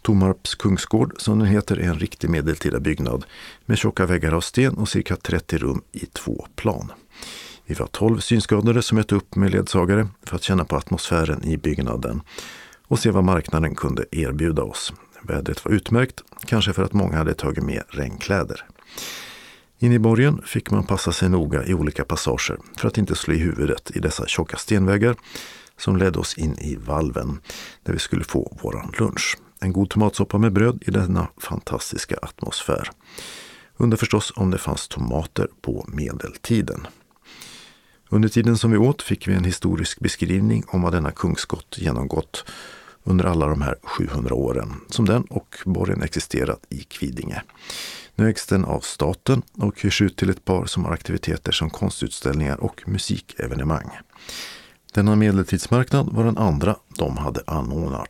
Tomarps 0.02 0.56
kungsgård, 0.56 1.14
som 1.18 1.40
den 1.40 1.48
heter, 1.48 1.80
är 1.80 1.84
en 1.84 2.00
riktig 2.00 2.30
medeltida 2.30 2.80
byggnad 2.80 3.26
med 3.66 3.78
tjocka 3.78 4.06
väggar 4.06 4.32
av 4.32 4.42
sten 4.42 4.78
och 4.78 4.90
cirka 4.90 5.16
30 5.16 5.58
rum 5.58 5.82
i 5.92 6.06
två 6.06 6.48
plan. 6.56 6.92
Vi 7.66 7.74
var 7.74 7.88
12 7.88 8.20
synskadade 8.20 8.82
som 8.82 8.96
mötte 8.96 9.16
upp 9.16 9.36
med 9.36 9.52
ledsagare 9.52 10.08
för 10.24 10.36
att 10.36 10.44
känna 10.44 10.66
på 10.66 10.76
atmosfären 10.76 11.44
i 11.44 11.58
byggnaden 11.58 12.22
och 12.88 13.00
se 13.00 13.12
vad 13.12 13.24
marknaden 13.24 13.76
kunde 13.76 14.06
erbjuda 14.12 14.64
oss. 14.64 14.94
Vädret 15.22 15.66
var 15.66 15.72
utmärkt, 15.72 16.24
kanske 16.46 16.74
för 16.74 16.84
att 16.84 16.94
många 16.94 17.18
hade 17.18 17.34
tagit 17.34 17.64
med 17.64 17.84
regnkläder. 17.90 18.66
In 19.82 19.92
i 19.92 20.00
borgen 20.00 20.42
fick 20.46 20.72
man 20.72 20.84
passa 20.84 21.12
sig 21.12 21.30
noga 21.30 21.66
i 21.66 21.74
olika 21.74 22.04
passager 22.06 22.58
för 22.78 22.88
att 22.88 22.98
inte 22.98 23.16
slå 23.16 23.34
i 23.34 23.38
huvudet 23.38 23.92
i 23.96 24.00
dessa 24.00 24.28
tjocka 24.28 24.58
stenväggar 24.58 25.16
som 25.78 25.98
ledde 25.98 26.20
oss 26.20 26.38
in 26.38 26.58
i 26.60 26.76
valven 26.76 27.40
där 27.84 27.94
vi 27.94 28.00
skulle 28.00 28.24
få 28.24 28.58
våran 28.62 28.94
lunch. 29.00 29.38
En 29.60 29.74
god 29.74 29.90
tomatsoppa 29.90 30.38
med 30.38 30.54
bröd 30.54 30.84
i 30.88 30.92
denna 30.92 31.28
fantastiska 31.38 32.18
atmosfär. 32.22 32.92
Undrar 33.78 33.98
förstås 33.98 34.34
om 34.36 34.52
det 34.52 34.58
fanns 34.58 34.88
tomater 34.88 35.48
på 35.62 35.86
medeltiden. 35.88 36.88
Under 38.10 38.30
tiden 38.30 38.58
som 38.58 38.72
vi 38.72 38.78
åt 38.78 39.02
fick 39.02 39.28
vi 39.28 39.34
en 39.34 39.44
historisk 39.44 40.00
beskrivning 40.00 40.64
om 40.68 40.82
vad 40.82 40.94
denna 40.94 41.12
kungsgott 41.12 41.78
genomgått 41.78 42.46
under 43.04 43.26
alla 43.26 43.48
de 43.48 43.62
här 43.62 43.76
700 43.84 44.36
åren 44.36 44.74
som 44.90 45.06
den 45.06 45.24
och 45.24 45.56
borgen 45.66 46.02
existerat 46.02 46.66
i 46.70 46.78
Kvidinge. 46.78 47.44
Nu 48.20 48.30
ägs 48.30 48.46
den 48.46 48.66
av 48.66 48.80
staten 48.80 49.42
och 49.58 49.82
hyrs 49.82 50.02
ut 50.02 50.18
till 50.18 50.30
ett 50.30 50.46
par 50.46 50.66
som 50.66 50.86
har 50.86 50.92
aktiviteter 50.92 51.52
som 51.52 51.70
konstutställningar 51.70 52.64
och 52.64 52.84
musikevenemang. 52.86 53.90
Denna 54.94 55.16
medeltidsmarknad 55.16 56.10
var 56.12 56.24
den 56.24 56.38
andra 56.38 56.76
de 56.98 57.18
hade 57.18 57.42
anordnat. 57.48 58.10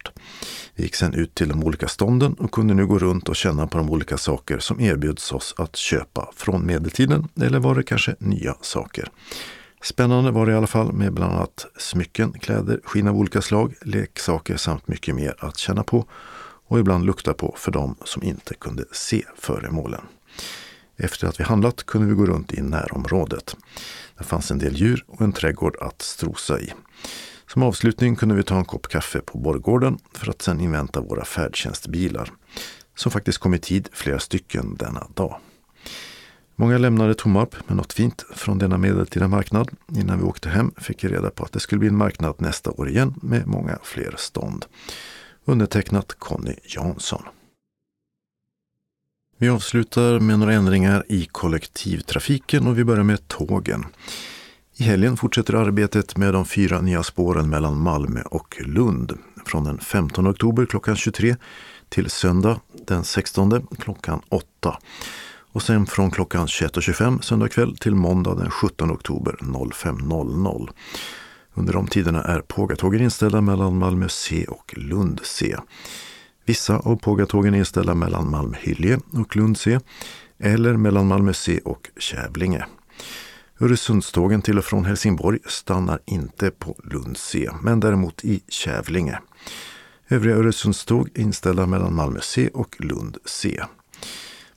Vi 0.76 0.84
gick 0.84 0.96
sedan 0.96 1.14
ut 1.14 1.36
till 1.36 1.50
de 1.50 1.64
olika 1.64 1.88
stånden 1.88 2.34
och 2.34 2.52
kunde 2.52 2.74
nu 2.74 2.88
gå 2.88 3.00
runt 3.00 3.30
och 3.30 3.36
känna 3.36 3.68
på 3.68 3.78
de 3.78 3.90
olika 3.90 4.18
saker 4.18 4.60
som 4.60 4.80
erbjuds 4.80 5.32
oss 5.32 5.56
att 5.58 5.76
köpa 5.76 6.30
från 6.36 6.66
medeltiden 6.66 7.28
eller 7.42 7.60
var 7.60 7.76
det 7.76 7.84
kanske 7.84 8.16
nya 8.20 8.56
saker. 8.62 9.12
Spännande 9.82 10.32
var 10.32 10.46
det 10.46 10.52
i 10.52 10.56
alla 10.56 10.68
fall 10.68 10.94
med 10.94 11.14
bland 11.14 11.34
annat 11.34 11.66
smycken, 11.78 12.32
kläder, 12.32 12.80
skinn 12.84 13.08
av 13.08 13.18
olika 13.18 13.42
slag, 13.42 13.74
leksaker 13.82 14.58
samt 14.58 14.88
mycket 14.88 15.16
mer 15.16 15.36
att 15.40 15.58
känna 15.58 15.84
på 15.84 16.06
och 16.70 16.80
ibland 16.80 17.06
lukta 17.06 17.34
på 17.34 17.56
för 17.58 17.72
de 17.72 17.96
som 18.06 18.24
inte 18.24 18.54
kunde 18.54 18.86
se 18.92 19.26
föremålen. 19.38 20.02
Efter 20.98 21.28
att 21.28 21.40
vi 21.40 21.44
handlat 21.44 21.86
kunde 21.86 22.08
vi 22.08 22.14
gå 22.14 22.26
runt 22.26 22.54
i 22.54 22.62
närområdet. 22.62 23.56
Det 24.18 24.24
fanns 24.24 24.52
en 24.52 24.60
del 24.60 24.76
djur 24.76 25.06
och 25.08 25.22
en 25.22 25.34
trädgård 25.34 25.76
att 25.82 26.02
strosa 26.02 26.60
i. 26.60 26.74
Som 27.48 27.64
avslutning 27.64 28.16
kunde 28.16 28.36
vi 28.36 28.44
ta 28.44 28.58
en 28.58 28.66
kopp 28.66 28.88
kaffe 28.88 29.20
på 29.20 29.38
Borggården 29.38 29.98
för 30.14 30.30
att 30.30 30.42
sedan 30.42 30.62
invänta 30.62 31.02
våra 31.02 31.26
färdtjänstbilar, 31.26 32.32
som 32.96 33.12
faktiskt 33.12 33.38
kom 33.38 33.54
i 33.54 33.60
tid 33.60 33.90
flera 33.94 34.20
stycken 34.20 34.76
denna 34.76 35.08
dag. 35.14 35.40
Många 36.56 36.78
lämnade 36.78 37.14
Tomarp 37.14 37.56
med 37.68 37.78
något 37.78 37.94
fint 37.94 38.26
från 38.36 38.58
denna 38.58 38.78
medeltida 38.78 39.28
marknad. 39.28 39.70
Innan 39.98 40.18
vi 40.18 40.24
åkte 40.24 40.50
hem 40.50 40.72
fick 40.78 41.04
vi 41.04 41.08
reda 41.08 41.30
på 41.30 41.44
att 41.44 41.52
det 41.52 41.60
skulle 41.60 41.80
bli 41.80 41.88
en 41.88 41.98
marknad 41.98 42.36
nästa 42.38 42.72
år 42.72 42.90
igen 42.90 43.14
med 43.22 43.48
många 43.48 43.80
fler 43.84 44.16
stånd. 44.18 44.66
Undertecknat 45.50 46.20
Conny 46.20 46.56
Jansson. 46.64 47.24
Vi 49.38 49.50
avslutar 49.50 50.20
med 50.20 50.40
några 50.40 50.54
ändringar 50.54 51.06
i 51.10 51.26
kollektivtrafiken 51.26 52.68
och 52.68 52.78
vi 52.80 52.84
börjar 52.84 53.04
med 53.04 53.28
tågen. 53.28 53.86
I 54.78 54.84
helgen 54.84 55.18
fortsätter 55.18 55.54
arbetet 55.54 56.18
med 56.18 56.34
de 56.34 56.46
fyra 56.46 56.82
nya 56.82 57.04
spåren 57.04 57.50
mellan 57.50 57.82
Malmö 57.82 58.22
och 58.22 58.62
Lund. 58.66 59.18
Från 59.46 59.64
den 59.64 59.80
15 59.80 60.28
oktober 60.28 60.66
klockan 60.66 60.96
23 60.96 61.36
till 61.90 62.10
söndag 62.10 62.60
den 62.88 63.04
16 63.04 63.68
klockan 63.80 64.22
8. 64.30 64.80
Och 65.52 65.62
sen 65.62 65.86
från 65.86 66.12
klockan 66.12 66.48
21.25 66.48 67.22
söndag 67.22 67.50
kväll 67.50 67.78
till 67.78 67.96
måndag 67.96 68.36
den 68.36 68.52
17 68.52 68.92
oktober 68.92 69.36
05.00. 69.42 70.70
Under 71.60 71.74
de 71.74 71.88
tiderna 71.88 72.24
är 72.24 72.42
pågatågen 72.42 73.02
inställda 73.02 73.42
mellan 73.42 73.78
Malmö 73.78 74.10
C 74.10 74.46
och 74.48 74.74
Lund 74.78 75.22
C. 75.24 75.56
Vissa 76.46 76.78
av 76.78 76.96
pågatågen 76.96 77.54
är 77.54 77.58
inställda 77.58 77.96
mellan 77.96 78.30
Malmö-Hyllie 78.30 79.00
och 79.14 79.36
Lund 79.36 79.58
C 79.58 79.80
eller 80.38 80.78
mellan 80.78 81.08
Malmö 81.08 81.34
C 81.34 81.60
och 81.66 81.90
Kävlinge. 81.98 82.66
Öresundstågen 83.60 84.42
till 84.42 84.58
och 84.58 84.66
från 84.66 84.86
Helsingborg 84.86 85.40
stannar 85.46 86.00
inte 86.06 86.52
på 86.52 86.76
Lund 86.84 87.18
C, 87.18 87.50
men 87.62 87.80
däremot 87.80 88.26
i 88.26 88.42
Kävlinge. 88.48 89.20
Övriga 90.10 90.36
Öresundståg 90.36 91.10
är 91.14 91.22
inställda 91.22 91.66
mellan 91.66 91.96
Malmö 91.96 92.20
C 92.22 92.50
och 92.54 92.76
Lund 92.80 93.18
C. 93.26 93.64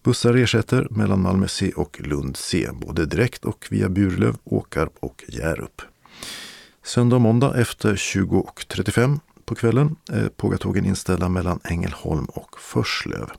Bussar 0.02 0.34
ersätter 0.34 0.86
mellan 0.90 1.22
Malmö 1.22 1.48
C 1.48 1.72
och 1.76 2.00
Lund 2.04 2.36
C, 2.36 2.68
både 2.72 3.06
direkt 3.06 3.44
och 3.44 3.66
via 3.70 3.88
Burlöv, 3.88 4.36
Åkarp 4.44 4.92
och 5.00 5.24
Hjärup. 5.28 5.82
Söndag 6.84 7.16
och 7.16 7.22
måndag 7.22 7.60
efter 7.60 7.94
20.35 7.94 9.20
på 9.44 9.54
kvällen 9.54 9.96
är 10.10 10.28
pågatågen 10.28 10.84
inställda 10.84 11.28
mellan 11.28 11.60
Ängelholm 11.64 12.24
och 12.24 12.60
Förslöv. 12.60 13.30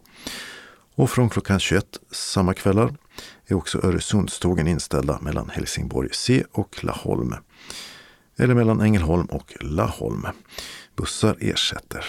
Och 0.96 1.10
från 1.10 1.30
klockan 1.30 1.60
21 1.60 1.86
samma 2.12 2.54
kvällar 2.54 2.96
är 3.48 3.56
också 3.56 3.80
Öresundstågen 3.84 4.68
inställda 4.68 5.20
mellan 5.22 5.50
Helsingborg 5.50 6.10
C 6.14 6.44
och 6.52 6.84
Laholm. 6.84 7.36
Eller 8.38 8.54
mellan 8.54 8.82
Ängelholm 8.82 9.26
och 9.26 9.54
Laholm. 9.60 10.28
Bussar 10.96 11.38
ersätter. 11.40 12.06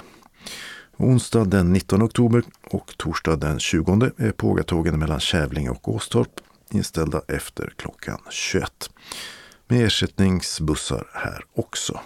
Onsdag 0.97 1.45
den 1.45 1.73
19 1.73 2.03
oktober 2.03 2.43
och 2.71 2.95
torsdag 2.97 3.37
den 3.37 3.59
20 3.59 4.11
är 4.17 4.33
pågatågen 4.33 4.99
mellan 4.99 5.21
Kävlinge 5.21 5.71
och 5.71 5.89
Åstorp 5.89 6.41
inställda 6.71 7.23
efter 7.29 7.75
klockan 7.77 8.19
21. 8.31 8.91
Med 9.69 9.87
ersättningsbussar 9.87 11.11
här 11.15 11.45
också. 11.55 12.01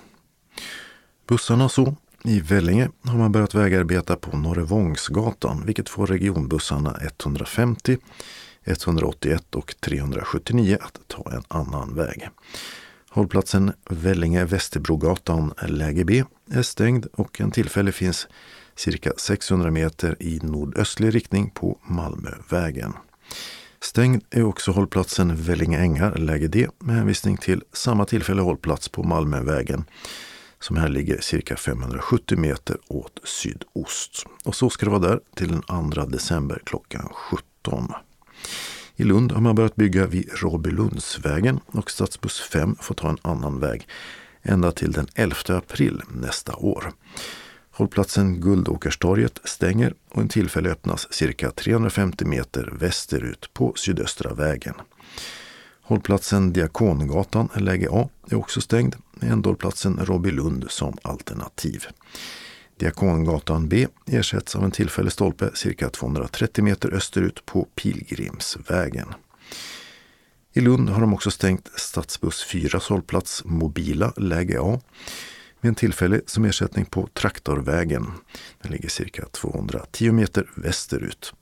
Bussarna 1.28 1.68
så. 1.68 1.96
I 2.24 2.40
Vellinge 2.40 2.90
har 3.02 3.18
man 3.18 3.32
börjat 3.32 3.54
vägarbeta 3.54 4.16
på 4.16 4.36
Norrevångsgatan 4.36 5.62
vilket 5.66 5.88
får 5.88 6.06
regionbussarna 6.06 6.98
150, 7.00 7.96
181 8.64 9.54
och 9.54 9.74
379 9.80 10.78
att 10.80 11.00
ta 11.06 11.30
en 11.32 11.42
annan 11.48 11.94
väg. 11.94 12.28
Hållplatsen 13.10 13.72
Vellinge-Västerbrogatan 13.90 15.54
läge 15.68 16.04
B 16.04 16.24
är 16.50 16.62
stängd 16.62 17.06
och 17.12 17.40
en 17.40 17.50
tillfälle 17.50 17.92
finns 17.92 18.28
cirka 18.76 19.12
600 19.16 19.70
meter 19.70 20.16
i 20.20 20.40
nordöstlig 20.42 21.14
riktning 21.14 21.50
på 21.50 21.78
Malmövägen. 21.82 22.92
Stängd 23.80 24.24
är 24.30 24.42
också 24.42 24.72
hållplatsen 24.72 25.36
Vellinge 25.36 25.78
ängar 25.78 26.16
läge 26.16 26.48
D 26.48 26.68
med 26.78 26.96
hänvisning 26.96 27.36
till 27.36 27.62
samma 27.72 28.04
tillfälle 28.04 28.42
hållplats 28.42 28.88
på 28.88 29.02
Malmövägen 29.02 29.84
som 30.60 30.76
här 30.76 30.88
ligger 30.88 31.20
cirka 31.20 31.56
570 31.56 32.38
meter 32.38 32.76
åt 32.88 33.20
sydost. 33.24 34.26
Och 34.44 34.54
så 34.54 34.70
ska 34.70 34.86
det 34.86 34.90
vara 34.90 35.08
där 35.08 35.20
till 35.34 35.48
den 35.48 35.92
2 35.92 36.04
december 36.04 36.62
klockan 36.64 37.08
17. 37.12 37.92
I 38.96 39.04
Lund 39.04 39.32
har 39.32 39.40
man 39.40 39.54
börjat 39.54 39.76
bygga 39.76 40.06
vid 40.06 40.30
Råbylundsvägen 40.34 41.60
och 41.66 41.90
stadsbuss 41.90 42.40
5 42.40 42.76
får 42.80 42.94
ta 42.94 43.08
en 43.08 43.18
annan 43.22 43.60
väg 43.60 43.88
ända 44.42 44.72
till 44.72 44.92
den 44.92 45.06
11 45.14 45.36
april 45.48 46.02
nästa 46.08 46.56
år. 46.56 46.92
Hållplatsen 47.78 48.40
Guldåkerstorget 48.40 49.40
stänger 49.44 49.94
och 50.08 50.22
en 50.22 50.28
tillfälle 50.28 50.70
öppnas 50.70 51.12
cirka 51.12 51.50
350 51.50 52.24
meter 52.24 52.72
västerut 52.72 53.50
på 53.54 53.72
Sydöstra 53.76 54.34
vägen. 54.34 54.74
Hållplatsen 55.82 56.52
Diakongatan, 56.52 57.48
läge 57.54 57.88
A, 57.90 58.08
är 58.30 58.34
också 58.34 58.60
stängd 58.60 58.96
med 59.12 59.32
ändhållplatsen 59.32 59.98
Robbilund 60.02 60.64
som 60.68 60.98
alternativ. 61.02 61.86
Diakongatan 62.76 63.68
B 63.68 63.86
ersätts 64.06 64.56
av 64.56 64.64
en 64.64 64.70
tillfällig 64.70 65.12
stolpe 65.12 65.50
cirka 65.54 65.88
230 65.88 66.64
meter 66.64 66.94
österut 66.94 67.46
på 67.46 67.68
Pilgrimsvägen. 67.74 69.08
I 70.52 70.60
Lund 70.60 70.88
har 70.88 71.00
de 71.00 71.14
också 71.14 71.30
stängt 71.30 71.70
stadsbuss 71.76 72.44
4 72.44 72.80
hållplats 72.88 73.44
Mobila 73.44 74.12
läge 74.16 74.60
A 74.60 74.80
med 75.60 75.68
en 75.68 75.74
tillfällig 75.74 76.20
som 76.26 76.44
ersättning 76.44 76.84
på 76.84 77.08
Traktorvägen. 77.14 78.06
Den 78.62 78.72
ligger 78.72 78.88
cirka 78.88 79.24
210 79.26 80.12
meter 80.12 80.50
västerut. 80.54 81.34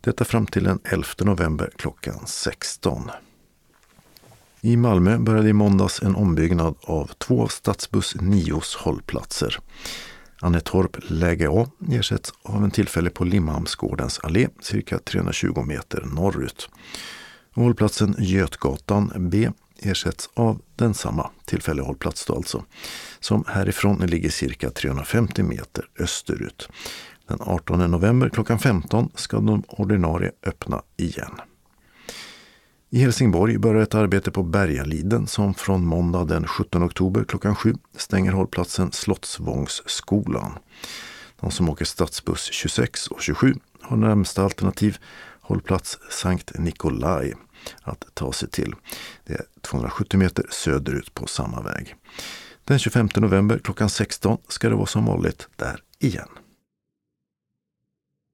Detta 0.00 0.24
fram 0.24 0.46
till 0.46 0.64
den 0.64 0.78
11 0.84 1.06
november 1.18 1.70
klockan 1.76 2.26
16. 2.26 3.10
I 4.60 4.76
Malmö 4.76 5.18
började 5.18 5.48
i 5.48 5.52
måndags 5.52 6.02
en 6.02 6.16
ombyggnad 6.16 6.74
av 6.82 7.10
två 7.18 7.42
av 7.42 7.48
stadsbuss 7.48 8.16
9s 8.16 8.76
hållplatser. 8.78 9.58
Annetorp 10.40 10.96
läge 11.02 11.48
A 11.50 11.70
ersätts 11.90 12.32
av 12.42 12.64
en 12.64 12.70
tillfällig 12.70 13.14
på 13.14 13.24
Limhamnsgårdens 13.24 14.18
allé 14.18 14.48
cirka 14.60 14.98
320 14.98 15.62
meter 15.62 16.04
norrut. 16.14 16.68
Hållplatsen 17.54 18.14
Götgatan 18.18 19.12
B 19.16 19.50
ersätts 19.78 20.30
av 20.34 20.60
densamma, 20.76 21.30
tillfällig 21.44 21.82
hållplats 21.82 22.26
då 22.26 22.34
alltså, 22.34 22.64
som 23.20 23.44
härifrån 23.48 23.98
ligger 23.98 24.30
cirka 24.30 24.70
350 24.70 25.42
meter 25.42 25.88
österut. 25.98 26.68
Den 27.28 27.38
18 27.40 27.90
november 27.90 28.28
klockan 28.28 28.58
15 28.58 29.10
ska 29.14 29.40
de 29.40 29.62
ordinarie 29.68 30.32
öppna 30.42 30.82
igen. 30.96 31.40
I 32.90 32.98
Helsingborg 32.98 33.58
börjar 33.58 33.82
ett 33.82 33.94
arbete 33.94 34.30
på 34.30 34.42
Bergaliden 34.42 35.26
som 35.26 35.54
från 35.54 35.86
måndag 35.86 36.24
den 36.24 36.46
17 36.46 36.82
oktober 36.82 37.24
klockan 37.24 37.56
7 37.56 37.74
stänger 37.96 38.32
hållplatsen 38.32 38.92
Slottsvångsskolan. 38.92 40.52
De 41.40 41.50
som 41.50 41.68
åker 41.68 41.84
stadsbuss 41.84 42.48
26 42.52 43.06
och 43.06 43.22
27 43.22 43.54
har 43.80 43.96
närmsta 43.96 44.42
alternativ 44.42 44.98
hållplats 45.40 45.98
Sankt 46.10 46.58
Nikolai 46.58 47.34
att 47.82 48.04
ta 48.14 48.32
sig 48.32 48.50
till. 48.50 48.74
Det 49.24 49.34
är 49.34 49.44
270 49.60 50.18
meter 50.18 50.46
söderut 50.50 51.14
på 51.14 51.26
samma 51.26 51.62
väg. 51.62 51.94
Den 52.64 52.78
25 52.78 53.08
november 53.16 53.58
klockan 53.58 53.90
16 53.90 54.38
ska 54.48 54.68
det 54.68 54.74
vara 54.74 54.86
som 54.86 55.04
vanligt 55.06 55.48
där 55.56 55.82
igen. 55.98 56.28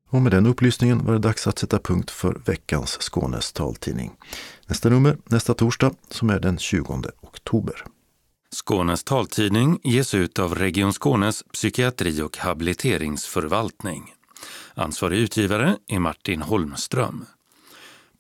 Och 0.08 0.22
med 0.22 0.32
den 0.32 0.46
upplysningen 0.46 1.04
var 1.04 1.12
det 1.12 1.18
dags 1.18 1.46
att 1.46 1.58
sätta 1.58 1.78
punkt 1.78 2.10
för 2.10 2.40
veckans 2.44 2.98
Skånes 3.00 3.52
taltidning. 3.52 4.12
Nästa 4.66 4.88
nummer 4.88 5.18
nästa 5.24 5.54
torsdag 5.54 5.94
som 6.08 6.30
är 6.30 6.40
den 6.40 6.58
20 6.58 7.02
oktober. 7.20 7.84
Skånes 8.54 9.04
taltidning 9.04 9.80
ges 9.84 10.14
ut 10.14 10.38
av 10.38 10.54
Region 10.54 10.92
Skånes 10.92 11.42
psykiatri 11.52 12.22
och 12.22 12.38
habiliteringsförvaltning. 12.38 14.14
Ansvarig 14.74 15.18
utgivare 15.18 15.76
är 15.88 15.98
Martin 15.98 16.42
Holmström. 16.42 17.24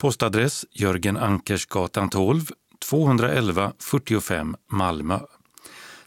Postadress 0.02 0.64
Jörgen 0.70 1.16
Ankersgatan 1.16 2.10
12, 2.10 2.46
211 2.88 3.72
45 3.78 4.56
Malmö. 4.70 5.18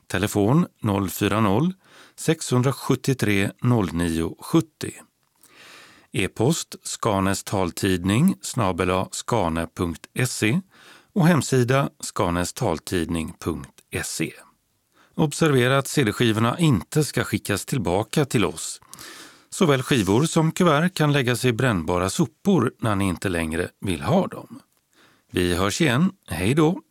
Telefon 0.07 0.67
040-673 0.81 3.51
0970. 3.63 4.91
E-post 6.11 6.75
Skanes 6.83 7.43
taltidning 7.43 8.35
snabela 8.41 9.07
skane.se 9.11 10.61
och 11.13 11.27
hemsida 11.27 11.89
skanestaltidning.se. 11.99 14.33
Observera 15.15 15.77
att 15.77 15.87
CD-skivorna 15.87 16.59
inte 16.59 17.03
ska 17.03 17.23
skickas 17.23 17.65
tillbaka 17.65 18.25
till 18.25 18.45
oss. 18.45 18.81
Såväl 19.57 19.83
skivor 19.83 20.23
som 20.25 20.51
kuvert 20.51 20.89
kan 20.93 21.11
läggas 21.11 21.45
i 21.45 21.53
brännbara 21.53 22.09
sopor 22.09 22.73
när 22.79 22.95
ni 22.95 23.07
inte 23.07 23.29
längre 23.29 23.69
vill 23.81 24.01
ha 24.01 24.27
dem. 24.27 24.59
Vi 25.31 25.55
hörs 25.55 25.81
igen. 25.81 26.11
Hej 26.27 26.53
då! 26.53 26.81